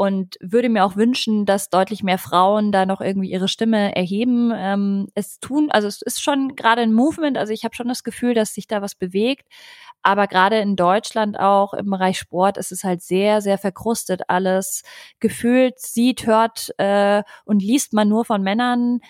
und 0.00 0.38
würde 0.40 0.70
mir 0.70 0.86
auch 0.86 0.96
wünschen, 0.96 1.44
dass 1.44 1.68
deutlich 1.68 2.02
mehr 2.02 2.16
Frauen 2.16 2.72
da 2.72 2.86
noch 2.86 3.02
irgendwie 3.02 3.30
ihre 3.30 3.48
Stimme 3.48 3.94
erheben. 3.94 4.50
Ähm, 4.56 5.08
es 5.14 5.40
tun, 5.40 5.70
also 5.70 5.88
es 5.88 6.00
ist 6.00 6.22
schon 6.22 6.56
gerade 6.56 6.80
ein 6.80 6.94
Movement, 6.94 7.36
also 7.36 7.52
ich 7.52 7.64
habe 7.64 7.74
schon 7.74 7.88
das 7.88 8.02
Gefühl, 8.02 8.32
dass 8.32 8.54
sich 8.54 8.66
da 8.66 8.80
was 8.80 8.94
bewegt. 8.94 9.46
Aber 10.02 10.26
gerade 10.26 10.58
in 10.58 10.74
Deutschland 10.74 11.38
auch 11.38 11.74
im 11.74 11.90
Bereich 11.90 12.18
Sport 12.18 12.56
ist 12.56 12.72
es 12.72 12.82
halt 12.82 13.02
sehr, 13.02 13.42
sehr 13.42 13.58
verkrustet 13.58 14.22
alles. 14.28 14.84
Gefühlt 15.18 15.78
sieht, 15.78 16.26
hört 16.26 16.72
äh, 16.78 17.22
und 17.44 17.62
liest 17.62 17.92
man 17.92 18.08
nur 18.08 18.24
von 18.24 18.42
Männern 18.42 19.00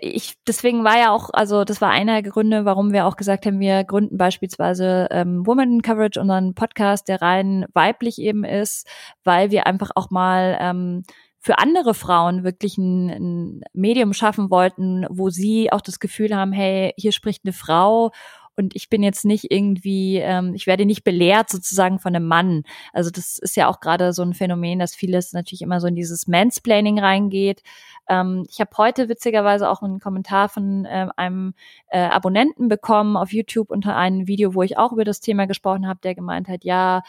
ich, 0.00 0.34
deswegen 0.46 0.84
war 0.84 0.98
ja 0.98 1.10
auch, 1.10 1.30
also 1.32 1.64
das 1.64 1.80
war 1.80 1.90
einer 1.90 2.22
der 2.22 2.30
Gründe, 2.30 2.64
warum 2.64 2.92
wir 2.92 3.06
auch 3.06 3.16
gesagt 3.16 3.44
haben, 3.44 3.60
wir 3.60 3.84
gründen 3.84 4.16
beispielsweise 4.16 5.08
ähm, 5.10 5.46
Woman 5.46 5.82
Coverage, 5.82 6.20
unseren 6.20 6.54
Podcast, 6.54 7.08
der 7.08 7.20
rein 7.20 7.66
weiblich 7.74 8.18
eben 8.18 8.44
ist, 8.44 8.88
weil 9.24 9.50
wir 9.50 9.66
einfach 9.66 9.90
auch 9.94 10.10
mal 10.10 10.56
ähm, 10.60 11.02
für 11.38 11.58
andere 11.58 11.92
Frauen 11.92 12.44
wirklich 12.44 12.78
ein, 12.78 13.10
ein 13.10 13.60
Medium 13.72 14.12
schaffen 14.14 14.50
wollten, 14.50 15.06
wo 15.10 15.28
sie 15.28 15.72
auch 15.72 15.80
das 15.80 15.98
Gefühl 15.98 16.34
haben, 16.34 16.52
hey, 16.52 16.94
hier 16.96 17.12
spricht 17.12 17.44
eine 17.44 17.52
Frau 17.52 18.12
und 18.56 18.76
ich 18.76 18.88
bin 18.90 19.02
jetzt 19.02 19.24
nicht 19.24 19.50
irgendwie, 19.50 20.18
ähm, 20.18 20.54
ich 20.54 20.66
werde 20.66 20.84
nicht 20.84 21.04
belehrt 21.04 21.48
sozusagen 21.48 21.98
von 21.98 22.14
einem 22.14 22.26
Mann. 22.26 22.64
Also 22.92 23.10
das 23.10 23.38
ist 23.38 23.56
ja 23.56 23.68
auch 23.68 23.80
gerade 23.80 24.12
so 24.12 24.22
ein 24.22 24.34
Phänomen, 24.34 24.78
dass 24.78 24.94
vieles 24.94 25.32
natürlich 25.32 25.62
immer 25.62 25.80
so 25.80 25.86
in 25.86 25.94
dieses 25.94 26.26
Mansplaining 26.26 26.98
reingeht. 26.98 27.62
Ähm, 28.08 28.44
ich 28.50 28.60
habe 28.60 28.70
heute 28.76 29.08
witzigerweise 29.08 29.70
auch 29.70 29.82
einen 29.82 30.00
Kommentar 30.00 30.48
von 30.48 30.84
äh, 30.84 31.08
einem 31.16 31.54
äh, 31.88 32.00
Abonnenten 32.00 32.68
bekommen 32.68 33.16
auf 33.16 33.32
YouTube 33.32 33.70
unter 33.70 33.96
einem 33.96 34.26
Video, 34.26 34.54
wo 34.54 34.62
ich 34.62 34.76
auch 34.76 34.92
über 34.92 35.04
das 35.04 35.20
Thema 35.20 35.46
gesprochen 35.46 35.86
habe, 35.86 36.00
der 36.02 36.14
gemeint 36.14 36.48
hat, 36.48 36.64
ja, 36.64 37.02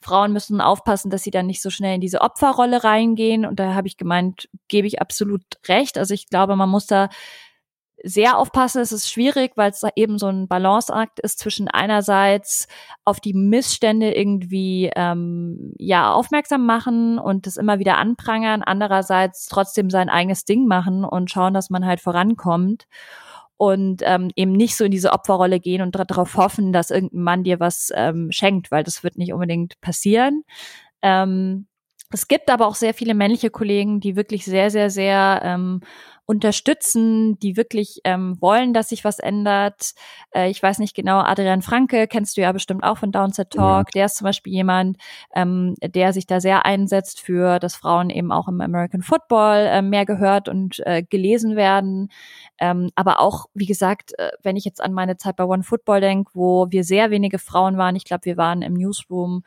Frauen 0.00 0.32
müssen 0.32 0.60
aufpassen, 0.60 1.10
dass 1.10 1.24
sie 1.24 1.32
dann 1.32 1.46
nicht 1.46 1.60
so 1.60 1.70
schnell 1.70 1.96
in 1.96 2.00
diese 2.00 2.20
Opferrolle 2.20 2.84
reingehen. 2.84 3.44
Und 3.44 3.58
da 3.58 3.74
habe 3.74 3.88
ich 3.88 3.96
gemeint, 3.96 4.48
gebe 4.68 4.86
ich 4.86 5.00
absolut 5.00 5.42
recht. 5.66 5.98
Also 5.98 6.14
ich 6.14 6.28
glaube, 6.28 6.54
man 6.54 6.68
muss 6.68 6.86
da 6.86 7.08
sehr 8.04 8.38
aufpassen. 8.38 8.80
Es 8.80 8.92
ist 8.92 9.10
schwierig, 9.10 9.52
weil 9.56 9.70
es 9.70 9.82
eben 9.96 10.18
so 10.18 10.26
ein 10.26 10.48
Balanceakt 10.48 11.20
ist 11.20 11.38
zwischen 11.38 11.68
einerseits 11.68 12.68
auf 13.04 13.20
die 13.20 13.34
Missstände 13.34 14.12
irgendwie 14.12 14.90
ähm, 14.94 15.74
ja 15.78 16.12
aufmerksam 16.12 16.64
machen 16.66 17.18
und 17.18 17.46
das 17.46 17.56
immer 17.56 17.78
wieder 17.78 17.98
anprangern, 17.98 18.62
andererseits 18.62 19.46
trotzdem 19.46 19.90
sein 19.90 20.08
eigenes 20.08 20.44
Ding 20.44 20.66
machen 20.66 21.04
und 21.04 21.30
schauen, 21.30 21.54
dass 21.54 21.70
man 21.70 21.86
halt 21.86 22.00
vorankommt 22.00 22.86
und 23.56 24.02
ähm, 24.04 24.30
eben 24.36 24.52
nicht 24.52 24.76
so 24.76 24.84
in 24.84 24.92
diese 24.92 25.12
Opferrolle 25.12 25.58
gehen 25.58 25.82
und 25.82 25.94
darauf 25.94 26.36
hoffen, 26.36 26.72
dass 26.72 26.90
irgendein 26.90 27.22
Mann 27.22 27.44
dir 27.44 27.58
was 27.58 27.90
ähm, 27.94 28.28
schenkt, 28.30 28.70
weil 28.70 28.84
das 28.84 29.02
wird 29.02 29.18
nicht 29.18 29.32
unbedingt 29.32 29.80
passieren. 29.80 30.44
Ähm, 31.02 31.66
es 32.10 32.28
gibt 32.28 32.50
aber 32.50 32.66
auch 32.66 32.74
sehr 32.74 32.94
viele 32.94 33.14
männliche 33.14 33.50
Kollegen, 33.50 34.00
die 34.00 34.16
wirklich 34.16 34.44
sehr, 34.44 34.70
sehr, 34.70 34.90
sehr 34.90 35.40
ähm, 35.44 35.80
unterstützen, 36.28 37.38
die 37.38 37.56
wirklich 37.56 38.02
ähm, 38.04 38.36
wollen, 38.40 38.74
dass 38.74 38.90
sich 38.90 39.02
was 39.02 39.18
ändert. 39.18 39.92
Äh, 40.30 40.50
ich 40.50 40.62
weiß 40.62 40.78
nicht 40.78 40.94
genau, 40.94 41.20
Adrian 41.20 41.62
Franke 41.62 42.06
kennst 42.06 42.36
du 42.36 42.42
ja 42.42 42.52
bestimmt 42.52 42.84
auch 42.84 42.98
von 42.98 43.12
Downset 43.12 43.50
Talk. 43.50 43.88
Ja. 43.88 43.90
Der 43.94 44.04
ist 44.06 44.16
zum 44.16 44.26
Beispiel 44.26 44.52
jemand, 44.52 44.98
ähm, 45.34 45.74
der 45.82 46.12
sich 46.12 46.26
da 46.26 46.38
sehr 46.40 46.66
einsetzt 46.66 47.22
für, 47.22 47.58
dass 47.58 47.76
Frauen 47.76 48.10
eben 48.10 48.30
auch 48.30 48.46
im 48.46 48.60
American 48.60 49.00
Football 49.00 49.68
äh, 49.70 49.80
mehr 49.80 50.04
gehört 50.04 50.50
und 50.50 50.80
äh, 50.84 51.02
gelesen 51.02 51.56
werden. 51.56 52.10
Ähm, 52.58 52.90
aber 52.94 53.20
auch, 53.20 53.46
wie 53.54 53.66
gesagt, 53.66 54.12
äh, 54.18 54.30
wenn 54.42 54.56
ich 54.56 54.66
jetzt 54.66 54.82
an 54.82 54.92
meine 54.92 55.16
Zeit 55.16 55.36
bei 55.36 55.44
One 55.44 55.62
Football 55.62 56.02
denke, 56.02 56.30
wo 56.34 56.66
wir 56.68 56.84
sehr 56.84 57.10
wenige 57.10 57.38
Frauen 57.38 57.78
waren, 57.78 57.96
ich 57.96 58.04
glaube, 58.04 58.26
wir 58.26 58.36
waren 58.36 58.60
im 58.60 58.74
Newsroom 58.74 59.44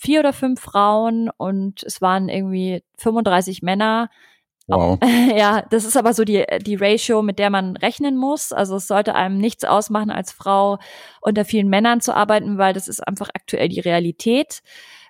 vier 0.00 0.20
oder 0.20 0.32
fünf 0.32 0.60
Frauen 0.60 1.30
und 1.36 1.82
es 1.84 2.00
waren 2.00 2.28
irgendwie 2.28 2.82
35 2.96 3.62
Männer 3.62 4.08
Wow. 4.70 4.98
Ja, 5.36 5.62
das 5.70 5.84
ist 5.84 5.96
aber 5.96 6.14
so 6.14 6.24
die, 6.24 6.44
die 6.60 6.76
Ratio, 6.76 7.22
mit 7.22 7.38
der 7.38 7.50
man 7.50 7.76
rechnen 7.76 8.16
muss. 8.16 8.52
Also 8.52 8.76
es 8.76 8.86
sollte 8.86 9.14
einem 9.14 9.38
nichts 9.38 9.64
ausmachen, 9.64 10.10
als 10.10 10.32
Frau 10.32 10.78
unter 11.20 11.44
vielen 11.44 11.68
Männern 11.68 12.00
zu 12.00 12.14
arbeiten, 12.14 12.56
weil 12.56 12.72
das 12.72 12.88
ist 12.88 13.06
einfach 13.06 13.30
aktuell 13.34 13.68
die 13.68 13.80
Realität. 13.80 14.62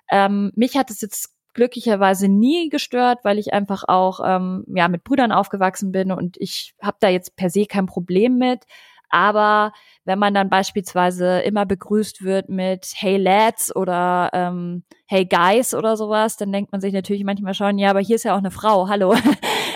Ähm, 0.09 0.51
mich 0.55 0.77
hat 0.77 0.89
es 0.89 1.01
jetzt 1.01 1.29
glücklicherweise 1.53 2.27
nie 2.27 2.69
gestört, 2.69 3.19
weil 3.23 3.37
ich 3.37 3.53
einfach 3.53 3.83
auch 3.87 4.19
ähm, 4.25 4.65
ja 4.73 4.87
mit 4.87 5.03
Brüdern 5.03 5.31
aufgewachsen 5.31 5.91
bin 5.91 6.11
und 6.11 6.37
ich 6.39 6.73
habe 6.81 6.97
da 6.99 7.09
jetzt 7.09 7.35
per 7.35 7.49
se 7.49 7.65
kein 7.65 7.85
Problem 7.85 8.37
mit. 8.37 8.63
Aber 9.11 9.73
wenn 10.05 10.17
man 10.19 10.33
dann 10.33 10.49
beispielsweise 10.49 11.39
immer 11.41 11.65
begrüßt 11.65 12.23
wird 12.23 12.49
mit 12.49 12.91
Hey 12.95 13.17
Lads 13.17 13.75
oder 13.75 14.29
ähm, 14.33 14.83
Hey 15.05 15.25
Guys 15.25 15.73
oder 15.73 15.95
sowas, 15.97 16.37
dann 16.37 16.51
denkt 16.51 16.71
man 16.71 16.81
sich 16.81 16.93
natürlich 16.93 17.23
manchmal 17.23 17.53
schon, 17.53 17.77
ja, 17.77 17.89
aber 17.89 17.99
hier 17.99 18.15
ist 18.15 18.23
ja 18.23 18.33
auch 18.33 18.39
eine 18.39 18.51
Frau, 18.51 18.87
hallo. 18.89 19.15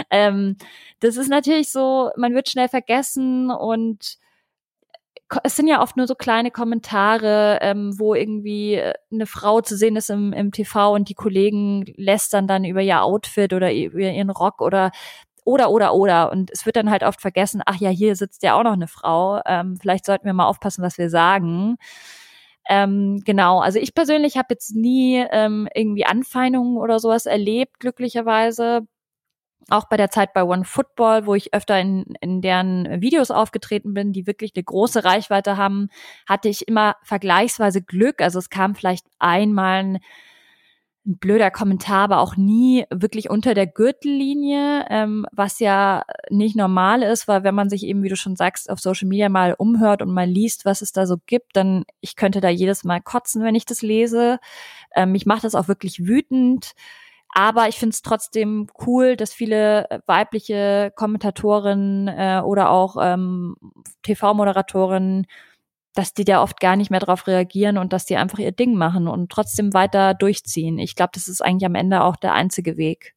ähm, 0.09 0.57
das 0.99 1.17
ist 1.17 1.29
natürlich 1.29 1.71
so, 1.71 2.09
man 2.17 2.33
wird 2.33 2.49
schnell 2.49 2.69
vergessen 2.69 3.51
und 3.51 4.17
es 5.43 5.55
sind 5.55 5.67
ja 5.67 5.81
oft 5.81 5.97
nur 5.97 6.07
so 6.07 6.15
kleine 6.15 6.51
Kommentare, 6.51 7.59
ähm, 7.61 7.97
wo 7.97 8.13
irgendwie 8.13 8.75
äh, 8.75 8.93
eine 9.11 9.25
Frau 9.25 9.61
zu 9.61 9.75
sehen 9.75 9.95
ist 9.95 10.09
im, 10.09 10.33
im 10.33 10.51
TV 10.51 10.93
und 10.93 11.09
die 11.09 11.15
Kollegen 11.15 11.83
lästern 11.97 12.47
dann 12.47 12.63
über 12.63 12.81
ihr 12.81 13.01
Outfit 13.01 13.53
oder 13.53 13.73
über 13.73 13.99
ihren 13.99 14.29
Rock 14.29 14.61
oder 14.61 14.91
oder, 15.45 15.71
oder, 15.71 15.93
oder. 15.93 16.31
Und 16.31 16.51
es 16.51 16.65
wird 16.65 16.75
dann 16.75 16.89
halt 16.91 17.03
oft 17.03 17.21
vergessen, 17.21 17.61
ach 17.65 17.77
ja, 17.77 17.89
hier 17.89 18.15
sitzt 18.15 18.43
ja 18.43 18.57
auch 18.59 18.63
noch 18.63 18.73
eine 18.73 18.87
Frau. 18.87 19.39
Ähm, 19.45 19.77
vielleicht 19.79 20.05
sollten 20.05 20.25
wir 20.25 20.33
mal 20.33 20.47
aufpassen, 20.47 20.83
was 20.83 20.97
wir 20.97 21.09
sagen. 21.09 21.77
Ähm, 22.67 23.21
genau, 23.23 23.59
also 23.59 23.79
ich 23.79 23.93
persönlich 23.93 24.37
habe 24.37 24.47
jetzt 24.51 24.75
nie 24.75 25.23
ähm, 25.31 25.67
irgendwie 25.75 26.05
Anfeindungen 26.05 26.77
oder 26.77 26.99
sowas 26.99 27.27
erlebt, 27.27 27.79
glücklicherweise. 27.79 28.87
Auch 29.69 29.87
bei 29.89 29.97
der 29.97 30.11
Zeit 30.11 30.33
bei 30.33 30.43
One 30.43 30.65
Football, 30.65 31.25
wo 31.25 31.35
ich 31.35 31.53
öfter 31.53 31.79
in, 31.79 32.15
in 32.21 32.41
deren 32.41 33.01
Videos 33.01 33.31
aufgetreten 33.31 33.93
bin, 33.95 34.13
die 34.13 34.27
wirklich 34.27 34.53
eine 34.55 34.63
große 34.63 35.03
Reichweite 35.03 35.57
haben, 35.57 35.89
hatte 36.27 36.49
ich 36.49 36.67
immer 36.67 36.97
vergleichsweise 37.03 37.81
Glück. 37.81 38.21
Also 38.21 38.39
es 38.39 38.49
kam 38.49 38.75
vielleicht 38.75 39.07
einmal 39.19 39.83
ein 39.83 39.99
ein 41.05 41.17
blöder 41.17 41.51
Kommentar, 41.51 42.05
aber 42.05 42.19
auch 42.19 42.35
nie 42.35 42.85
wirklich 42.89 43.29
unter 43.29 43.53
der 43.53 43.67
Gürtellinie, 43.67 44.85
ähm, 44.89 45.25
was 45.31 45.59
ja 45.59 46.03
nicht 46.29 46.55
normal 46.55 47.03
ist, 47.03 47.27
weil 47.27 47.43
wenn 47.43 47.55
man 47.55 47.69
sich 47.69 47.83
eben, 47.83 48.03
wie 48.03 48.09
du 48.09 48.15
schon 48.15 48.35
sagst, 48.35 48.69
auf 48.69 48.79
Social 48.79 49.07
Media 49.07 49.29
mal 49.29 49.53
umhört 49.57 50.01
und 50.01 50.13
mal 50.13 50.27
liest, 50.27 50.65
was 50.65 50.81
es 50.81 50.91
da 50.91 51.05
so 51.05 51.17
gibt, 51.25 51.55
dann 51.55 51.85
ich 52.01 52.15
könnte 52.15 52.41
da 52.41 52.49
jedes 52.49 52.83
Mal 52.83 53.01
kotzen, 53.01 53.43
wenn 53.43 53.55
ich 53.55 53.65
das 53.65 53.81
lese. 53.81 54.39
Ähm, 54.95 55.11
mich 55.11 55.25
macht 55.25 55.43
das 55.43 55.55
auch 55.55 55.67
wirklich 55.67 56.05
wütend. 56.07 56.73
Aber 57.37 57.67
ich 57.67 57.77
finde 57.77 57.93
es 57.93 58.01
trotzdem 58.01 58.67
cool, 58.87 59.17
dass 59.17 59.33
viele 59.33 60.01
weibliche 60.07 60.93
Kommentatorinnen 60.95 62.07
äh, 62.07 62.41
oder 62.43 62.69
auch 62.69 62.95
ähm, 62.99 63.57
TV-Moderatorinnen 64.03 65.27
dass 65.95 66.13
die 66.13 66.25
da 66.25 66.41
oft 66.43 66.59
gar 66.59 66.75
nicht 66.75 66.91
mehr 66.91 66.99
drauf 66.99 67.25
reagieren 67.27 67.77
und 67.77 67.93
dass 67.93 68.05
die 68.05 68.17
einfach 68.17 68.39
ihr 68.39 68.51
Ding 68.51 68.75
machen 68.75 69.07
und 69.07 69.31
trotzdem 69.31 69.73
weiter 69.73 70.13
durchziehen. 70.13 70.77
Ich 70.77 70.95
glaube, 70.95 71.11
das 71.13 71.27
ist 71.27 71.41
eigentlich 71.41 71.65
am 71.65 71.75
Ende 71.75 72.03
auch 72.03 72.17
der 72.17 72.33
einzige 72.33 72.77
Weg. 72.77 73.14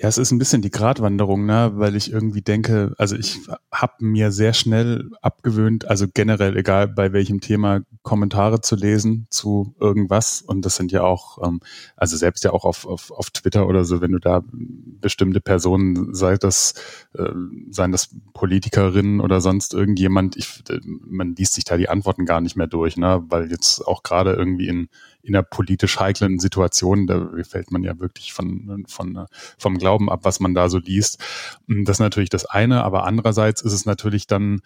Ja, 0.00 0.06
es 0.06 0.16
ist 0.16 0.30
ein 0.30 0.38
bisschen 0.38 0.62
die 0.62 0.70
Gratwanderung, 0.70 1.44
ne? 1.44 1.72
weil 1.74 1.96
ich 1.96 2.12
irgendwie 2.12 2.40
denke, 2.40 2.94
also 2.98 3.16
ich 3.16 3.40
habe 3.72 3.94
mir 3.98 4.30
sehr 4.30 4.52
schnell 4.52 5.10
abgewöhnt, 5.22 5.88
also 5.88 6.06
generell, 6.12 6.56
egal 6.56 6.86
bei 6.86 7.12
welchem 7.12 7.40
Thema, 7.40 7.80
Kommentare 8.02 8.60
zu 8.60 8.76
lesen 8.76 9.26
zu 9.28 9.74
irgendwas. 9.80 10.40
Und 10.40 10.64
das 10.64 10.76
sind 10.76 10.92
ja 10.92 11.02
auch, 11.02 11.44
ähm, 11.44 11.58
also 11.96 12.16
selbst 12.16 12.44
ja 12.44 12.52
auch 12.52 12.64
auf, 12.64 12.86
auf, 12.86 13.10
auf 13.10 13.30
Twitter 13.30 13.66
oder 13.66 13.84
so, 13.84 14.00
wenn 14.00 14.12
du 14.12 14.20
da 14.20 14.44
bestimmte 14.52 15.40
Personen, 15.40 16.14
sei 16.14 16.36
das, 16.36 16.74
äh, 17.14 17.32
seien 17.70 17.90
das 17.90 18.14
Politikerinnen 18.34 19.20
oder 19.20 19.40
sonst 19.40 19.74
irgendjemand, 19.74 20.36
ich, 20.36 20.62
man 20.84 21.34
liest 21.34 21.54
sich 21.54 21.64
da 21.64 21.76
die 21.76 21.88
Antworten 21.88 22.24
gar 22.24 22.40
nicht 22.40 22.54
mehr 22.54 22.68
durch, 22.68 22.96
ne? 22.96 23.24
weil 23.30 23.50
jetzt 23.50 23.84
auch 23.84 24.04
gerade 24.04 24.34
irgendwie 24.34 24.68
in 24.68 24.88
in 25.28 25.36
einer 25.36 25.42
politisch 25.42 26.00
heiklen 26.00 26.38
Situation, 26.38 27.06
da 27.06 27.30
fällt 27.42 27.70
man 27.70 27.84
ja 27.84 27.98
wirklich 28.00 28.32
von, 28.32 28.84
von, 28.88 29.26
vom 29.58 29.78
Glauben 29.78 30.10
ab, 30.10 30.20
was 30.22 30.40
man 30.40 30.54
da 30.54 30.68
so 30.68 30.78
liest. 30.78 31.22
Das 31.68 31.96
ist 31.96 32.00
natürlich 32.00 32.30
das 32.30 32.46
eine, 32.46 32.82
aber 32.82 33.04
andererseits 33.04 33.60
ist 33.60 33.72
es 33.72 33.84
natürlich 33.84 34.26
dann, 34.26 34.60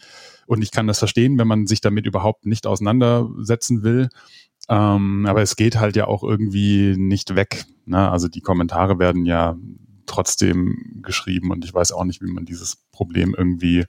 und 0.46 0.62
ich 0.62 0.70
kann 0.70 0.86
das 0.86 1.00
verstehen, 1.00 1.38
wenn 1.38 1.48
man 1.48 1.66
sich 1.66 1.80
damit 1.80 2.06
überhaupt 2.06 2.46
nicht 2.46 2.66
auseinandersetzen 2.66 3.82
will, 3.82 4.08
ähm, 4.68 5.26
aber 5.26 5.42
es 5.42 5.56
geht 5.56 5.78
halt 5.78 5.96
ja 5.96 6.06
auch 6.06 6.22
irgendwie 6.22 6.94
nicht 6.96 7.34
weg. 7.34 7.64
Ne? 7.84 8.08
Also 8.08 8.28
die 8.28 8.40
Kommentare 8.40 8.98
werden 9.00 9.26
ja 9.26 9.56
trotzdem 10.06 11.00
geschrieben 11.02 11.50
und 11.50 11.64
ich 11.64 11.74
weiß 11.74 11.92
auch 11.92 12.04
nicht, 12.04 12.22
wie 12.22 12.30
man 12.30 12.44
dieses 12.44 12.76
Problem 12.92 13.34
irgendwie 13.36 13.84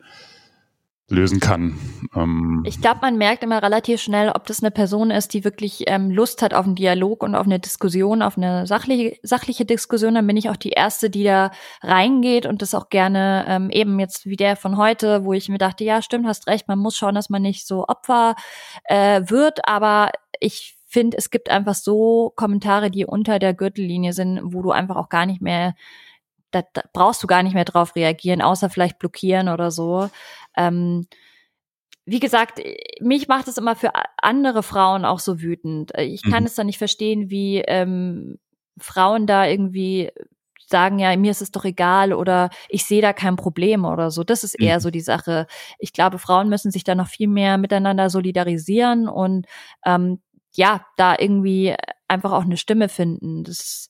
lösen 1.10 1.39
kann. 1.39 1.78
Ähm 2.16 2.64
ich 2.66 2.80
glaube, 2.82 2.99
man 3.01 3.18
merkt 3.18 3.43
immer 3.43 3.62
relativ 3.62 4.01
schnell, 4.01 4.30
ob 4.30 4.45
das 4.47 4.62
eine 4.62 4.72
Person 4.72 5.12
ist, 5.12 5.34
die 5.34 5.43
wirklich 5.43 5.84
ähm, 5.88 6.10
Lust 6.10 6.41
hat 6.41 6.54
auf 6.54 6.66
einen 6.66 6.76
Dialog 6.76 7.24
und 7.24 7.36
auf 7.36 7.45
eine 7.45 7.60
Diskussion, 7.60 8.22
auf 8.22 8.38
eine 8.38 8.66
sachliche, 8.68 9.18
sachliche 9.22 9.66
Diskussion. 9.66 10.16
Dann 10.16 10.28
bin 10.28 10.38
ich 10.38 10.49
auch 10.49 10.58
die 10.58 10.70
Erste, 10.70 11.10
die 11.10 11.24
da 11.24 11.51
reingeht 11.82 12.45
und 12.45 12.62
das 12.62 12.74
auch 12.74 12.89
gerne 12.89 13.45
ähm, 13.47 13.70
eben 13.70 13.99
jetzt 13.99 14.26
wie 14.26 14.38
der 14.38 14.56
von 14.56 14.78
heute, 14.78 15.26
wo 15.26 15.34
ich 15.34 15.49
mir 15.49 15.58
dachte, 15.58 15.84
ja, 15.84 16.01
stimmt, 16.01 16.26
hast 16.26 16.47
recht, 16.47 16.68
man 16.68 16.80
muss 16.80 16.95
schauen, 16.95 17.16
dass 17.16 17.30
man 17.30 17.41
nicht 17.41 17.68
so 17.68 17.86
Opfer 17.88 18.36
äh, 18.86 19.22
wird, 19.28 19.68
aber 19.68 20.12
ich 20.39 20.78
finde, 20.88 21.18
es 21.18 21.32
gibt 21.32 21.49
einfach 21.49 21.76
so 21.76 22.32
Kommentare, 22.36 22.91
die 22.91 23.06
unter 23.06 23.39
der 23.39 23.54
Gürtellinie 23.54 24.14
sind, 24.14 24.39
wo 24.43 24.62
du 24.62 24.72
einfach 24.72 24.95
auch 24.95 25.10
gar 25.10 25.26
nicht 25.26 25.41
mehr 25.41 25.74
da, 26.54 26.64
da 26.74 26.84
brauchst 26.93 27.24
du 27.24 27.28
gar 27.28 27.43
nicht 27.43 27.54
mehr 27.54 27.66
drauf 27.66 27.95
reagieren, 27.95 28.41
außer 28.41 28.70
vielleicht 28.70 28.99
blockieren 28.99 29.49
oder 29.49 29.72
so. 29.72 30.10
Ähm, 30.58 31.08
wie 32.06 32.20
gesagt, 32.20 32.62
mich 32.99 33.28
macht 33.28 33.47
es 33.47 33.58
immer 33.58 33.76
für 33.76 33.91
andere 34.18 34.62
Frauen 34.64 35.06
auch 35.06 35.20
so 35.20 35.41
wütend. 35.41 35.91
Ich 35.97 36.24
kann 36.24 36.43
mhm. 36.43 36.47
es 36.47 36.56
dann 36.56 36.66
nicht 36.68 36.78
verstehen, 36.78 37.30
wie 37.30 37.60
ähm, 37.60 38.39
Frauen 38.78 39.26
da 39.26 39.47
irgendwie 39.47 40.12
sagen, 40.68 40.99
ja, 40.99 41.16
mir 41.16 41.32
ist 41.32 41.41
es 41.41 41.51
doch 41.51 41.66
egal 41.66 42.14
oder 42.14 42.49
ich 42.68 42.86
sehe 42.86 43.01
da 43.01 43.14
kein 43.14 43.36
Problem 43.36 43.86
oder 43.86 44.12
so. 44.12 44.24
Das 44.24 44.43
ist 44.43 44.56
eher 44.60 44.78
mhm. 44.78 44.82
so 44.82 44.89
die 44.89 45.01
Sache. 45.01 45.47
Ich 45.78 45.93
glaube, 45.93 46.18
Frauen 46.18 46.49
müssen 46.49 46.72
sich 46.72 46.84
da 46.84 46.95
noch 46.95 47.08
viel 47.08 47.28
mehr 47.28 47.58
miteinander 47.58 48.10
solidarisieren 48.10 49.08
und 49.08 49.45
ähm, 49.86 50.20
ja, 50.56 50.86
da 50.97 51.16
irgendwie 51.18 51.76
einfach 52.08 52.32
auch 52.32 52.43
eine 52.43 52.58
Stimme 52.58 52.89
finden. 52.89 53.43
Das 53.43 53.89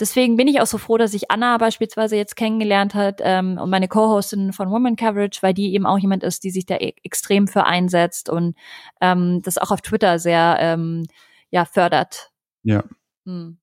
deswegen 0.00 0.36
bin 0.36 0.48
ich 0.48 0.60
auch 0.60 0.66
so 0.66 0.78
froh, 0.78 0.96
dass 0.96 1.14
ich 1.14 1.30
Anna 1.30 1.58
beispielsweise 1.58 2.16
jetzt 2.16 2.36
kennengelernt 2.36 2.94
hat 2.94 3.20
ähm, 3.22 3.58
und 3.58 3.70
meine 3.70 3.88
Co-Hostin 3.88 4.52
von 4.52 4.70
Woman 4.70 4.96
Coverage, 4.96 5.42
weil 5.42 5.54
die 5.54 5.74
eben 5.74 5.86
auch 5.86 5.98
jemand 5.98 6.22
ist, 6.22 6.44
die 6.44 6.50
sich 6.50 6.66
da 6.66 6.76
e 6.76 6.94
extrem 7.02 7.46
für 7.46 7.64
einsetzt 7.64 8.28
und 8.28 8.56
ähm, 9.00 9.42
das 9.42 9.58
auch 9.58 9.70
auf 9.70 9.80
Twitter 9.80 10.18
sehr 10.18 10.56
ähm, 10.60 11.06
ja 11.50 11.64
fördert. 11.64 12.30
Ja. 12.62 12.84
Hm. 13.24 13.58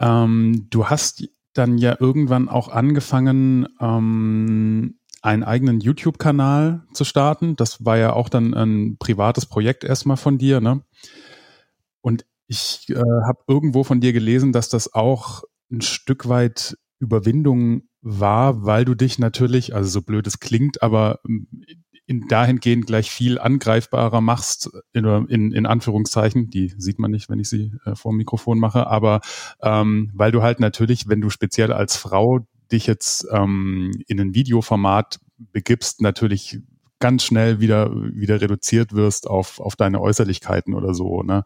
Ähm, 0.00 0.66
du 0.70 0.86
hast 0.86 1.28
dann 1.52 1.78
ja 1.78 1.96
irgendwann 1.98 2.48
auch 2.48 2.68
angefangen, 2.68 3.68
ähm, 3.80 4.98
einen 5.22 5.44
eigenen 5.44 5.80
YouTube-Kanal 5.80 6.86
zu 6.94 7.04
starten. 7.04 7.56
Das 7.56 7.84
war 7.84 7.98
ja 7.98 8.12
auch 8.14 8.28
dann 8.28 8.54
ein 8.54 8.96
privates 8.98 9.46
Projekt 9.46 9.84
erstmal 9.84 10.16
von 10.16 10.38
dir, 10.38 10.60
ne? 10.60 10.82
Und 12.00 12.24
ich 12.50 12.88
äh, 12.88 12.96
habe 12.96 13.44
irgendwo 13.46 13.84
von 13.84 14.00
dir 14.00 14.12
gelesen, 14.12 14.52
dass 14.52 14.68
das 14.68 14.92
auch 14.92 15.44
ein 15.70 15.82
Stück 15.82 16.28
weit 16.28 16.76
Überwindung 16.98 17.82
war, 18.02 18.64
weil 18.64 18.84
du 18.84 18.96
dich 18.96 19.20
natürlich, 19.20 19.72
also 19.72 19.88
so 19.88 20.02
blöd 20.02 20.26
es 20.26 20.40
klingt, 20.40 20.82
aber 20.82 21.20
ähm, 21.28 21.46
in 22.06 22.26
dahingehend 22.26 22.88
gleich 22.88 23.08
viel 23.08 23.38
angreifbarer 23.38 24.20
machst, 24.20 24.68
in, 24.92 25.04
in, 25.28 25.52
in 25.52 25.64
Anführungszeichen, 25.64 26.50
die 26.50 26.74
sieht 26.76 26.98
man 26.98 27.12
nicht, 27.12 27.30
wenn 27.30 27.38
ich 27.38 27.48
sie 27.48 27.72
äh, 27.84 27.94
vor 27.94 28.10
dem 28.10 28.16
Mikrofon 28.16 28.58
mache, 28.58 28.88
aber 28.88 29.20
ähm, 29.62 30.10
weil 30.12 30.32
du 30.32 30.42
halt 30.42 30.58
natürlich, 30.58 31.08
wenn 31.08 31.20
du 31.20 31.30
speziell 31.30 31.72
als 31.72 31.96
Frau 31.96 32.40
dich 32.72 32.88
jetzt 32.88 33.28
ähm, 33.30 33.92
in 34.08 34.20
ein 34.20 34.34
Videoformat 34.34 35.20
begibst, 35.38 36.00
natürlich 36.00 36.58
ganz 36.98 37.24
schnell 37.24 37.60
wieder, 37.60 37.90
wieder 37.94 38.40
reduziert 38.40 38.92
wirst 38.92 39.28
auf, 39.28 39.58
auf 39.58 39.74
deine 39.74 40.00
Äußerlichkeiten 40.00 40.74
oder 40.74 40.94
so. 40.94 41.22
Ne? 41.22 41.44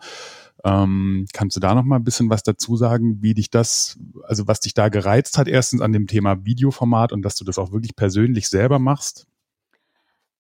Ähm, 0.64 1.26
kannst 1.34 1.56
du 1.56 1.60
da 1.60 1.74
noch 1.74 1.84
mal 1.84 1.96
ein 1.96 2.04
bisschen 2.04 2.30
was 2.30 2.42
dazu 2.42 2.76
sagen, 2.76 3.20
wie 3.20 3.34
dich 3.34 3.50
das, 3.50 3.98
also 4.24 4.48
was 4.48 4.60
dich 4.60 4.72
da 4.72 4.88
gereizt 4.88 5.36
hat, 5.36 5.46
erstens 5.46 5.82
an 5.82 5.92
dem 5.92 6.06
Thema 6.06 6.44
Videoformat 6.46 7.12
und 7.12 7.22
dass 7.22 7.34
du 7.34 7.44
das 7.44 7.58
auch 7.58 7.72
wirklich 7.72 7.94
persönlich 7.96 8.48
selber 8.48 8.78
machst? 8.78 9.26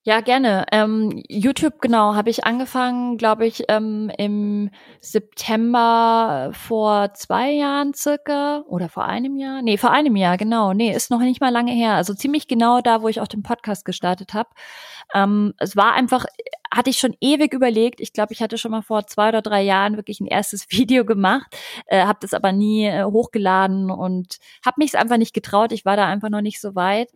Ja, 0.06 0.20
gerne. 0.20 0.66
Ähm, 0.70 1.22
YouTube, 1.30 1.80
genau, 1.80 2.14
habe 2.14 2.28
ich 2.28 2.44
angefangen, 2.44 3.16
glaube 3.16 3.46
ich, 3.46 3.64
ähm, 3.68 4.10
im 4.18 4.70
September 5.00 6.50
vor 6.52 7.14
zwei 7.14 7.52
Jahren 7.52 7.94
circa 7.94 8.64
oder 8.68 8.90
vor 8.90 9.06
einem 9.06 9.38
Jahr. 9.38 9.62
Nee, 9.62 9.78
vor 9.78 9.92
einem 9.92 10.14
Jahr, 10.16 10.36
genau. 10.36 10.74
Nee, 10.74 10.94
ist 10.94 11.10
noch 11.10 11.20
nicht 11.20 11.40
mal 11.40 11.48
lange 11.48 11.72
her. 11.72 11.94
Also 11.94 12.12
ziemlich 12.12 12.48
genau 12.48 12.82
da, 12.82 13.00
wo 13.00 13.08
ich 13.08 13.22
auch 13.22 13.28
den 13.28 13.42
Podcast 13.42 13.86
gestartet 13.86 14.34
habe. 14.34 14.50
Ähm, 15.14 15.54
es 15.58 15.74
war 15.74 15.94
einfach, 15.94 16.26
hatte 16.74 16.90
ich 16.90 16.98
schon 16.98 17.14
ewig 17.20 17.54
überlegt. 17.54 18.00
Ich 18.00 18.12
glaube, 18.12 18.32
ich 18.32 18.42
hatte 18.42 18.58
schon 18.58 18.72
mal 18.72 18.82
vor 18.82 19.06
zwei 19.06 19.28
oder 19.28 19.42
drei 19.42 19.62
Jahren 19.62 19.96
wirklich 19.96 20.20
ein 20.20 20.26
erstes 20.26 20.66
Video 20.70 21.04
gemacht, 21.04 21.56
äh, 21.86 22.04
habe 22.04 22.18
das 22.20 22.34
aber 22.34 22.52
nie 22.52 22.86
äh, 22.86 23.04
hochgeladen 23.04 23.90
und 23.90 24.38
habe 24.64 24.76
mich 24.78 24.88
es 24.88 24.94
einfach 24.94 25.16
nicht 25.16 25.34
getraut. 25.34 25.72
Ich 25.72 25.84
war 25.84 25.96
da 25.96 26.06
einfach 26.06 26.30
noch 26.30 26.40
nicht 26.40 26.60
so 26.60 26.74
weit. 26.74 27.10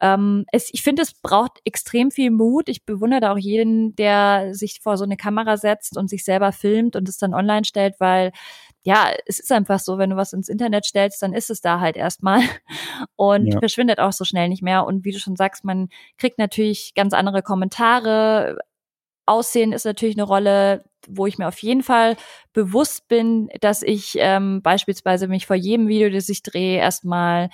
Ähm, 0.00 0.44
es, 0.52 0.68
ich 0.72 0.82
finde, 0.82 1.02
es 1.02 1.14
braucht 1.14 1.60
extrem 1.64 2.10
viel 2.10 2.30
Mut. 2.30 2.68
Ich 2.68 2.84
bewundere 2.84 3.20
da 3.20 3.32
auch 3.32 3.38
jeden, 3.38 3.94
der 3.96 4.54
sich 4.54 4.80
vor 4.82 4.96
so 4.96 5.04
eine 5.04 5.16
Kamera 5.16 5.56
setzt 5.56 5.96
und 5.96 6.10
sich 6.10 6.24
selber 6.24 6.52
filmt 6.52 6.96
und 6.96 7.08
es 7.08 7.16
dann 7.16 7.34
online 7.34 7.64
stellt, 7.64 7.94
weil 8.00 8.32
ja, 8.86 9.10
es 9.24 9.38
ist 9.38 9.50
einfach 9.50 9.78
so, 9.78 9.96
wenn 9.96 10.10
du 10.10 10.16
was 10.16 10.34
ins 10.34 10.50
Internet 10.50 10.84
stellst, 10.84 11.22
dann 11.22 11.32
ist 11.32 11.48
es 11.48 11.62
da 11.62 11.80
halt 11.80 11.96
erstmal 11.96 12.40
und 13.16 13.46
ja. 13.46 13.58
verschwindet 13.58 13.98
auch 13.98 14.12
so 14.12 14.24
schnell 14.24 14.50
nicht 14.50 14.62
mehr. 14.62 14.84
Und 14.84 15.04
wie 15.06 15.12
du 15.12 15.18
schon 15.18 15.36
sagst, 15.36 15.64
man 15.64 15.88
kriegt 16.18 16.38
natürlich 16.38 16.92
ganz 16.94 17.14
andere 17.14 17.42
Kommentare. 17.42 18.58
Aussehen 19.26 19.72
ist 19.72 19.84
natürlich 19.84 20.16
eine 20.16 20.24
Rolle, 20.24 20.84
wo 21.08 21.26
ich 21.26 21.38
mir 21.38 21.48
auf 21.48 21.58
jeden 21.58 21.82
Fall 21.82 22.16
bewusst 22.52 23.08
bin, 23.08 23.48
dass 23.60 23.82
ich 23.82 24.16
ähm, 24.18 24.62
beispielsweise 24.62 25.28
mich 25.28 25.46
vor 25.46 25.56
jedem 25.56 25.88
Video, 25.88 26.10
das 26.10 26.28
ich 26.28 26.42
drehe, 26.42 26.78
erstmal 26.78 27.50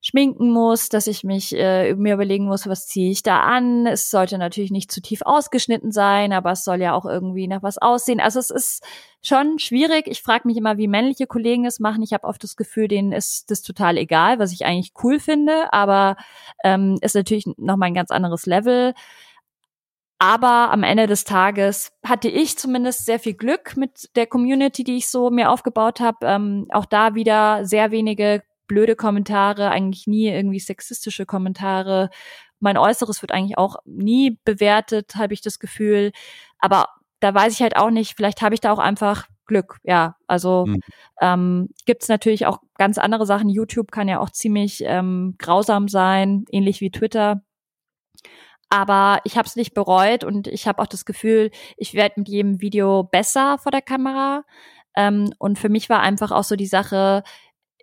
schminken 0.00 0.52
muss, 0.52 0.88
dass 0.88 1.08
ich 1.08 1.24
mich 1.24 1.54
äh, 1.56 1.94
mir 1.94 2.14
überlegen 2.14 2.46
muss, 2.46 2.68
was 2.68 2.86
ziehe 2.86 3.10
ich 3.10 3.22
da 3.22 3.40
an. 3.40 3.86
Es 3.86 4.10
sollte 4.10 4.38
natürlich 4.38 4.70
nicht 4.70 4.92
zu 4.92 5.02
tief 5.02 5.22
ausgeschnitten 5.24 5.90
sein, 5.90 6.32
aber 6.32 6.52
es 6.52 6.64
soll 6.64 6.80
ja 6.80 6.94
auch 6.94 7.04
irgendwie 7.04 7.48
nach 7.48 7.64
was 7.64 7.78
aussehen. 7.78 8.20
Also 8.20 8.38
es 8.38 8.50
ist 8.50 8.84
schon 9.22 9.58
schwierig. 9.58 10.06
Ich 10.06 10.22
frage 10.22 10.46
mich 10.46 10.56
immer, 10.56 10.78
wie 10.78 10.86
männliche 10.86 11.26
Kollegen 11.26 11.64
das 11.64 11.80
machen. 11.80 12.02
Ich 12.02 12.12
habe 12.12 12.28
oft 12.28 12.42
das 12.44 12.54
Gefühl, 12.54 12.86
denen 12.86 13.12
ist 13.12 13.50
das 13.50 13.62
total 13.62 13.98
egal, 13.98 14.38
was 14.38 14.52
ich 14.52 14.64
eigentlich 14.64 14.92
cool 15.02 15.18
finde, 15.18 15.72
aber 15.72 16.16
ähm, 16.62 16.98
ist 17.00 17.16
natürlich 17.16 17.46
nochmal 17.56 17.88
ein 17.88 17.94
ganz 17.94 18.12
anderes 18.12 18.46
Level. 18.46 18.94
Aber 20.18 20.72
am 20.72 20.82
Ende 20.82 21.06
des 21.06 21.24
Tages 21.24 21.92
hatte 22.04 22.28
ich 22.28 22.58
zumindest 22.58 23.06
sehr 23.06 23.20
viel 23.20 23.34
Glück 23.34 23.76
mit 23.76 24.08
der 24.16 24.26
Community, 24.26 24.82
die 24.82 24.96
ich 24.96 25.08
so 25.08 25.30
mir 25.30 25.50
aufgebaut 25.50 26.00
habe. 26.00 26.26
Ähm, 26.26 26.66
auch 26.70 26.86
da 26.86 27.14
wieder 27.14 27.64
sehr 27.64 27.92
wenige 27.92 28.42
blöde 28.66 28.96
Kommentare, 28.96 29.70
eigentlich 29.70 30.06
nie 30.06 30.28
irgendwie 30.28 30.58
sexistische 30.58 31.24
Kommentare. 31.24 32.10
Mein 32.58 32.76
Äußeres 32.76 33.22
wird 33.22 33.30
eigentlich 33.32 33.58
auch 33.58 33.76
nie 33.84 34.38
bewertet, 34.44 35.14
habe 35.14 35.34
ich 35.34 35.40
das 35.40 35.60
Gefühl. 35.60 36.10
Aber 36.58 36.86
da 37.20 37.32
weiß 37.32 37.52
ich 37.52 37.62
halt 37.62 37.76
auch 37.76 37.90
nicht, 37.90 38.14
vielleicht 38.16 38.42
habe 38.42 38.54
ich 38.54 38.60
da 38.60 38.72
auch 38.72 38.78
einfach 38.78 39.26
Glück, 39.46 39.78
ja. 39.82 40.16
Also 40.26 40.66
mhm. 40.66 40.80
ähm, 41.20 41.68
gibt 41.86 42.02
es 42.02 42.08
natürlich 42.08 42.46
auch 42.46 42.58
ganz 42.76 42.98
andere 42.98 43.24
Sachen. 43.24 43.48
YouTube 43.48 43.90
kann 43.90 44.08
ja 44.08 44.20
auch 44.20 44.30
ziemlich 44.30 44.82
ähm, 44.84 45.36
grausam 45.38 45.88
sein, 45.88 46.44
ähnlich 46.50 46.80
wie 46.80 46.90
Twitter. 46.90 47.42
Aber 48.70 49.20
ich 49.24 49.36
habe 49.36 49.46
es 49.46 49.56
nicht 49.56 49.74
bereut 49.74 50.24
und 50.24 50.46
ich 50.46 50.66
habe 50.66 50.82
auch 50.82 50.86
das 50.86 51.04
Gefühl, 51.04 51.50
ich 51.76 51.94
werde 51.94 52.14
mit 52.18 52.28
jedem 52.28 52.60
Video 52.60 53.04
besser 53.04 53.58
vor 53.58 53.72
der 53.72 53.82
Kamera. 53.82 54.44
Ähm, 54.94 55.32
und 55.38 55.58
für 55.58 55.68
mich 55.68 55.88
war 55.88 56.00
einfach 56.00 56.32
auch 56.32 56.44
so 56.44 56.56
die 56.56 56.66
Sache, 56.66 57.22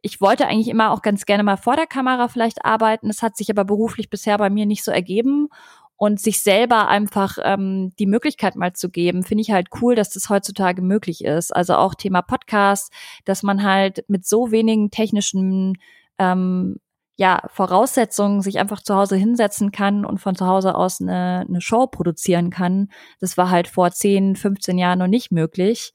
ich 0.02 0.22
wollte 0.22 0.48
eigentlich 0.48 0.68
immer 0.68 0.92
auch 0.92 1.02
ganz 1.02 1.26
gerne 1.26 1.42
mal 1.42 1.58
vor 1.58 1.76
der 1.76 1.88
Kamera 1.88 2.28
vielleicht 2.28 2.64
arbeiten. 2.64 3.08
Das 3.08 3.24
hat 3.24 3.36
sich 3.36 3.50
aber 3.50 3.66
beruflich 3.66 4.12
bisher 4.12 4.38
bei 4.38 4.52
mir 4.52 4.68
nicht 4.68 4.84
so 4.84 4.92
ergeben. 4.92 5.50
Und 5.98 6.20
sich 6.20 6.44
selber 6.44 6.90
einfach 6.90 7.38
ähm, 7.42 7.94
die 7.98 8.06
Möglichkeit 8.06 8.58
mal 8.58 8.74
zu 8.74 8.90
geben, 8.90 9.24
finde 9.24 9.44
ich 9.44 9.52
halt 9.52 9.70
cool, 9.82 9.96
dass 9.96 10.10
das 10.10 10.30
heutzutage 10.30 10.82
möglich 10.82 11.24
ist. 11.24 11.56
Also 11.56 11.76
auch 11.76 11.96
Thema 11.96 12.22
Podcast, 12.22 12.92
dass 13.24 13.44
man 13.44 13.64
halt 13.64 14.04
mit 14.10 14.26
so 14.26 14.52
wenigen 14.52 14.92
technischen 14.92 15.78
ähm, 16.20 16.82
ja, 17.18 17.41
Voraussetzungen 17.51 18.41
sich 18.41 18.59
einfach 18.59 18.82
zu 18.82 18.95
Hause 18.95 19.16
hinsetzen 19.16 19.72
kann 19.72 20.05
und 20.05 20.20
von 20.20 20.36
zu 20.36 20.45
Hause 20.45 20.76
aus 20.76 20.99
eine, 20.99 21.45
eine 21.47 21.61
Show 21.61 21.88
produzieren 21.88 22.49
kann. 22.49 22.89
Das 23.20 23.38
war 23.38 23.49
halt 23.49 23.68
vor 23.68 23.91
10, 23.91 24.36
15 24.36 24.78
Jahren 24.78 24.99
noch 24.99 25.07
nicht 25.07 25.32
möglich. 25.32 25.93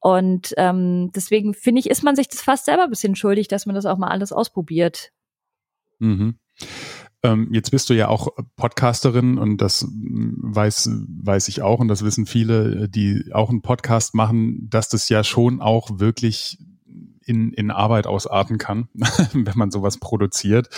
Und 0.00 0.54
ähm, 0.56 1.10
deswegen 1.14 1.54
finde 1.54 1.80
ich, 1.80 1.90
ist 1.90 2.04
man 2.04 2.16
sich 2.16 2.28
das 2.28 2.42
fast 2.42 2.66
selber 2.66 2.84
ein 2.84 2.90
bisschen 2.90 3.16
schuldig, 3.16 3.48
dass 3.48 3.66
man 3.66 3.74
das 3.74 3.86
auch 3.86 3.98
mal 3.98 4.08
alles 4.08 4.32
ausprobiert. 4.32 5.10
Mhm. 5.98 6.38
Ähm, 7.22 7.48
jetzt 7.52 7.70
bist 7.70 7.90
du 7.90 7.94
ja 7.94 8.08
auch 8.08 8.28
Podcasterin 8.56 9.38
und 9.38 9.60
das 9.60 9.88
weiß, 9.88 10.90
weiß 11.24 11.48
ich 11.48 11.62
auch 11.62 11.80
und 11.80 11.88
das 11.88 12.04
wissen 12.04 12.26
viele, 12.26 12.88
die 12.88 13.30
auch 13.32 13.50
einen 13.50 13.62
Podcast 13.62 14.14
machen, 14.14 14.68
dass 14.70 14.88
das 14.88 15.08
ja 15.08 15.24
schon 15.24 15.60
auch 15.60 15.98
wirklich 15.98 16.58
in, 17.28 17.52
in 17.52 17.70
Arbeit 17.70 18.06
ausarten 18.06 18.58
kann, 18.58 18.88
wenn 19.32 19.56
man 19.56 19.70
sowas 19.70 19.98
produziert. 19.98 20.68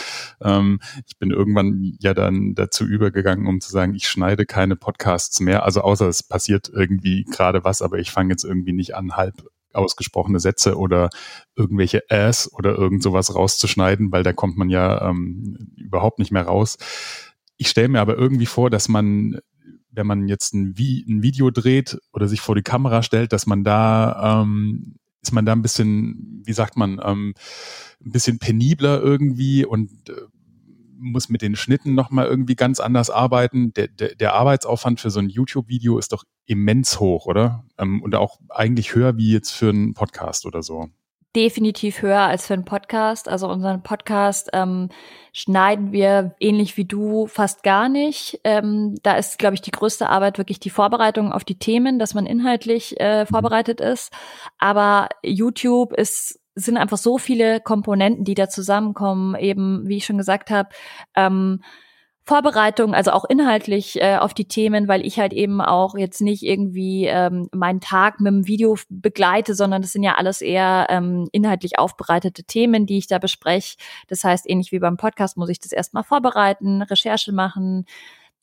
Ähm, 0.40 0.80
ich 1.06 1.16
bin 1.18 1.30
irgendwann 1.30 1.94
ja 2.00 2.12
dann 2.12 2.54
dazu 2.54 2.84
übergegangen, 2.84 3.46
um 3.46 3.60
zu 3.60 3.70
sagen, 3.70 3.94
ich 3.94 4.08
schneide 4.08 4.46
keine 4.46 4.76
Podcasts 4.76 5.40
mehr. 5.40 5.64
Also 5.64 5.82
außer 5.82 6.08
es 6.08 6.22
passiert 6.22 6.68
irgendwie 6.68 7.24
gerade 7.24 7.64
was, 7.64 7.82
aber 7.82 7.98
ich 7.98 8.10
fange 8.10 8.30
jetzt 8.30 8.44
irgendwie 8.44 8.72
nicht 8.72 8.96
an, 8.96 9.16
halb 9.16 9.44
ausgesprochene 9.72 10.40
Sätze 10.40 10.76
oder 10.76 11.10
irgendwelche 11.54 12.10
Äs 12.10 12.52
oder 12.52 12.76
irgend 12.76 13.04
sowas 13.04 13.32
rauszuschneiden, 13.34 14.10
weil 14.10 14.24
da 14.24 14.32
kommt 14.32 14.56
man 14.56 14.68
ja 14.68 15.08
ähm, 15.08 15.72
überhaupt 15.76 16.18
nicht 16.18 16.32
mehr 16.32 16.42
raus. 16.42 16.76
Ich 17.56 17.68
stelle 17.68 17.88
mir 17.88 18.00
aber 18.00 18.16
irgendwie 18.16 18.46
vor, 18.46 18.70
dass 18.70 18.88
man 18.88 19.38
wenn 19.92 20.06
man 20.06 20.28
jetzt 20.28 20.54
ein, 20.54 20.78
Vi 20.78 21.04
ein 21.08 21.22
Video 21.22 21.50
dreht 21.50 21.98
oder 22.12 22.28
sich 22.28 22.40
vor 22.40 22.54
die 22.54 22.62
Kamera 22.62 23.02
stellt, 23.02 23.32
dass 23.32 23.46
man 23.46 23.64
da 23.64 24.42
ähm, 24.42 24.99
ist 25.22 25.32
man 25.32 25.44
da 25.44 25.52
ein 25.52 25.62
bisschen, 25.62 26.42
wie 26.44 26.52
sagt 26.52 26.76
man, 26.76 27.00
ähm, 27.04 27.34
ein 28.04 28.12
bisschen 28.12 28.38
penibler 28.38 29.00
irgendwie 29.00 29.64
und 29.64 29.90
äh, 30.08 30.14
muss 30.98 31.28
mit 31.28 31.42
den 31.42 31.56
Schnitten 31.56 31.94
nochmal 31.94 32.26
irgendwie 32.26 32.56
ganz 32.56 32.78
anders 32.78 33.10
arbeiten. 33.10 33.72
Der, 33.74 33.88
der, 33.88 34.14
der 34.14 34.34
Arbeitsaufwand 34.34 35.00
für 35.00 35.10
so 35.10 35.20
ein 35.20 35.28
YouTube-Video 35.28 35.98
ist 35.98 36.12
doch 36.12 36.24
immens 36.46 37.00
hoch, 37.00 37.26
oder? 37.26 37.64
Ähm, 37.78 38.02
und 38.02 38.14
auch 38.14 38.38
eigentlich 38.48 38.94
höher 38.94 39.16
wie 39.16 39.32
jetzt 39.32 39.50
für 39.50 39.70
einen 39.70 39.94
Podcast 39.94 40.46
oder 40.46 40.62
so 40.62 40.90
definitiv 41.34 42.02
höher 42.02 42.20
als 42.20 42.46
für 42.46 42.54
einen 42.54 42.64
Podcast. 42.64 43.28
Also 43.28 43.48
unseren 43.48 43.82
Podcast 43.82 44.50
ähm, 44.52 44.88
schneiden 45.32 45.92
wir 45.92 46.34
ähnlich 46.40 46.76
wie 46.76 46.84
du 46.84 47.26
fast 47.26 47.62
gar 47.62 47.88
nicht. 47.88 48.40
Ähm, 48.44 48.96
da 49.02 49.16
ist, 49.16 49.38
glaube 49.38 49.54
ich, 49.54 49.60
die 49.60 49.70
größte 49.70 50.08
Arbeit 50.08 50.38
wirklich 50.38 50.60
die 50.60 50.70
Vorbereitung 50.70 51.32
auf 51.32 51.44
die 51.44 51.58
Themen, 51.58 51.98
dass 51.98 52.14
man 52.14 52.26
inhaltlich 52.26 53.00
äh, 53.00 53.26
vorbereitet 53.26 53.80
ist. 53.80 54.12
Aber 54.58 55.08
YouTube 55.22 55.92
ist 55.92 56.40
sind 56.56 56.76
einfach 56.76 56.98
so 56.98 57.16
viele 57.16 57.60
Komponenten, 57.60 58.24
die 58.24 58.34
da 58.34 58.48
zusammenkommen. 58.48 59.34
Eben, 59.36 59.86
wie 59.86 59.98
ich 59.98 60.04
schon 60.04 60.18
gesagt 60.18 60.50
habe. 60.50 60.68
Ähm, 61.14 61.62
Vorbereitung, 62.30 62.94
also 62.94 63.10
auch 63.10 63.24
inhaltlich 63.24 64.00
äh, 64.00 64.16
auf 64.16 64.34
die 64.34 64.44
Themen, 64.44 64.86
weil 64.86 65.04
ich 65.04 65.18
halt 65.18 65.32
eben 65.32 65.60
auch 65.60 65.96
jetzt 65.96 66.20
nicht 66.20 66.44
irgendwie 66.44 67.06
ähm, 67.06 67.48
meinen 67.52 67.80
Tag 67.80 68.20
mit 68.20 68.32
dem 68.32 68.46
Video 68.46 68.76
begleite, 68.88 69.56
sondern 69.56 69.82
das 69.82 69.90
sind 69.90 70.04
ja 70.04 70.14
alles 70.14 70.40
eher 70.40 70.86
ähm, 70.90 71.28
inhaltlich 71.32 71.80
aufbereitete 71.80 72.44
Themen, 72.44 72.86
die 72.86 72.98
ich 72.98 73.08
da 73.08 73.18
bespreche. 73.18 73.78
Das 74.06 74.22
heißt, 74.22 74.48
ähnlich 74.48 74.70
wie 74.70 74.78
beim 74.78 74.96
Podcast 74.96 75.36
muss 75.38 75.48
ich 75.48 75.58
das 75.58 75.72
erstmal 75.72 76.04
vorbereiten, 76.04 76.82
Recherche 76.82 77.32
machen, 77.32 77.84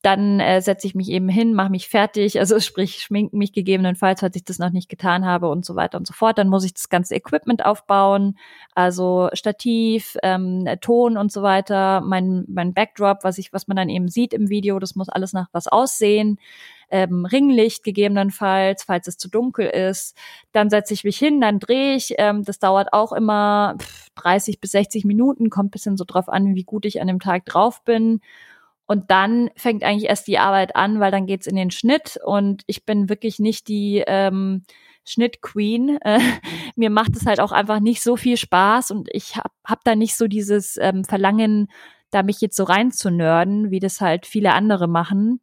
dann 0.08 0.40
äh, 0.40 0.62
setze 0.62 0.88
ich 0.88 0.96
mich 0.96 1.10
eben 1.10 1.28
hin, 1.28 1.54
mache 1.54 1.70
mich 1.70 1.90
fertig, 1.90 2.40
also 2.40 2.58
sprich 2.62 3.02
schminke 3.02 3.36
mich 3.36 3.52
gegebenenfalls, 3.52 4.22
falls 4.22 4.38
ich 4.38 4.46
das 4.46 4.58
noch 4.58 4.70
nicht 4.70 4.88
getan 4.88 5.26
habe 5.26 5.50
und 5.50 5.66
so 5.66 5.76
weiter 5.76 5.98
und 5.98 6.08
so 6.08 6.14
fort. 6.14 6.38
Dann 6.38 6.48
muss 6.48 6.64
ich 6.64 6.74
das 6.74 6.88
ganze 6.88 7.14
Equipment 7.14 7.66
aufbauen, 7.66 8.38
also 8.74 9.30
Stativ, 9.34 10.16
ähm, 10.24 10.66
Ton 10.80 11.18
und 11.18 11.30
so 11.30 11.44
weiter, 11.44 12.00
mein 12.00 12.46
mein 12.48 12.74
Backdrop, 12.74 13.26
was 13.26 13.38
ich 13.38 13.52
was 13.52 13.68
man 13.68 13.76
dann 13.76 13.90
eben 13.90 14.08
sieht 14.08 14.34
im 14.34 14.48
Video, 14.48 14.80
das 14.80 14.96
muss 14.96 15.10
alles 15.10 15.34
nach 15.34 15.50
was 15.52 15.68
aussehen. 15.68 16.40
Ähm, 16.90 17.26
Ringlicht 17.26 17.84
gegebenenfalls, 17.84 18.84
falls 18.86 19.08
es 19.10 19.18
zu 19.18 19.28
dunkel 19.30 19.68
ist. 19.68 20.16
Dann 20.54 20.70
setze 20.70 20.94
ich 20.94 21.04
mich 21.04 21.18
hin, 21.18 21.42
dann 21.42 21.60
drehe 21.60 21.96
ich. 21.96 22.14
Ähm, 22.18 22.46
das 22.46 22.60
dauert 22.60 22.94
auch 22.94 23.12
immer 23.12 23.76
30 24.16 24.62
bis 24.62 24.72
60 24.72 25.04
Minuten, 25.04 25.50
kommt 25.50 25.72
bisschen 25.72 25.98
so 25.98 26.06
drauf 26.06 26.30
an, 26.30 26.56
wie 26.56 26.64
gut 26.64 26.86
ich 26.86 27.02
an 27.02 27.08
dem 27.08 27.20
Tag 27.20 27.46
drauf 27.46 27.84
bin. 27.84 28.22
Und 28.88 29.12
dann 29.12 29.50
fängt 29.56 29.84
eigentlich 29.84 30.10
erst 30.10 30.28
die 30.28 30.40
Arbeit 30.40 30.76
an, 30.76 31.00
weil 31.00 31.12
dann 31.12 31.26
geht's 31.26 31.46
in 31.46 31.58
den 31.58 31.72
Schnitt 31.72 32.18
und 32.24 32.64
ich 32.68 32.86
bin 32.86 33.10
wirklich 33.10 33.38
nicht 33.38 33.68
die 33.68 34.04
ähm, 34.08 34.64
Schnittqueen. 35.04 36.00
Äh, 36.02 36.20
mir 36.76 36.90
macht 36.90 37.16
es 37.16 37.26
halt 37.26 37.42
auch 37.42 37.52
einfach 37.52 37.82
nicht 37.82 38.02
so 38.02 38.16
viel 38.16 38.38
Spaß 38.38 38.92
und 38.92 39.10
ich 39.12 39.36
hab, 39.36 39.52
hab 39.66 39.84
da 39.84 39.96
nicht 39.96 40.16
so 40.16 40.28
dieses 40.28 40.78
ähm, 40.78 41.04
Verlangen, 41.04 41.68
da 42.12 42.24
mich 42.24 42.40
jetzt 42.40 42.56
so 42.56 42.64
rein 42.64 42.92
zu 42.92 43.12
nörden, 43.12 43.72
wie 43.72 43.82
das 43.82 44.00
halt 44.00 44.26
viele 44.26 44.54
andere 44.54 44.88
machen. 44.88 45.42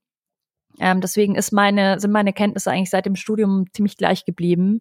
Ähm, 0.80 1.02
deswegen 1.02 1.34
ist 1.34 1.52
meine, 1.52 2.00
sind 2.00 2.10
meine 2.10 2.32
Kenntnisse 2.32 2.70
eigentlich 2.70 2.90
seit 2.90 3.04
dem 3.04 3.16
Studium 3.16 3.66
ziemlich 3.72 3.98
gleich 3.98 4.24
geblieben. 4.24 4.80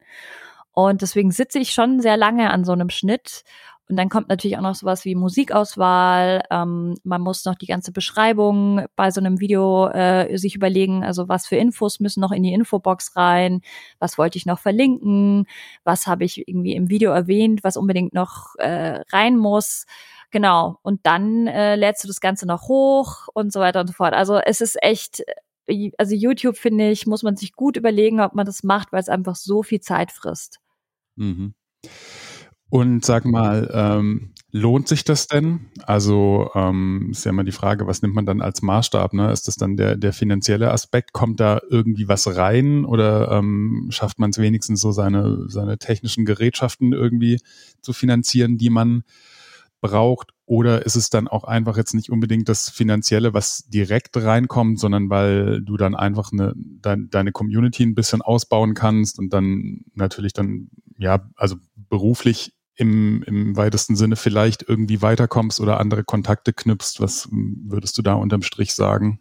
Und 0.72 1.02
deswegen 1.02 1.32
sitze 1.32 1.60
ich 1.60 1.72
schon 1.72 2.00
sehr 2.00 2.18
lange 2.18 2.50
an 2.50 2.64
so 2.64 2.72
einem 2.72 2.90
Schnitt 2.90 3.44
und 3.90 3.98
dann 3.98 4.10
kommt 4.10 4.30
natürlich 4.30 4.58
auch 4.58 4.62
noch 4.62 4.76
sowas 4.76 5.04
wie 5.04 5.14
Musikauswahl. 5.14 6.44
Ähm, 6.50 6.96
man 7.04 7.22
muss 7.22 7.44
noch 7.44 7.56
die 7.56 7.66
ganze 7.66 7.92
Beschreibung 7.92 8.86
bei 8.96 9.12
so 9.12 9.20
einem 9.20 9.42
Video 9.42 9.88
äh, 9.90 10.38
sich 10.38 10.56
überlegen, 10.56 11.04
also 11.04 11.28
was 11.28 11.48
für 11.48 11.58
Infos 11.58 12.00
müssen 12.00 12.22
noch 12.22 12.32
in 12.32 12.44
die 12.44 12.54
Infobox 12.54 13.16
rein, 13.18 13.62
was 14.00 14.18
wollte 14.18 14.38
ich 14.38 14.46
noch 14.46 14.60
verlinken, 14.60 15.48
was 15.84 16.08
habe 16.08 16.24
ich 16.24 16.48
irgendwie 16.48 16.76
im 16.76 16.90
Video 16.90 17.12
erwähnt, 17.12 17.64
was 17.64 17.76
unbedingt 17.76 18.14
noch 18.14 18.56
äh, 18.58 19.02
rein 19.12 19.38
muss. 19.38 19.86
Genau. 20.32 20.80
Und 20.82 21.02
dann 21.06 21.48
äh, 21.48 21.76
lädst 21.76 22.04
du 22.04 22.08
das 22.08 22.22
Ganze 22.22 22.48
noch 22.48 22.68
hoch 22.70 23.28
und 23.34 23.52
so 23.52 23.60
weiter 23.60 23.82
und 23.82 23.88
so 23.88 23.94
fort. 23.94 24.14
Also 24.14 24.38
es 24.38 24.62
ist 24.62 24.82
echt, 24.82 25.24
äh, 25.68 25.92
also 25.98 26.16
YouTube 26.16 26.58
finde 26.58 26.90
ich, 26.90 27.06
muss 27.06 27.22
man 27.22 27.36
sich 27.36 27.54
gut 27.54 27.76
überlegen, 27.76 28.22
ob 28.22 28.34
man 28.34 28.46
das 28.46 28.64
macht, 28.64 28.94
weil 28.94 29.02
es 29.02 29.10
einfach 29.10 29.36
so 29.36 29.62
viel 29.62 29.82
Zeit 29.82 30.12
frisst. 30.12 30.60
Mhm. 31.16 31.54
Und 32.74 33.06
sag 33.06 33.24
mal, 33.24 33.70
ähm, 33.72 34.32
lohnt 34.52 34.88
sich 34.88 35.04
das 35.04 35.28
denn? 35.28 35.68
Also 35.84 36.50
ähm, 36.56 37.10
ist 37.12 37.24
ja 37.24 37.30
immer 37.30 37.44
die 37.44 37.52
Frage, 37.52 37.86
was 37.86 38.02
nimmt 38.02 38.16
man 38.16 38.26
dann 38.26 38.42
als 38.42 38.64
Maßstab? 38.64 39.14
Ne? 39.14 39.32
Ist 39.32 39.48
das 39.48 39.58
dann 39.58 39.78
der, 39.78 39.96
der 39.96 40.12
finanzielle 40.12 40.72
Aspekt? 40.72 41.14
Kommt 41.14 41.40
da 41.40 41.62
irgendwie 41.70 42.08
was 42.08 42.36
rein 42.36 42.84
oder 42.84 43.30
ähm, 43.32 43.90
schafft 43.92 44.18
man 44.18 44.32
es 44.32 44.40
wenigstens 44.40 44.82
so 44.82 44.92
seine, 44.92 45.48
seine 45.50 45.78
technischen 45.78 46.26
Gerätschaften 46.26 46.94
irgendwie 46.94 47.40
zu 47.82 47.94
finanzieren, 47.94 48.58
die 48.58 48.72
man 48.72 49.04
braucht? 49.80 50.32
Oder 50.48 50.84
ist 50.84 50.96
es 50.96 51.12
dann 51.12 51.28
auch 51.28 51.44
einfach 51.44 51.78
jetzt 51.78 51.94
nicht 51.94 52.10
unbedingt 52.10 52.50
das 52.50 52.72
Finanzielle, 52.72 53.36
was 53.36 53.68
direkt 53.68 54.18
reinkommt, 54.18 54.80
sondern 54.80 55.12
weil 55.12 55.62
du 55.62 55.78
dann 55.78 55.94
einfach 55.94 56.32
eine, 56.32 56.56
dein, 56.56 57.12
deine 57.12 57.34
Community 57.34 57.84
ein 57.84 57.94
bisschen 57.94 58.24
ausbauen 58.24 58.74
kannst 58.74 59.20
und 59.20 59.32
dann 59.32 59.82
natürlich 59.94 60.34
dann, 60.34 60.70
ja, 60.98 61.30
also 61.36 61.58
beruflich 61.76 62.52
im, 62.76 63.24
im 63.24 63.56
weitesten 63.56 63.96
Sinne 63.96 64.16
vielleicht 64.16 64.64
irgendwie 64.68 65.02
weiterkommst 65.02 65.60
oder 65.60 65.80
andere 65.80 66.04
Kontakte 66.04 66.54
knüpfst. 66.54 66.96
Was 67.00 67.30
würdest 67.32 67.98
du 67.98 68.02
da 68.02 68.14
unterm 68.14 68.42
Strich 68.42 68.74
sagen? 68.74 69.20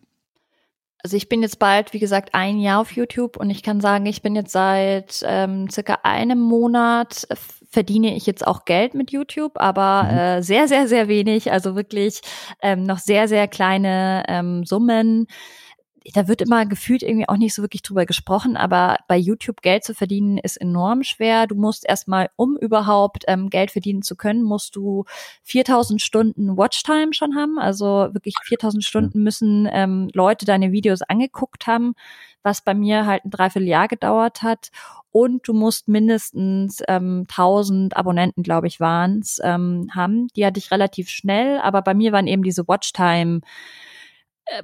Also 1.04 1.16
ich 1.16 1.28
bin 1.28 1.42
jetzt 1.42 1.58
bald, 1.58 1.92
wie 1.92 1.98
gesagt, 1.98 2.32
ein 2.32 2.60
Jahr 2.60 2.80
auf 2.80 2.92
YouTube 2.92 3.36
und 3.36 3.50
ich 3.50 3.64
kann 3.64 3.80
sagen, 3.80 4.06
ich 4.06 4.22
bin 4.22 4.36
jetzt 4.36 4.52
seit 4.52 5.24
ähm, 5.26 5.68
circa 5.68 5.98
einem 6.04 6.38
Monat 6.38 7.26
äh, 7.28 7.34
verdiene 7.68 8.14
ich 8.14 8.26
jetzt 8.26 8.46
auch 8.46 8.64
Geld 8.66 8.94
mit 8.94 9.10
YouTube, 9.10 9.58
aber 9.58 10.04
mhm. 10.04 10.18
äh, 10.18 10.42
sehr, 10.42 10.68
sehr, 10.68 10.86
sehr 10.86 11.08
wenig. 11.08 11.50
Also 11.50 11.74
wirklich 11.74 12.20
ähm, 12.60 12.84
noch 12.84 12.98
sehr, 12.98 13.26
sehr 13.26 13.48
kleine 13.48 14.22
ähm, 14.28 14.64
Summen 14.64 15.26
da 16.14 16.28
wird 16.28 16.42
immer 16.42 16.66
gefühlt 16.66 17.02
irgendwie 17.02 17.28
auch 17.28 17.36
nicht 17.36 17.54
so 17.54 17.62
wirklich 17.62 17.82
drüber 17.82 18.06
gesprochen, 18.06 18.56
aber 18.56 18.98
bei 19.08 19.16
YouTube 19.16 19.62
Geld 19.62 19.84
zu 19.84 19.94
verdienen 19.94 20.38
ist 20.38 20.56
enorm 20.56 21.02
schwer. 21.02 21.46
Du 21.46 21.54
musst 21.54 21.86
erstmal, 21.88 22.30
um 22.36 22.56
überhaupt 22.56 23.24
ähm, 23.28 23.50
Geld 23.50 23.70
verdienen 23.70 24.02
zu 24.02 24.16
können, 24.16 24.42
musst 24.42 24.76
du 24.76 25.04
4000 25.42 26.00
Stunden 26.00 26.56
Watchtime 26.56 27.12
schon 27.12 27.36
haben. 27.36 27.58
Also 27.58 28.08
wirklich 28.12 28.34
4000 28.42 28.84
Stunden 28.84 29.22
müssen 29.22 29.68
ähm, 29.70 30.08
Leute 30.12 30.44
deine 30.46 30.72
Videos 30.72 31.02
angeguckt 31.02 31.66
haben, 31.66 31.94
was 32.42 32.62
bei 32.62 32.74
mir 32.74 33.06
halt 33.06 33.24
ein 33.24 33.30
Dreivierteljahr 33.30 33.88
gedauert 33.88 34.42
hat. 34.42 34.70
Und 35.10 35.46
du 35.46 35.52
musst 35.52 35.88
mindestens 35.88 36.82
ähm, 36.88 37.26
1000 37.28 37.96
Abonnenten, 37.96 38.42
glaube 38.42 38.66
ich, 38.66 38.80
waren's, 38.80 39.40
ähm, 39.44 39.88
haben. 39.94 40.28
Die 40.36 40.46
hatte 40.46 40.58
ich 40.58 40.70
relativ 40.70 41.10
schnell, 41.10 41.58
aber 41.58 41.82
bei 41.82 41.92
mir 41.92 42.12
waren 42.12 42.26
eben 42.26 42.42
diese 42.42 42.66
Watchtime 42.66 43.40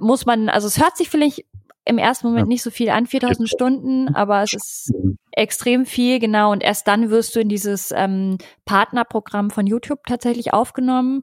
muss 0.01 0.27
man, 0.27 0.49
also 0.49 0.67
es 0.67 0.79
hört 0.79 0.97
sich 0.97 1.09
vielleicht 1.09 1.45
im 1.85 1.99
ersten 1.99 2.27
Moment 2.27 2.49
nicht 2.49 2.63
so 2.63 2.71
viel 2.71 2.91
an, 2.91 3.07
4000 3.07 3.49
Stunden, 3.49 4.09
aber 4.15 4.43
es 4.43 4.53
ist 4.53 4.93
extrem 5.33 5.87
viel, 5.87 6.19
genau. 6.19 6.53
Und 6.53 6.63
erst 6.63 6.87
dann 6.87 7.11
wirst 7.11 7.35
du 7.35 7.41
in 7.41 7.49
dieses 7.49 7.93
ähm, 7.97 8.37
Partnerprogramm 8.67 9.51
von 9.51 9.67
YouTube 9.67 10.01
tatsächlich 10.07 10.53
aufgenommen. 10.53 11.23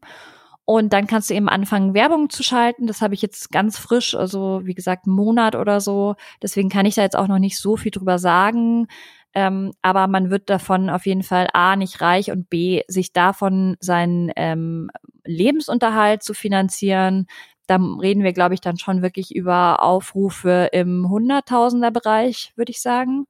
Und 0.68 0.94
dann 0.94 1.06
kannst 1.06 1.30
du 1.30 1.36
eben 1.36 1.48
anfangen, 1.48 1.94
Werbung 1.94 2.32
zu 2.32 2.42
schalten. 2.42 2.88
Das 2.88 3.04
habe 3.04 3.14
ich 3.14 3.22
jetzt 3.22 3.52
ganz 3.52 3.78
frisch, 3.78 4.16
also 4.16 4.62
wie 4.64 4.74
gesagt, 4.74 5.06
einen 5.06 5.16
Monat 5.16 5.56
oder 5.56 5.80
so. 5.80 6.16
Deswegen 6.42 6.70
kann 6.70 6.88
ich 6.88 6.96
da 6.96 7.04
jetzt 7.04 7.16
auch 7.16 7.28
noch 7.28 7.38
nicht 7.38 7.60
so 7.60 7.78
viel 7.78 7.92
drüber 7.92 8.18
sagen. 8.18 8.88
Ähm, 9.36 9.74
aber 9.84 10.08
man 10.08 10.32
wird 10.32 10.50
davon 10.50 10.90
auf 10.90 11.06
jeden 11.06 11.22
Fall 11.22 11.50
A 11.54 11.76
nicht 11.76 12.02
reich 12.02 12.32
und 12.32 12.50
B 12.50 12.82
sich 12.88 13.14
davon 13.14 13.76
seinen 13.80 14.32
ähm, 14.36 14.90
Lebensunterhalt 15.24 16.24
zu 16.24 16.34
finanzieren. 16.34 17.28
Da 17.68 17.78
reden 17.78 18.24
wir, 18.24 18.34
glaube 18.34 18.54
ich, 18.54 18.62
dann 18.62 18.78
schon 18.78 19.02
wirklich 19.02 19.36
über 19.36 19.82
Aufrufe 19.84 20.70
im 20.72 21.10
Hunderttausender-Bereich, 21.10 22.54
würde 22.56 22.72
ich 22.72 22.82
sagen. 22.82 23.28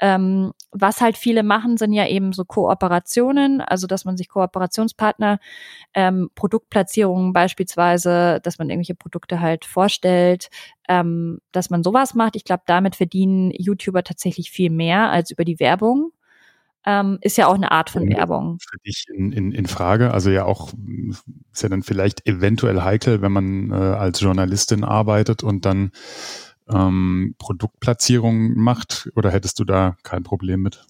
Ähm, 0.00 0.52
was 0.72 1.00
halt 1.00 1.16
viele 1.16 1.44
machen, 1.44 1.76
sind 1.76 1.92
ja 1.92 2.08
eben 2.08 2.32
so 2.32 2.44
Kooperationen, 2.44 3.60
also 3.60 3.86
dass 3.86 4.04
man 4.04 4.16
sich 4.16 4.28
Kooperationspartner, 4.28 5.38
ähm, 5.94 6.30
Produktplatzierungen 6.34 7.32
beispielsweise, 7.32 8.40
dass 8.42 8.58
man 8.58 8.70
irgendwelche 8.70 8.96
Produkte 8.96 9.40
halt 9.40 9.64
vorstellt, 9.64 10.50
ähm, 10.88 11.40
dass 11.52 11.70
man 11.70 11.84
sowas 11.84 12.14
macht. 12.14 12.36
Ich 12.36 12.44
glaube, 12.44 12.64
damit 12.66 12.96
verdienen 12.96 13.52
YouTuber 13.52 14.02
tatsächlich 14.04 14.50
viel 14.50 14.70
mehr 14.70 15.10
als 15.10 15.30
über 15.30 15.44
die 15.44 15.60
Werbung. 15.60 16.12
Ähm, 16.84 17.18
ist 17.20 17.36
ja 17.36 17.46
auch 17.46 17.54
eine 17.54 17.70
Art 17.70 17.90
von 17.90 18.08
Werbung. 18.08 18.58
Für 18.60 18.78
dich 18.78 19.06
in, 19.14 19.32
in, 19.32 19.52
in 19.52 19.66
Frage, 19.66 20.12
also 20.12 20.30
ja 20.30 20.44
auch, 20.44 20.72
ist 21.52 21.62
ja 21.62 21.68
dann 21.68 21.82
vielleicht 21.82 22.26
eventuell 22.26 22.82
heikel, 22.82 23.22
wenn 23.22 23.32
man 23.32 23.70
äh, 23.70 23.74
als 23.74 24.20
Journalistin 24.20 24.82
arbeitet 24.82 25.42
und 25.42 25.64
dann 25.64 25.92
ähm, 26.72 27.34
Produktplatzierung 27.38 28.54
macht 28.54 29.10
oder 29.16 29.30
hättest 29.30 29.58
du 29.58 29.64
da 29.64 29.96
kein 30.02 30.22
Problem 30.22 30.62
mit? 30.62 30.84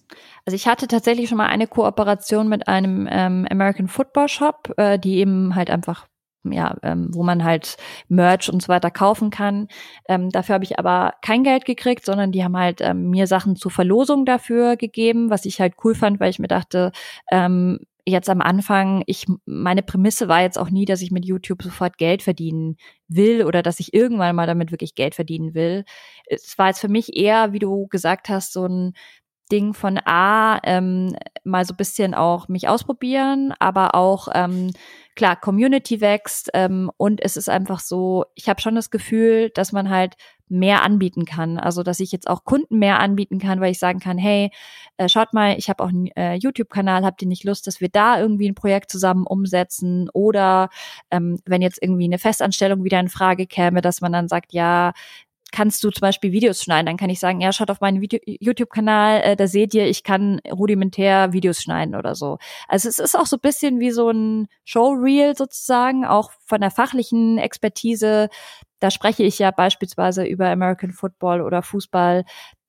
Also 0.45 0.55
ich 0.55 0.67
hatte 0.67 0.87
tatsächlich 0.87 1.29
schon 1.29 1.37
mal 1.37 1.47
eine 1.47 1.67
Kooperation 1.67 2.47
mit 2.47 2.67
einem 2.67 3.07
ähm, 3.09 3.47
American 3.49 3.87
Football 3.87 4.29
Shop, 4.29 4.73
äh, 4.77 4.99
die 4.99 5.17
eben 5.17 5.55
halt 5.55 5.69
einfach 5.69 6.07
ja, 6.43 6.75
ähm, 6.83 7.09
wo 7.13 7.23
man 7.23 7.43
halt 7.43 7.77
Merch 8.09 8.49
und 8.49 8.61
so 8.61 8.67
weiter 8.67 8.91
kaufen 8.91 9.29
kann. 9.29 9.67
Ähm, 10.07 10.29
dafür 10.29 10.55
habe 10.55 10.65
ich 10.65 10.79
aber 10.79 11.13
kein 11.21 11.43
Geld 11.43 11.65
gekriegt, 11.65 12.05
sondern 12.05 12.31
die 12.31 12.43
haben 12.43 12.57
halt 12.57 12.81
ähm, 12.81 13.09
mir 13.09 13.27
Sachen 13.27 13.55
zur 13.55 13.71
Verlosung 13.71 14.25
dafür 14.25 14.75
gegeben, 14.75 15.29
was 15.29 15.45
ich 15.45 15.59
halt 15.59 15.75
cool 15.83 15.95
fand, 15.95 16.19
weil 16.19 16.29
ich 16.29 16.39
mir 16.39 16.47
dachte, 16.47 16.91
ähm, 17.31 17.79
jetzt 18.05 18.29
am 18.29 18.41
Anfang, 18.41 19.03
ich, 19.07 19.25
meine 19.45 19.81
Prämisse 19.81 20.27
war 20.27 20.41
jetzt 20.41 20.57
auch 20.57 20.69
nie, 20.69 20.85
dass 20.85 21.01
ich 21.01 21.11
mit 21.11 21.25
YouTube 21.25 21.63
sofort 21.63 21.97
Geld 21.97 22.21
verdienen 22.21 22.77
will 23.07 23.45
oder 23.45 23.61
dass 23.61 23.79
ich 23.79 23.93
irgendwann 23.93 24.35
mal 24.35 24.47
damit 24.47 24.71
wirklich 24.71 24.95
Geld 24.95 25.15
verdienen 25.15 25.53
will. 25.53 25.85
Es 26.25 26.57
war 26.57 26.67
jetzt 26.67 26.79
für 26.79 26.89
mich 26.89 27.15
eher, 27.15 27.53
wie 27.53 27.59
du 27.59 27.87
gesagt 27.87 28.29
hast, 28.29 28.53
so 28.53 28.65
ein 28.65 28.93
Ding 29.51 29.73
von 29.73 29.99
A, 30.05 30.59
ähm, 30.63 31.15
mal 31.43 31.65
so 31.65 31.73
bisschen 31.73 32.13
auch 32.13 32.47
mich 32.47 32.67
ausprobieren, 32.67 33.53
aber 33.59 33.95
auch 33.95 34.27
ähm, 34.33 34.71
klar, 35.15 35.35
Community 35.35 36.01
wächst 36.01 36.49
ähm, 36.53 36.91
und 36.97 37.21
es 37.23 37.37
ist 37.37 37.49
einfach 37.49 37.79
so, 37.79 38.25
ich 38.35 38.49
habe 38.49 38.61
schon 38.61 38.75
das 38.75 38.89
Gefühl, 38.89 39.51
dass 39.53 39.71
man 39.71 39.89
halt 39.89 40.15
mehr 40.49 40.83
anbieten 40.83 41.25
kann. 41.25 41.57
Also 41.57 41.83
dass 41.83 41.99
ich 41.99 42.11
jetzt 42.11 42.29
auch 42.29 42.45
Kunden 42.45 42.77
mehr 42.77 42.99
anbieten 42.99 43.39
kann, 43.39 43.59
weil 43.59 43.71
ich 43.71 43.79
sagen 43.79 43.99
kann, 43.99 44.17
hey, 44.17 44.51
äh, 44.97 45.09
schaut 45.09 45.33
mal, 45.33 45.57
ich 45.57 45.69
habe 45.69 45.83
auch 45.83 45.89
einen 45.89 46.07
äh, 46.15 46.35
YouTube-Kanal, 46.35 47.03
habt 47.03 47.21
ihr 47.21 47.27
nicht 47.27 47.43
Lust, 47.43 47.65
dass 47.67 47.81
wir 47.81 47.89
da 47.89 48.19
irgendwie 48.19 48.47
ein 48.47 48.55
Projekt 48.55 48.91
zusammen 48.91 49.25
umsetzen? 49.25 50.09
Oder 50.13 50.69
ähm, 51.11 51.39
wenn 51.45 51.61
jetzt 51.61 51.81
irgendwie 51.81 52.05
eine 52.05 52.19
Festanstellung 52.19 52.83
wieder 52.83 52.99
in 52.99 53.09
Frage 53.09 53.47
käme, 53.47 53.81
dass 53.81 54.01
man 54.01 54.13
dann 54.13 54.27
sagt, 54.27 54.53
ja, 54.53 54.93
kannst 55.53 55.83
du 55.83 55.91
zum 55.91 56.01
Beispiel 56.01 56.31
Videos 56.31 56.63
schneiden, 56.63 56.87
dann 56.87 56.97
kann 56.97 57.11
ich 57.11 57.19
sagen, 57.19 57.39
ja, 57.39 57.53
schaut 57.53 57.69
auf 57.69 57.79
meinen 57.79 58.03
YouTube-Kanal, 58.25 59.21
äh, 59.21 59.35
da 59.35 59.47
seht 59.47 59.73
ihr, 59.73 59.87
ich 59.87 60.03
kann 60.03 60.39
rudimentär 60.51 61.31
Videos 61.31 61.61
schneiden 61.61 61.95
oder 61.95 62.15
so. 62.15 62.39
Also 62.67 62.89
es 62.89 62.99
ist 62.99 63.15
auch 63.15 63.27
so 63.27 63.37
ein 63.37 63.41
bisschen 63.41 63.79
wie 63.79 63.91
so 63.91 64.09
ein 64.09 64.47
Showreel 64.65 65.37
sozusagen, 65.37 66.05
auch 66.05 66.31
von 66.43 66.59
der 66.59 66.71
fachlichen 66.71 67.37
Expertise. 67.37 68.29
Da 68.79 68.89
spreche 68.91 69.23
ich 69.23 69.39
ja 69.39 69.51
beispielsweise 69.51 70.25
über 70.25 70.49
American 70.49 70.91
Football 70.91 71.41
oder 71.41 71.61
Fußball. 71.61 72.25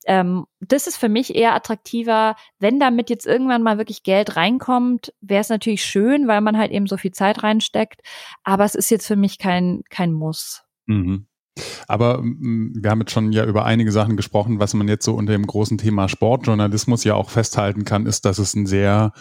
Ähm, 0.07 0.45
das 0.61 0.87
ist 0.87 0.99
für 0.99 1.09
mich 1.09 1.35
eher 1.35 1.55
attraktiver. 1.55 2.37
Wenn 2.59 2.79
damit 2.79 3.09
jetzt 3.09 3.27
irgendwann 3.27 3.63
mal 3.63 3.79
wirklich 3.79 4.03
Geld 4.03 4.37
reinkommt, 4.37 5.15
wäre 5.23 5.41
es 5.41 5.49
natürlich 5.49 5.83
schön, 5.85 6.29
weil 6.29 6.43
man 6.43 6.59
halt 6.59 6.71
eben 6.71 6.87
so 6.87 6.99
viel 6.99 7.13
Zeit 7.13 7.43
reinsteckt. 7.43 8.03
Aber 8.43 8.65
es 8.65 8.75
ist 8.75 8.91
jetzt 8.91 9.07
für 9.07 9.17
mich 9.17 9.39
kein, 9.39 9.83
kein 9.89 10.13
Muss. 10.13 10.63
Mhm. 10.85 11.27
Aber 11.87 12.23
wir 12.23 12.91
haben 12.91 13.01
jetzt 13.01 13.13
schon 13.13 13.33
ja 13.33 13.45
über 13.45 13.65
einige 13.65 13.93
Sachen 13.93 14.17
gesprochen. 14.17 14.59
Was 14.59 14.75
man 14.75 14.89
jetzt 14.89 15.05
so 15.05 15.15
unter 15.15 15.33
dem 15.33 15.47
großen 15.47 15.79
Thema 15.79 16.09
Sportjournalismus 16.09 17.05
ja 17.05 17.15
auch 17.15 17.31
festhalten 17.31 17.85
kann, 17.85 18.07
ist, 18.07 18.25
dass 18.25 18.39
es 18.39 18.55
ein 18.55 18.67
sehr 18.67 19.13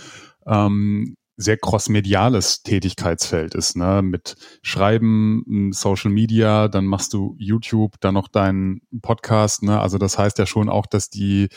ähm, 0.46 1.16
sehr 1.36 1.58
crossmediales 1.58 2.62
Tätigkeitsfeld 2.62 3.56
ist, 3.56 3.76
ne? 3.76 4.02
Mit 4.04 4.36
Schreiben, 4.62 5.72
Social 5.74 6.12
Media, 6.12 6.68
dann 6.68 6.86
machst 6.86 7.14
du 7.14 7.36
YouTube, 7.40 8.00
dann 8.02 8.14
noch 8.14 8.28
deinen 8.28 8.82
Podcast, 9.02 9.64
ne? 9.64 9.80
Also 9.80 9.98
das 9.98 10.18
heißt 10.18 10.38
ja 10.38 10.46
schon 10.46 10.70
auch, 10.70 10.86
dass 10.86 11.10
die, 11.10 11.50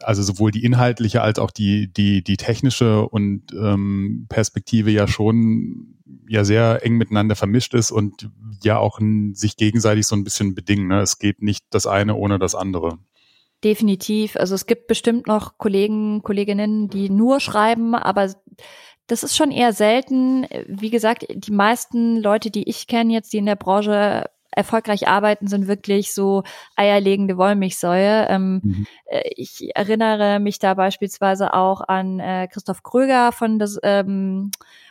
also 0.00 0.22
sowohl 0.22 0.50
die 0.50 0.64
inhaltliche 0.64 1.22
als 1.22 1.38
auch 1.38 1.50
die, 1.50 1.92
die, 1.92 2.22
die 2.22 2.36
technische 2.36 3.08
und 3.08 3.52
ähm, 3.52 4.26
Perspektive 4.28 4.90
ja 4.90 5.06
schon 5.06 5.96
ja 6.28 6.44
sehr 6.44 6.84
eng 6.84 6.96
miteinander 6.96 7.36
vermischt 7.36 7.74
ist 7.74 7.90
und 7.90 8.30
ja 8.62 8.78
auch 8.78 9.00
ein, 9.00 9.34
sich 9.34 9.56
gegenseitig 9.56 10.06
so 10.06 10.16
ein 10.16 10.24
bisschen 10.24 10.54
bedingen. 10.54 10.88
Ne? 10.88 11.00
Es 11.00 11.18
geht 11.18 11.42
nicht 11.42 11.64
das 11.70 11.86
eine 11.86 12.14
ohne 12.14 12.38
das 12.38 12.54
andere. 12.54 12.98
Definitiv. 13.64 14.36
Also 14.36 14.54
es 14.54 14.66
gibt 14.66 14.86
bestimmt 14.86 15.26
noch 15.26 15.58
Kollegen, 15.58 16.22
Kolleginnen, 16.22 16.88
die 16.88 17.10
nur 17.10 17.40
schreiben, 17.40 17.94
aber 17.94 18.32
das 19.06 19.22
ist 19.22 19.36
schon 19.36 19.50
eher 19.50 19.72
selten. 19.72 20.46
Wie 20.66 20.90
gesagt, 20.90 21.26
die 21.28 21.52
meisten 21.52 22.16
Leute, 22.16 22.50
die 22.50 22.68
ich 22.68 22.86
kenne 22.86 23.12
jetzt, 23.12 23.32
die 23.32 23.38
in 23.38 23.46
der 23.46 23.56
Branche 23.56 24.30
erfolgreich 24.50 25.08
arbeiten, 25.08 25.46
sind 25.46 25.68
wirklich 25.68 26.14
so 26.14 26.42
eierlegende 26.76 27.36
Wollmilchsäue. 27.36 28.26
Ähm, 28.28 28.60
mhm. 28.62 28.86
Äh, 29.06 29.30
ich 29.36 29.70
erinnere 29.74 30.40
mich 30.40 30.58
da 30.58 30.74
beispielsweise 30.74 31.54
auch 31.54 31.80
an 31.82 32.20
äh, 32.20 32.48
Christoph 32.50 32.82
Kröger 32.82 33.32
von 33.32 33.58
das 33.58 33.78
ähm, 33.82 34.50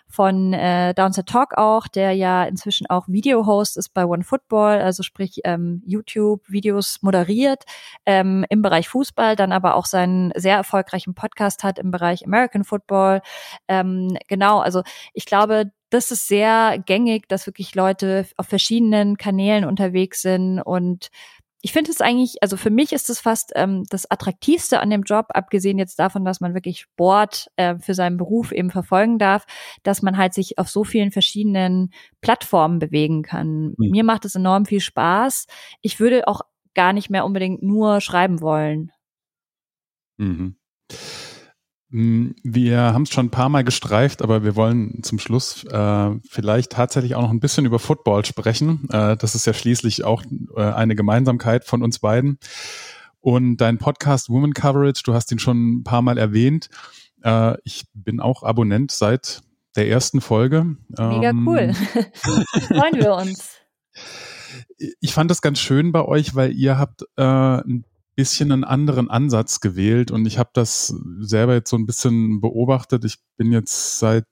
von 0.10 0.54
äh, 0.54 0.94
Downset 0.96 1.28
Talk 1.28 1.56
auch, 1.58 1.88
der 1.88 2.14
ja 2.14 2.44
inzwischen 2.44 2.88
auch 2.88 3.08
Video-Host 3.08 3.78
ist 3.78 3.94
bei 3.94 4.06
OneFootball, 4.06 4.82
also 4.82 5.04
sprich 5.04 5.42
ähm, 5.44 5.84
YouTube-Videos 5.86 7.04
moderiert 7.04 7.64
ähm, 8.08 8.44
im 8.50 8.64
Bereich 8.64 8.90
Fußball, 8.90 9.36
dann 9.36 9.52
aber 9.52 9.76
auch 9.76 9.86
seinen 9.86 10.32
sehr 10.36 10.56
erfolgreichen 10.56 11.14
Podcast 11.14 11.64
hat 11.64 11.78
im 11.78 11.92
Bereich 11.92 12.26
American 12.26 12.64
Football. 12.64 13.22
Ähm, 13.68 14.18
genau, 14.28 14.60
also 14.60 14.82
ich 15.14 15.26
glaube, 15.26 15.72
das 15.90 16.12
ist 16.12 16.28
sehr 16.28 16.82
gängig, 16.86 17.28
dass 17.28 17.48
wirklich 17.48 17.76
Leute 17.76 18.26
auf 18.38 18.48
verschiedenen 18.48 19.18
Kanälen 19.18 19.66
unterwegs 19.66 20.22
sind 20.22 20.60
und 20.60 21.10
ich 21.62 21.74
finde 21.74 21.92
es 21.92 22.00
eigentlich, 22.00 22.42
also 22.42 22.56
für 22.56 22.70
mich 22.70 22.94
ist 22.94 23.10
es 23.10 23.20
fast 23.20 23.52
ähm, 23.56 23.84
das 23.90 24.10
Attraktivste 24.10 24.80
an 24.80 24.90
dem 24.90 25.04
Job, 25.04 25.28
abgesehen 25.30 25.78
jetzt 25.78 26.00
davon, 26.00 26.24
dass 26.24 26.40
man 26.40 26.54
wirklich 26.54 26.80
Sport 26.80 27.50
äh, 27.58 27.78
für 27.80 27.94
seinen 27.94 28.16
Beruf 28.16 28.54
eben 28.54 28.72
verfolgen 28.72 29.20
darf, 29.20 29.46
dass 29.84 30.02
man 30.02 30.18
halt 30.18 30.34
sich 30.34 30.58
auf 30.58 30.70
so 30.70 30.86
vielen 30.86 31.12
verschiedenen 31.12 31.92
Plattformen 32.22 32.80
bewegen 32.80 33.24
kann. 33.24 33.76
Mhm. 33.78 33.90
Mir 33.92 34.04
macht 34.06 34.24
es 34.24 34.36
enorm 34.36 34.66
viel 34.66 34.80
Spaß. 34.80 35.48
Ich 35.82 36.00
würde 36.00 36.28
auch 36.28 36.42
gar 36.76 36.94
nicht 36.94 37.10
mehr 37.10 37.26
unbedingt 37.26 37.62
nur 37.62 38.00
schreiben 38.00 38.40
wollen. 38.40 38.92
Mhm. 40.18 40.56
Mm, 41.90 42.32
wir 42.44 42.80
haben 42.80 43.04
es 43.04 43.10
schon 43.10 43.28
ein 43.28 43.32
paar 43.32 43.50
Mal 43.50 43.64
gestreift, 43.64 44.22
aber 44.22 44.44
wir 44.44 44.56
wollen 44.56 45.02
zum 45.04 45.20
Schluss 45.20 45.64
äh, 45.66 46.12
vielleicht 46.30 46.72
tatsächlich 46.72 47.16
auch 47.16 47.24
noch 47.24 47.32
ein 47.32 47.40
bisschen 47.40 47.66
über 47.66 47.80
Football 47.80 48.26
sprechen. 48.26 48.88
Äh, 48.92 49.18
das 49.18 49.36
ist 49.36 49.46
ja 49.46 49.54
schließlich 49.54 50.04
auch 50.04 50.24
äh, 50.56 50.62
eine 50.62 50.96
Gemeinsamkeit 50.96 51.66
von 51.66 51.82
uns 51.82 52.00
beiden. 52.00 52.40
Und 53.22 53.58
dein 53.58 53.78
Podcast 53.78 54.30
Woman 54.30 54.54
Coverage, 54.54 55.02
du 55.04 55.14
hast 55.14 55.32
ihn 55.32 55.40
schon 55.40 55.80
ein 55.80 55.84
paar 55.84 56.02
Mal 56.02 56.18
erwähnt. 56.18 56.70
Äh, 57.24 57.58
ich 57.64 57.86
bin 57.94 58.20
auch 58.20 58.44
Abonnent 58.44 58.92
seit 58.92 59.42
der 59.76 59.90
ersten 59.90 60.22
Folge. 60.22 60.78
Mega 60.90 61.30
ähm, 61.30 61.48
cool. 61.48 61.74
Freuen 62.68 62.96
wir 62.96 63.16
uns. 63.16 63.56
Ich 65.00 65.14
fand 65.14 65.30
das 65.30 65.42
ganz 65.42 65.60
schön 65.60 65.92
bei 65.92 66.04
euch, 66.04 66.36
weil 66.36 66.54
ihr 66.54 66.78
habt 66.78 67.04
äh, 67.18 67.24
ein 67.24 67.86
bisschen 68.20 68.52
einen 68.52 68.66
anderen 68.66 69.10
Ansatz 69.10 69.62
gewählt 69.62 70.12
und 70.12 70.26
ich 70.26 70.38
habe 70.38 70.50
das 70.52 70.94
selber 71.22 71.54
jetzt 71.54 71.70
so 71.70 71.78
ein 71.78 71.86
bisschen 71.86 72.42
beobachtet. 72.42 73.06
Ich 73.06 73.20
bin 73.38 73.54
jetzt 73.54 73.98
seit 73.98 74.26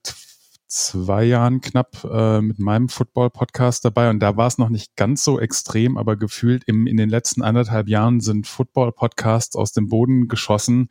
zwei 0.66 1.24
Jahren 1.24 1.62
knapp 1.62 2.04
äh, 2.04 2.42
mit 2.42 2.58
meinem 2.58 2.90
Football-Podcast 2.90 3.86
dabei 3.86 4.10
und 4.10 4.20
da 4.20 4.36
war 4.36 4.46
es 4.46 4.58
noch 4.58 4.68
nicht 4.68 4.94
ganz 4.94 5.24
so 5.24 5.40
extrem, 5.40 5.96
aber 5.96 6.16
gefühlt 6.16 6.64
im, 6.66 6.86
in 6.86 6.98
den 6.98 7.08
letzten 7.08 7.40
anderthalb 7.40 7.88
Jahren 7.88 8.20
sind 8.20 8.46
Football-Podcasts 8.46 9.56
aus 9.56 9.72
dem 9.72 9.88
Boden 9.88 10.28
geschossen, 10.28 10.90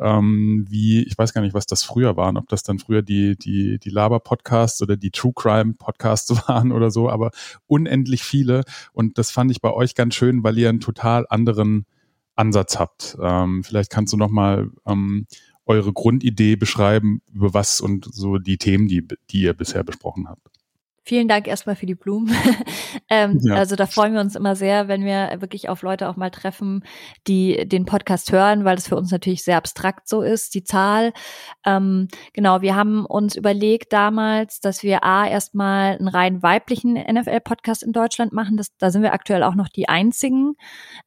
ähm, 0.00 0.64
wie, 0.66 1.02
ich 1.02 1.18
weiß 1.18 1.34
gar 1.34 1.42
nicht, 1.42 1.52
was 1.52 1.66
das 1.66 1.82
früher 1.82 2.16
waren, 2.16 2.38
ob 2.38 2.48
das 2.48 2.62
dann 2.62 2.78
früher 2.78 3.02
die, 3.02 3.36
die, 3.36 3.78
die 3.78 3.90
Laber-Podcasts 3.90 4.80
oder 4.80 4.96
die 4.96 5.10
True 5.10 5.34
Crime-Podcasts 5.36 6.30
waren 6.48 6.72
oder 6.72 6.90
so, 6.90 7.10
aber 7.10 7.32
unendlich 7.66 8.22
viele 8.22 8.62
und 8.94 9.18
das 9.18 9.30
fand 9.30 9.50
ich 9.50 9.60
bei 9.60 9.74
euch 9.74 9.94
ganz 9.94 10.14
schön, 10.14 10.42
weil 10.42 10.56
ihr 10.56 10.70
einen 10.70 10.80
total 10.80 11.26
anderen 11.28 11.84
Ansatz 12.36 12.78
habt. 12.78 13.16
Ähm, 13.20 13.62
vielleicht 13.64 13.90
kannst 13.90 14.12
du 14.12 14.16
noch 14.16 14.30
mal 14.30 14.70
ähm, 14.86 15.26
eure 15.66 15.92
Grundidee 15.92 16.56
beschreiben, 16.56 17.22
über 17.32 17.54
was 17.54 17.80
und 17.80 18.08
so 18.12 18.38
die 18.38 18.58
Themen, 18.58 18.88
die, 18.88 19.06
die 19.30 19.42
ihr 19.42 19.54
bisher 19.54 19.84
besprochen 19.84 20.28
habt. 20.28 20.59
Vielen 21.02 21.28
Dank 21.28 21.48
erstmal 21.48 21.76
für 21.76 21.86
die 21.86 21.94
Blumen. 21.94 22.30
ähm, 23.08 23.38
ja. 23.42 23.54
Also 23.54 23.74
da 23.74 23.86
freuen 23.86 24.12
wir 24.12 24.20
uns 24.20 24.36
immer 24.36 24.54
sehr, 24.54 24.86
wenn 24.86 25.02
wir 25.04 25.40
wirklich 25.40 25.70
auf 25.70 25.80
Leute 25.80 26.08
auch 26.08 26.16
mal 26.16 26.30
treffen, 26.30 26.84
die 27.26 27.66
den 27.66 27.86
Podcast 27.86 28.32
hören, 28.32 28.66
weil 28.66 28.76
das 28.76 28.88
für 28.88 28.96
uns 28.96 29.10
natürlich 29.10 29.42
sehr 29.42 29.56
abstrakt 29.56 30.08
so 30.08 30.20
ist, 30.20 30.54
die 30.54 30.62
Zahl. 30.62 31.12
Ähm, 31.64 32.08
genau, 32.34 32.60
wir 32.60 32.76
haben 32.76 33.06
uns 33.06 33.34
überlegt 33.34 33.94
damals, 33.94 34.60
dass 34.60 34.82
wir 34.82 35.02
A 35.02 35.26
erstmal 35.26 35.96
einen 35.96 36.08
rein 36.08 36.42
weiblichen 36.42 36.94
NFL-Podcast 36.94 37.82
in 37.82 37.92
Deutschland 37.92 38.34
machen. 38.34 38.58
Das, 38.58 38.76
da 38.76 38.90
sind 38.90 39.02
wir 39.02 39.14
aktuell 39.14 39.42
auch 39.42 39.54
noch 39.54 39.68
die 39.68 39.88
einzigen. 39.88 40.52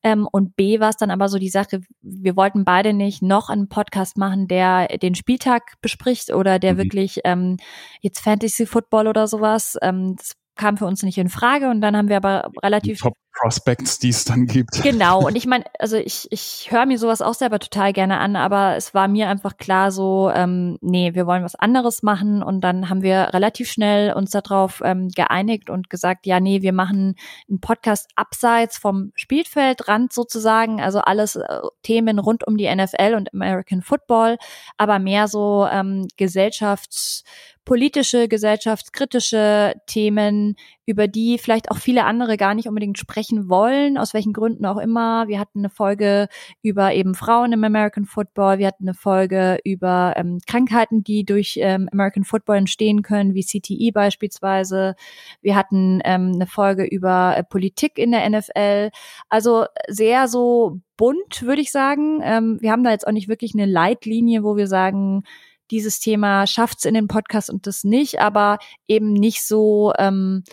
Ähm, 0.02 0.28
und 0.32 0.56
B 0.56 0.80
war 0.80 0.90
es 0.90 0.98
dann 0.98 1.12
aber 1.12 1.30
so 1.30 1.38
die 1.38 1.50
Sache, 1.50 1.82
wir 2.02 2.36
wollten 2.36 2.66
beide 2.66 2.94
nicht 2.94 3.22
noch 3.22 3.50
einen 3.50 3.70
Podcast 3.70 4.18
machen, 4.18 4.48
der 4.48 4.88
den 4.98 5.14
Spieltag 5.14 5.76
bespricht 5.82 6.34
oder 6.34 6.58
der 6.58 6.74
mhm. 6.74 6.78
wirklich 6.80 7.20
ähm, 7.26 7.58
jetzt 8.02 8.22
Fantasy 8.22 8.66
Football 8.66 9.08
oder 9.08 9.28
sowas 9.28 9.78
ähm, 9.94 10.16
das 10.16 10.34
kam 10.56 10.78
für 10.78 10.86
uns 10.86 11.04
nicht 11.04 11.18
in 11.18 11.30
Frage 11.30 11.70
und 11.70 11.82
dann 11.82 11.98
haben 11.98 12.10
wir 12.10 12.18
aber 12.18 12.52
relativ 12.64 13.00
Top 13.00 13.16
Prospects, 13.34 14.00
die 14.00 14.10
es 14.10 14.26
dann 14.26 14.46
gibt. 14.46 14.82
Genau 14.84 15.26
und 15.26 15.36
ich 15.38 15.46
meine, 15.46 15.66
also 15.80 15.98
ich 15.98 16.28
ich 16.32 16.68
höre 16.70 16.86
mir 16.86 16.98
sowas 16.98 17.22
auch 17.22 17.34
selber 17.34 17.60
total 17.60 17.94
gerne 17.94 18.20
an, 18.20 18.36
aber 18.36 18.76
es 18.76 18.94
war 18.94 19.08
mir 19.08 19.28
einfach 19.30 19.58
klar 19.58 19.92
so, 19.92 20.32
ähm, 20.34 20.78
nee, 20.82 21.14
wir 21.14 21.28
wollen 21.28 21.44
was 21.44 21.56
anderes 21.56 22.04
machen 22.04 22.44
und 22.44 22.62
dann 22.62 22.90
haben 22.90 23.02
wir 23.02 23.34
relativ 23.34 23.70
schnell 23.70 24.14
uns 24.14 24.32
darauf 24.32 24.82
ähm, 24.84 25.10
geeinigt 25.10 25.70
und 25.70 25.90
gesagt, 25.90 26.26
ja, 26.26 26.40
nee, 26.40 26.62
wir 26.62 26.74
machen 26.74 27.16
einen 27.50 27.60
Podcast 27.60 28.10
abseits 28.16 28.78
vom 28.78 29.12
Spielfeldrand 29.16 30.14
sozusagen, 30.14 30.82
also 30.82 31.00
alles 31.00 31.36
äh, 31.36 31.60
Themen 31.82 32.20
rund 32.20 32.46
um 32.48 32.58
die 32.58 32.74
NFL 32.74 33.16
und 33.16 33.34
American 33.34 33.82
Football, 33.82 34.38
aber 34.78 35.00
mehr 35.00 35.28
so 35.28 35.68
ähm, 35.72 36.08
Gesellschafts 36.18 37.24
politische, 37.66 38.28
gesellschaftskritische 38.28 39.76
Themen, 39.88 40.56
über 40.86 41.08
die 41.08 41.38
vielleicht 41.38 41.72
auch 41.72 41.78
viele 41.78 42.04
andere 42.04 42.36
gar 42.36 42.56
nicht 42.56 42.68
unbedingt 42.68 42.98
sprechen 42.98 43.23
wollen, 43.50 43.98
aus 43.98 44.14
welchen 44.14 44.34
Gründen 44.34 44.66
auch 44.66 44.78
immer. 44.78 45.28
Wir 45.28 45.40
hatten 45.40 45.60
eine 45.60 45.70
Folge 45.70 46.28
über 46.62 46.94
eben 46.94 47.16
Frauen 47.16 47.54
im 47.54 47.64
American 47.64 48.06
Football, 48.06 48.58
wir 48.58 48.68
hatten 48.68 48.86
eine 48.88 48.94
Folge 48.94 49.60
über 49.64 50.14
ähm, 50.16 50.40
Krankheiten, 50.46 51.04
die 51.04 51.26
durch 51.26 51.58
ähm, 51.62 51.90
American 51.92 52.24
Football 52.24 52.58
entstehen 52.58 53.02
können, 53.02 53.34
wie 53.34 53.44
CTE 53.44 53.92
beispielsweise. 53.94 54.96
Wir 55.42 55.56
hatten 55.56 56.02
ähm, 56.04 56.32
eine 56.36 56.48
Folge 56.48 56.84
über 56.84 57.36
äh, 57.38 57.44
Politik 57.44 57.98
in 57.98 58.12
der 58.12 58.30
NFL. 58.30 58.90
Also 59.30 59.66
sehr 59.88 60.28
so 60.28 60.80
bunt, 60.98 61.42
würde 61.44 61.62
ich 61.62 61.72
sagen. 61.72 62.22
Ähm, 62.24 62.58
wir 62.62 62.72
haben 62.72 62.84
da 62.84 62.92
jetzt 62.92 63.08
auch 63.08 63.12
nicht 63.12 63.28
wirklich 63.28 63.54
eine 63.54 63.66
Leitlinie, 63.66 64.44
wo 64.44 64.56
wir 64.56 64.68
sagen, 64.68 65.24
dieses 65.72 66.00
Thema 66.00 66.46
schafft's 66.46 66.86
in 66.86 66.94
den 66.94 67.08
Podcast 67.08 67.50
und 67.50 67.68
das 67.68 67.84
nicht, 67.84 68.20
aber 68.20 68.60
eben 68.88 69.14
nicht 69.14 69.46
so 69.46 69.94
ähm, 69.98 70.44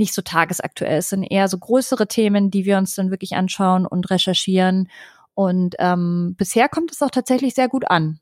nicht 0.00 0.12
so 0.12 0.22
tagesaktuell. 0.22 0.98
Es 0.98 1.10
sind 1.10 1.22
eher 1.22 1.46
so 1.46 1.58
größere 1.58 2.08
Themen, 2.08 2.50
die 2.50 2.64
wir 2.64 2.78
uns 2.78 2.96
dann 2.96 3.10
wirklich 3.12 3.36
anschauen 3.36 3.86
und 3.86 4.10
recherchieren. 4.10 4.88
Und 5.34 5.76
ähm, 5.78 6.34
bisher 6.36 6.68
kommt 6.68 6.90
es 6.90 7.02
auch 7.02 7.10
tatsächlich 7.10 7.54
sehr 7.54 7.68
gut 7.68 7.88
an. 7.88 8.18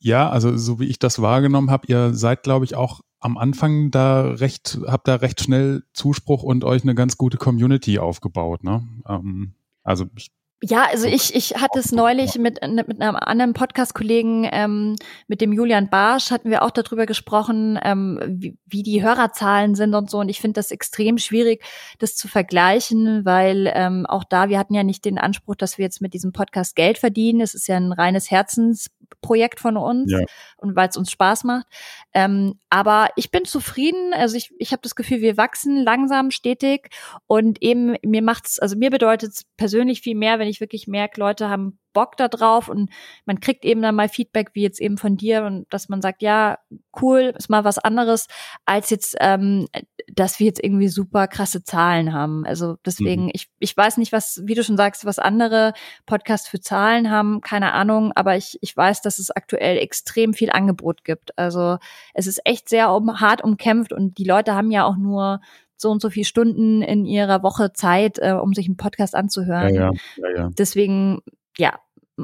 Ja, 0.00 0.28
also 0.28 0.56
so 0.56 0.80
wie 0.80 0.86
ich 0.86 0.98
das 0.98 1.22
wahrgenommen 1.22 1.70
habe, 1.70 1.86
ihr 1.86 2.12
seid, 2.14 2.42
glaube 2.42 2.64
ich, 2.64 2.74
auch 2.74 3.02
am 3.20 3.38
Anfang 3.38 3.90
da 3.90 4.22
recht, 4.22 4.78
habt 4.86 5.06
da 5.06 5.14
recht 5.14 5.40
schnell 5.40 5.84
Zuspruch 5.92 6.42
und 6.42 6.64
euch 6.64 6.82
eine 6.82 6.94
ganz 6.94 7.16
gute 7.16 7.38
Community 7.38 7.98
aufgebaut. 7.98 8.64
Ne? 8.64 8.86
Ähm, 9.08 9.54
also 9.82 10.06
ich 10.16 10.32
ja, 10.66 10.86
also 10.90 11.06
ich, 11.06 11.34
ich 11.34 11.56
hatte 11.56 11.78
es 11.78 11.92
neulich 11.92 12.38
mit, 12.38 12.58
mit 12.62 13.00
einem 13.00 13.16
anderen 13.16 13.52
Podcast-Kollegen, 13.52 14.48
ähm, 14.50 14.96
mit 15.26 15.42
dem 15.42 15.52
Julian 15.52 15.90
Barsch, 15.90 16.30
hatten 16.30 16.48
wir 16.48 16.62
auch 16.62 16.70
darüber 16.70 17.04
gesprochen, 17.04 17.78
ähm, 17.82 18.18
wie, 18.26 18.56
wie 18.64 18.82
die 18.82 19.02
Hörerzahlen 19.02 19.74
sind 19.74 19.94
und 19.94 20.10
so. 20.10 20.20
Und 20.20 20.30
ich 20.30 20.40
finde 20.40 20.54
das 20.54 20.70
extrem 20.70 21.18
schwierig, 21.18 21.62
das 21.98 22.16
zu 22.16 22.28
vergleichen, 22.28 23.26
weil 23.26 23.70
ähm, 23.74 24.06
auch 24.06 24.24
da, 24.24 24.48
wir 24.48 24.58
hatten 24.58 24.72
ja 24.72 24.84
nicht 24.84 25.04
den 25.04 25.18
Anspruch, 25.18 25.54
dass 25.54 25.76
wir 25.76 25.84
jetzt 25.84 26.00
mit 26.00 26.14
diesem 26.14 26.32
Podcast 26.32 26.76
Geld 26.76 26.96
verdienen. 26.96 27.42
Es 27.42 27.52
ist 27.52 27.68
ja 27.68 27.76
ein 27.76 27.92
reines 27.92 28.30
Herzensprojekt 28.30 29.60
von 29.60 29.76
uns 29.76 30.10
ja. 30.12 30.20
und 30.56 30.76
weil 30.76 30.88
es 30.88 30.96
uns 30.96 31.10
Spaß 31.10 31.44
macht. 31.44 31.66
Ähm, 32.14 32.58
aber 32.70 33.08
ich 33.16 33.30
bin 33.30 33.44
zufrieden. 33.44 34.14
Also 34.14 34.36
ich, 34.36 34.52
ich 34.58 34.72
habe 34.72 34.82
das 34.82 34.94
Gefühl, 34.94 35.20
wir 35.20 35.36
wachsen 35.36 35.82
langsam, 35.82 36.30
stetig 36.30 36.88
und 37.26 37.60
eben 37.60 37.96
mir 38.02 38.22
macht's, 38.22 38.58
also 38.58 38.76
mir 38.76 38.90
bedeutet 38.90 39.32
es 39.32 39.44
persönlich 39.56 40.00
viel 40.00 40.16
mehr, 40.16 40.38
wenn 40.38 40.48
ich 40.48 40.53
wirklich 40.60 40.86
merke, 40.86 41.20
Leute 41.20 41.48
haben 41.48 41.78
Bock 41.94 42.18
da 42.18 42.28
drauf 42.28 42.68
und 42.68 42.90
man 43.24 43.40
kriegt 43.40 43.64
eben 43.64 43.80
dann 43.80 43.94
mal 43.94 44.10
Feedback, 44.10 44.50
wie 44.52 44.62
jetzt 44.62 44.80
eben 44.80 44.98
von 44.98 45.16
dir 45.16 45.44
und 45.44 45.72
dass 45.72 45.88
man 45.88 46.02
sagt, 46.02 46.20
ja, 46.20 46.58
cool, 47.00 47.32
ist 47.38 47.48
mal 47.48 47.64
was 47.64 47.78
anderes, 47.78 48.26
als 48.66 48.90
jetzt, 48.90 49.16
ähm, 49.20 49.66
dass 50.12 50.38
wir 50.38 50.46
jetzt 50.46 50.62
irgendwie 50.62 50.88
super 50.88 51.26
krasse 51.28 51.62
Zahlen 51.62 52.12
haben. 52.12 52.44
Also 52.44 52.76
deswegen, 52.84 53.26
mhm. 53.26 53.30
ich, 53.32 53.48
ich 53.60 53.74
weiß 53.74 53.96
nicht, 53.96 54.12
was, 54.12 54.42
wie 54.44 54.54
du 54.54 54.62
schon 54.62 54.76
sagst, 54.76 55.06
was 55.06 55.18
andere 55.18 55.72
Podcasts 56.04 56.48
für 56.48 56.60
Zahlen 56.60 57.10
haben, 57.10 57.40
keine 57.40 57.72
Ahnung, 57.72 58.12
aber 58.14 58.36
ich, 58.36 58.58
ich 58.60 58.76
weiß, 58.76 59.00
dass 59.00 59.18
es 59.18 59.30
aktuell 59.30 59.78
extrem 59.78 60.34
viel 60.34 60.50
Angebot 60.50 61.04
gibt. 61.04 61.38
Also 61.38 61.78
es 62.12 62.26
ist 62.26 62.40
echt 62.44 62.68
sehr 62.68 62.92
um, 62.92 63.20
hart 63.20 63.42
umkämpft 63.42 63.92
und 63.92 64.18
die 64.18 64.24
Leute 64.24 64.54
haben 64.54 64.70
ja 64.70 64.84
auch 64.84 64.96
nur 64.96 65.40
so 65.76 65.90
und 65.90 66.00
so 66.00 66.10
viele 66.10 66.24
Stunden 66.24 66.82
in 66.82 67.04
ihrer 67.04 67.42
Woche 67.42 67.72
Zeit, 67.72 68.18
äh, 68.18 68.32
um 68.32 68.54
sich 68.54 68.66
einen 68.66 68.76
Podcast 68.76 69.14
anzuhören. 69.14 69.74
Ja, 69.74 69.90
ja, 70.16 70.36
ja. 70.36 70.50
Deswegen, 70.56 71.20
ja, 71.58 71.78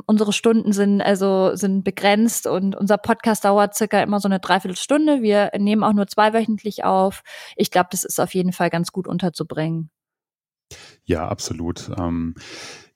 unsere 0.07 0.33
Stunden 0.33 0.73
sind 0.73 1.01
also 1.01 1.57
sind 1.57 1.83
begrenzt 1.83 2.47
und 2.47 2.77
unser 2.77 2.97
Podcast 2.99 3.45
dauert 3.45 3.75
circa 3.75 4.01
immer 4.03 4.21
so 4.21 4.29
eine 4.29 4.41
Dreiviertelstunde. 4.41 5.23
Wir 5.23 5.51
nehmen 5.59 5.83
auch 5.83 5.93
nur 5.93 6.07
zweiwöchentlich 6.07 6.85
auf. 6.85 7.23
Ich 7.57 7.71
glaube, 7.71 7.89
das 7.91 8.05
ist 8.05 8.21
auf 8.21 8.35
jeden 8.35 8.53
Fall 8.53 8.71
ganz 8.71 8.93
gut 8.93 9.09
unterzubringen. 9.09 9.91
Ja, 11.05 11.29
absolut. 11.29 11.91
Ähm, 11.99 12.35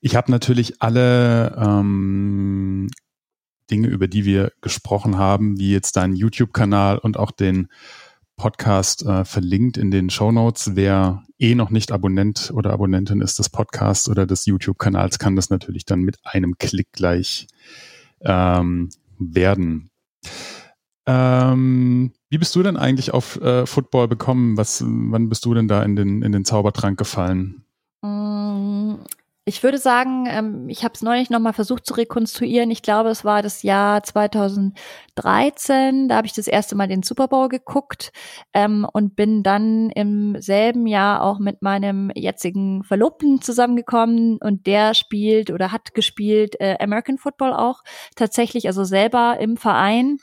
ich 0.01 0.15
habe 0.15 0.31
natürlich 0.31 0.81
alle 0.81 1.57
ähm, 1.59 2.89
Dinge, 3.71 3.89
über 3.89 4.07
die 4.07 4.25
wir 4.25 4.53
gesprochen 4.61 5.19
haben, 5.19 5.59
wie 5.59 5.73
jetzt 5.73 5.97
deinen 5.97 6.15
YouTube-Kanal 6.15 6.99
und 6.99 7.19
auch 7.19 7.31
den 7.31 7.69
Podcast 8.37 9.05
äh, 9.05 9.25
verlinkt 9.25 9.77
in 9.77 9.91
den 9.91 10.11
Show 10.11 10.33
Notes. 10.33 10.75
Wer 10.75 11.23
eh 11.39 11.55
noch 11.55 11.71
nicht 11.71 11.93
Abonnent 11.93 12.51
oder 12.55 12.73
Abonnentin 12.73 13.21
ist 13.21 13.39
des 13.39 13.49
Podcasts 13.49 14.09
oder 14.09 14.27
des 14.27 14.47
YouTube-Kanals, 14.47 15.19
kann 15.19 15.37
das 15.37 15.51
natürlich 15.51 15.85
dann 15.85 16.01
mit 16.01 16.19
einem 16.25 16.59
Klick 16.59 16.93
gleich 16.93 17.47
ähm, 18.21 18.91
werden. 19.19 19.91
Ähm, 21.07 22.13
wie 22.31 22.39
bist 22.39 22.57
du 22.57 22.63
denn 22.63 22.77
eigentlich 22.77 23.13
auf 23.13 23.41
äh, 23.41 23.67
Football 23.67 24.09
bekommen? 24.09 24.57
Was, 24.57 24.83
wann 24.87 25.29
bist 25.29 25.45
du 25.45 25.55
denn 25.55 25.69
da 25.69 25.83
in 25.83 25.97
den, 25.97 26.23
in 26.23 26.33
den 26.33 26.45
Zaubertrank 26.45 26.99
gefallen? 26.99 27.65
Ich 29.47 29.63
würde 29.63 29.77
sagen, 29.77 30.25
ähm, 30.27 30.71
ich 30.71 30.85
habe 30.85 30.95
es 30.95 31.03
neulich 31.03 31.29
nochmal 31.29 31.53
versucht 31.53 31.85
zu 31.85 31.93
rekonstruieren. 31.93 32.71
Ich 32.71 32.81
glaube, 32.81 33.11
es 33.11 33.27
war 33.27 33.43
das 33.43 33.63
Jahr 33.63 34.03
2013. 34.03 36.09
Da 36.09 36.17
habe 36.17 36.27
ich 36.27 36.33
das 36.33 36.47
erste 36.47 36.75
Mal 36.77 36.89
den 36.89 37.03
Super 37.03 37.29
Bowl 37.29 37.49
geguckt 37.49 38.11
ähm, 38.55 38.87
und 38.91 39.17
bin 39.17 39.43
dann 39.43 39.91
im 39.91 40.41
selben 40.41 40.87
Jahr 40.87 41.23
auch 41.23 41.41
mit 41.41 41.61
meinem 41.61 42.11
jetzigen 42.15 42.85
Verlobten 42.85 43.43
zusammengekommen 43.43 44.39
und 44.39 44.67
der 44.67 44.95
spielt 44.95 45.51
oder 45.51 45.73
hat 45.73 45.93
gespielt 45.93 46.59
äh, 46.59 46.79
American 46.81 47.19
Football 47.19 47.53
auch 47.53 47.83
tatsächlich, 48.17 48.67
also 48.67 48.85
selber 48.85 49.37
im 49.41 49.59
Verein 49.59 50.17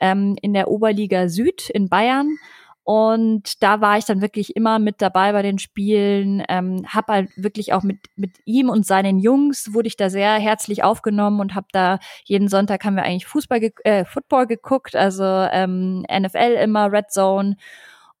ähm, 0.00 0.34
in 0.40 0.54
der 0.54 0.68
Oberliga 0.68 1.28
Süd 1.28 1.68
in 1.68 1.90
Bayern. 1.90 2.38
Und 2.84 3.62
da 3.62 3.80
war 3.80 3.96
ich 3.96 4.04
dann 4.06 4.20
wirklich 4.20 4.56
immer 4.56 4.80
mit 4.80 5.00
dabei 5.00 5.32
bei 5.32 5.42
den 5.42 5.58
Spielen, 5.60 6.42
ähm, 6.48 6.84
habe 6.88 7.12
halt 7.12 7.30
wirklich 7.36 7.72
auch 7.72 7.84
mit 7.84 7.98
mit 8.16 8.32
ihm 8.44 8.68
und 8.68 8.84
seinen 8.84 9.20
Jungs 9.20 9.72
wurde 9.72 9.86
ich 9.86 9.96
da 9.96 10.10
sehr 10.10 10.32
herzlich 10.34 10.82
aufgenommen 10.82 11.40
und 11.40 11.54
habe 11.54 11.68
da 11.72 12.00
jeden 12.24 12.48
Sonntag 12.48 12.84
haben 12.84 12.96
wir 12.96 13.04
eigentlich 13.04 13.26
Fußball, 13.26 13.60
ge 13.60 13.72
äh, 13.84 14.04
Football 14.04 14.46
geguckt, 14.48 14.96
also 14.96 15.22
ähm, 15.24 16.04
NFL 16.10 16.58
immer 16.60 16.90
Red 16.90 17.12
Zone 17.12 17.56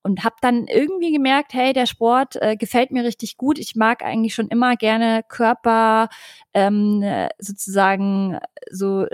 und 0.02 0.24
habe 0.24 0.36
dann 0.40 0.66
irgendwie 0.66 1.12
gemerkt, 1.12 1.54
hey, 1.54 1.72
der 1.72 1.86
Sport 1.86 2.36
äh, 2.40 2.56
gefällt 2.56 2.90
mir 2.92 3.04
richtig 3.04 3.36
gut. 3.36 3.58
Ich 3.58 3.76
mag 3.76 4.04
eigentlich 4.04 4.34
schon 4.34 4.48
immer 4.48 4.76
gerne 4.76 5.22
Körper 5.28 6.08
ähm, 6.54 7.04
sozusagen 7.38 8.38
so 8.70 9.06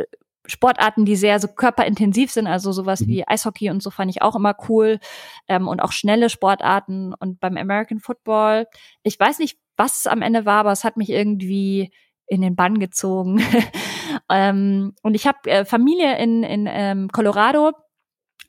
Sportarten, 0.49 1.05
die 1.05 1.15
sehr 1.15 1.39
so 1.39 1.49
körperintensiv 1.49 2.33
sind, 2.33 2.47
also 2.47 2.73
sowas 2.73 3.03
mhm. 3.03 3.07
wie 3.09 3.29
Eishockey 3.29 3.71
und 3.71 3.83
so 3.83 3.91
fand 3.91 4.11
ich 4.11 4.23
auch 4.23 4.35
immer 4.35 4.57
cool 4.69 4.99
ähm, 5.47 5.69
und 5.69 5.81
auch 5.81 5.93
schnelle 5.93 6.31
Sportarten 6.31 7.15
und 7.15 7.39
beim 7.39 7.57
American 7.57 8.01
Football, 8.01 8.67
ich 9.03 9.21
weiß 9.21 9.39
nicht, 9.39 9.59
was 9.77 9.99
es 9.99 10.07
am 10.07 10.23
Ende 10.23 10.47
war, 10.47 10.61
aber 10.61 10.73
es 10.73 10.85
hat 10.85 10.97
mich 10.97 11.11
irgendwie 11.11 11.93
in 12.27 12.41
den 12.41 12.57
Bann 12.57 12.79
gezogen. 12.79 13.41
ähm, 14.31 14.95
und 15.03 15.15
ich 15.15 15.27
habe 15.27 15.39
äh, 15.51 15.65
Familie 15.65 16.19
in, 16.19 16.43
in 16.43 16.67
ähm, 16.69 17.09
Colorado 17.13 17.73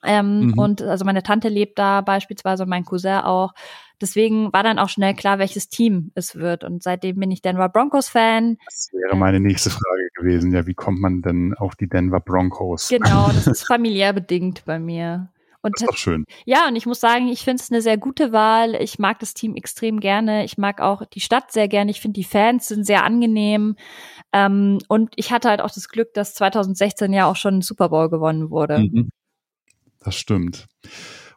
ähm, 0.03 0.47
mhm. 0.47 0.59
und 0.59 0.81
also 0.81 1.05
meine 1.05 1.23
Tante 1.23 1.49
lebt 1.49 1.77
da 1.77 2.01
beispielsweise 2.01 2.63
und 2.63 2.69
mein 2.69 2.85
Cousin 2.85 3.19
auch. 3.19 3.53
Deswegen 4.01 4.51
war 4.53 4.63
dann 4.63 4.79
auch 4.79 4.89
schnell 4.89 5.13
klar, 5.13 5.39
welches 5.39 5.69
Team 5.69 6.11
es 6.15 6.35
wird. 6.35 6.63
Und 6.63 6.83
seitdem 6.83 7.17
bin 7.19 7.31
ich 7.31 7.41
Denver 7.41 7.69
Broncos 7.69 8.09
Fan. 8.09 8.57
Das 8.65 8.89
wäre 8.93 9.15
meine 9.15 9.39
nächste 9.39 9.69
Frage 9.69 10.09
gewesen. 10.15 10.53
Ja, 10.53 10.65
wie 10.67 10.73
kommt 10.73 10.99
man 10.99 11.21
denn 11.21 11.53
auf 11.53 11.75
die 11.75 11.87
Denver 11.87 12.19
Broncos? 12.19 12.89
Genau, 12.89 13.27
das 13.27 13.47
ist 13.47 13.67
familiär 13.67 14.13
bedingt 14.13 14.63
bei 14.65 14.79
mir. 14.79 15.29
Und 15.61 15.75
das 15.75 15.81
ist 15.81 15.89
doch 15.89 15.97
schön. 15.97 16.25
Ja, 16.45 16.67
und 16.67 16.75
ich 16.77 16.85
muss 16.85 17.01
sagen, 17.01 17.27
ich 17.27 17.43
finde 17.43 17.61
es 17.61 17.69
eine 17.69 17.81
sehr 17.81 17.97
gute 17.97 18.31
Wahl. 18.31 18.75
Ich 18.75 18.97
mag 18.97 19.19
das 19.19 19.33
Team 19.33 19.55
extrem 19.55 19.99
gerne. 19.99 20.45
Ich 20.45 20.57
mag 20.57 20.79
auch 20.79 21.05
die 21.05 21.19
Stadt 21.19 21.51
sehr 21.51 21.67
gerne. 21.67 21.91
Ich 21.91 21.99
finde, 21.99 22.15
die 22.15 22.23
Fans 22.23 22.67
sind 22.67 22.85
sehr 22.85 23.03
angenehm. 23.03 23.75
Ähm, 24.31 24.79
und 24.87 25.11
ich 25.17 25.31
hatte 25.31 25.49
halt 25.49 25.59
auch 25.59 25.71
das 25.71 25.89
Glück, 25.89 26.13
dass 26.13 26.33
2016 26.35 27.11
ja 27.11 27.29
auch 27.29 27.35
schon 27.35 27.55
ein 27.55 27.61
Super 27.61 27.89
Bowl 27.89 28.09
gewonnen 28.09 28.49
wurde. 28.49 28.79
Mhm. 28.79 29.09
Das 29.99 30.15
stimmt. 30.15 30.67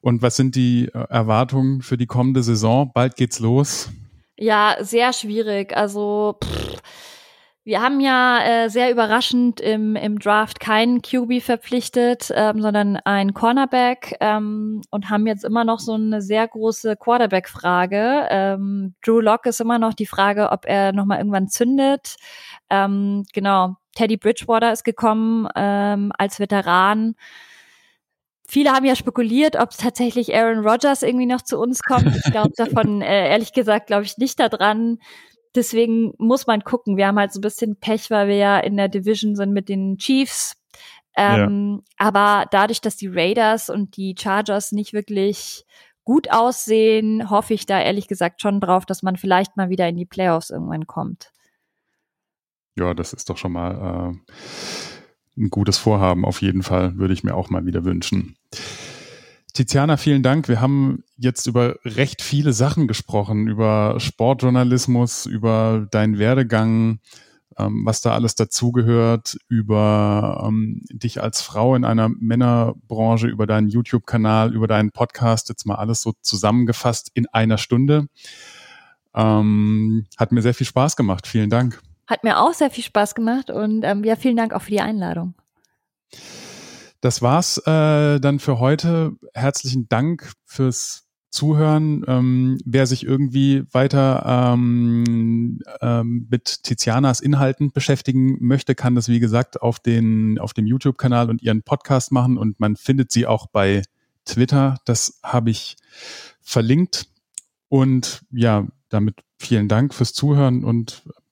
Und 0.03 0.21
was 0.21 0.37
sind 0.37 0.55
die 0.57 0.91
äh, 0.93 1.07
Erwartungen 1.09 1.81
für 1.81 1.97
die 1.97 2.07
kommende 2.07 2.43
Saison? 2.43 2.91
Bald 2.93 3.17
geht's 3.17 3.41
los. 3.41 3.91
Ja, 4.37 4.77
sehr 4.81 5.13
schwierig. 5.13 5.75
Also 5.75 6.37
pff, 6.45 6.83
wir 7.65 7.81
haben 7.81 8.01
ja 8.01 8.41
äh, 8.45 8.71
sehr 8.71 8.91
überraschend 8.91 9.61
im, 9.61 9.95
im 9.95 10.19
Draft 10.19 10.59
keinen 10.59 11.01
QB 11.01 11.41
verpflichtet, 11.41 12.33
ähm, 12.35 12.61
sondern 12.61 12.97
einen 12.97 13.35
Cornerback 13.35 14.17
ähm, 14.19 14.83
und 14.91 15.11
haben 15.11 15.29
jetzt 15.29 15.45
immer 15.45 15.65
noch 15.65 15.79
so 15.79 15.95
eine 15.95 16.21
sehr 16.21 16.49
große 16.49 16.97
Quarterback-Frage. 16.97 18.27
Ähm, 18.31 18.95
Drew 19.05 19.21
Locke 19.21 19.51
ist 19.51 19.61
immer 19.61 19.79
noch 19.79 19.95
die 19.95 20.07
Frage, 20.07 20.51
ob 20.51 20.67
er 20.67 20.93
nochmal 20.93 21.19
irgendwann 21.19 21.47
zündet. 21.47 22.17
Ähm, 22.69 23.23
genau, 23.33 23.77
Teddy 23.95 24.17
Bridgewater 24.17 24.73
ist 24.73 24.83
gekommen 24.83 25.47
ähm, 25.55 26.11
als 26.19 26.41
Veteran. 26.41 27.15
Viele 28.53 28.73
haben 28.73 28.85
ja 28.85 28.95
spekuliert, 28.95 29.57
ob 29.57 29.71
tatsächlich 29.71 30.35
Aaron 30.35 30.67
Rodgers 30.67 31.03
irgendwie 31.03 31.27
noch 31.27 31.41
zu 31.41 31.59
uns 31.59 31.83
kommt. 31.83 32.15
Ich 32.15 32.31
glaube 32.31 32.53
davon, 32.57 33.01
äh, 33.03 33.31
ehrlich 33.31 33.53
gesagt, 33.53 33.87
glaube 33.87 34.05
ich 34.05 34.19
nicht 34.19 34.39
daran 34.39 34.99
deswegen 35.55 36.15
muss 36.19 36.47
man 36.47 36.65
gucken. 36.65 36.97
Wir 36.97 37.07
haben 37.07 37.19
halt 37.19 37.33
so 37.33 37.39
ein 37.39 37.43
bisschen 37.43 37.77
Pech, 37.77 38.11
weil 38.11 38.29
wir 38.29 38.37
ja 38.37 38.59
in 38.59 38.77
der 38.77 38.89
Division 38.89 39.37
sind 39.37 39.53
mit 39.53 39.69
den 39.69 39.99
Chiefs. 39.99 40.55
Ähm, 41.17 41.83
ja. 41.83 42.07
Aber 42.09 42.47
dadurch, 42.51 42.81
dass 42.81 42.97
die 42.97 43.09
Raiders 43.09 43.69
und 43.69 43.97
die 43.97 44.15
Chargers 44.19 44.73
nicht 44.73 44.93
wirklich 44.93 45.67
gut 46.05 46.31
aussehen, 46.31 47.31
hoffe 47.31 47.55
ich 47.55 47.67
da 47.67 47.81
ehrlich 47.81 48.09
gesagt 48.09 48.41
schon 48.41 48.61
drauf, 48.61 48.87
dass 48.87 49.03
man 49.03 49.17
vielleicht 49.17 49.57
mal 49.57 49.69
wieder 49.69 49.89
in 49.89 49.97
die 49.97 50.07
Playoffs 50.07 50.51
irgendwann 50.51 50.87
kommt. 50.87 51.31
Ja, 52.77 52.95
das 52.95 53.13
ist 53.13 53.29
doch 53.29 53.37
schon 53.37 53.53
mal 53.53 54.15
äh, 54.15 54.33
ein 55.43 55.51
gutes 55.51 55.79
Vorhaben. 55.79 56.25
Auf 56.25 56.41
jeden 56.41 56.63
Fall 56.63 56.97
würde 56.97 57.15
ich 57.15 57.25
mir 57.25 57.35
auch 57.35 57.51
mal 57.51 57.67
wieder 57.67 57.85
wünschen. 57.85 58.37
Tiziana, 59.53 59.99
vielen 59.99 60.23
Dank. 60.23 60.49
Wir 60.49 60.63
haben 60.63 61.05
jetzt 61.19 61.47
über 61.47 61.77
recht 61.85 62.23
viele 62.23 62.55
Sachen 62.55 62.89
gesprochen, 62.89 63.49
über 63.49 63.97
Sportjournalismus, 63.99 65.27
über 65.27 65.87
deinen 65.91 66.19
Werdegang, 66.19 67.01
ähm, 67.59 67.83
was 67.85 68.01
da 68.01 68.15
alles 68.15 68.35
dazugehört, 68.35 69.37
über 69.49 70.43
ähm, 70.49 70.81
dich 70.91 71.23
als 71.23 71.43
Frau 71.43 71.75
in 71.75 71.85
einer 71.85 72.09
Männerbranche, 72.09 73.27
über 73.27 73.47
deinen 73.47 73.69
YouTube-Kanal, 73.69 74.55
über 74.55 74.69
deinen 74.69 74.91
Podcast, 74.91 75.51
jetzt 75.51 75.67
mal 75.67 75.75
alles 75.75 76.01
so 76.01 76.15
zusammengefasst 76.23 77.11
in 77.13 77.27
einer 77.29 77.59
Stunde. 77.59 78.07
Ähm, 79.15 80.07
hat 80.17 80.33
mir 80.33 80.41
sehr 80.41 80.55
viel 80.55 80.67
Spaß 80.67 80.97
gemacht. 80.97 81.27
Vielen 81.27 81.51
Dank. 81.51 81.83
Hat 82.07 82.25
mir 82.25 82.41
auch 82.41 82.53
sehr 82.53 82.71
viel 82.71 82.85
Spaß 82.85 83.15
gemacht 83.15 83.51
und 83.51 83.85
ähm, 83.85 84.05
ja, 84.05 84.17
vielen 84.17 84.37
Dank 84.37 84.53
auch 84.53 84.63
für 84.63 84.71
die 84.71 84.81
Einladung. 84.81 85.35
Das 87.01 87.23
war's 87.23 87.59
äh, 87.59 88.21
dann 88.21 88.39
für 88.39 88.59
heute. 88.59 89.13
Herzlichen 89.35 89.89
Dank 89.89 90.33
fürs 90.45 91.09
Zuhören. 91.31 92.05
Ähm, 92.07 92.59
wer 92.65 92.87
sich 92.87 93.05
irgendwie 93.05 93.65
weiter 93.73 94.53
ähm, 94.53 95.61
ähm, 95.81 96.29
mit 96.31 96.63
Tizianas 96.63 97.21
Inhalten 97.21 97.73
beschäftigen 97.73 98.37
möchte, 98.41 98.75
kann 98.75 98.95
das 98.95 99.09
wie 99.09 99.19
gesagt 99.19 99.63
auf 99.63 99.81
den 99.81 100.39
auf 100.39 100.53
dem 100.53 100.67
YouTube-Kanal 100.67 101.31
und 101.31 101.43
ihren 101.43 101.63
Podcast 101.63 102.13
machen 102.13 102.37
und 102.37 102.61
man 102.61 102.77
findet 102.77 103.11
sie 103.11 103.27
auch 103.27 103.47
bei 103.47 103.83
Twitter. 104.25 104.77
Das 104.85 105.19
habe 105.23 105.51
ich 105.51 105.77
verlinkt. 106.41 107.07
Und 107.69 108.23
ja, 108.31 108.67
damit 108.91 109.25
vielen 109.39 109.69
Dank 109.69 109.95
fürs 109.95 110.13
Zuhören 110.13 110.63
und 110.63 111.03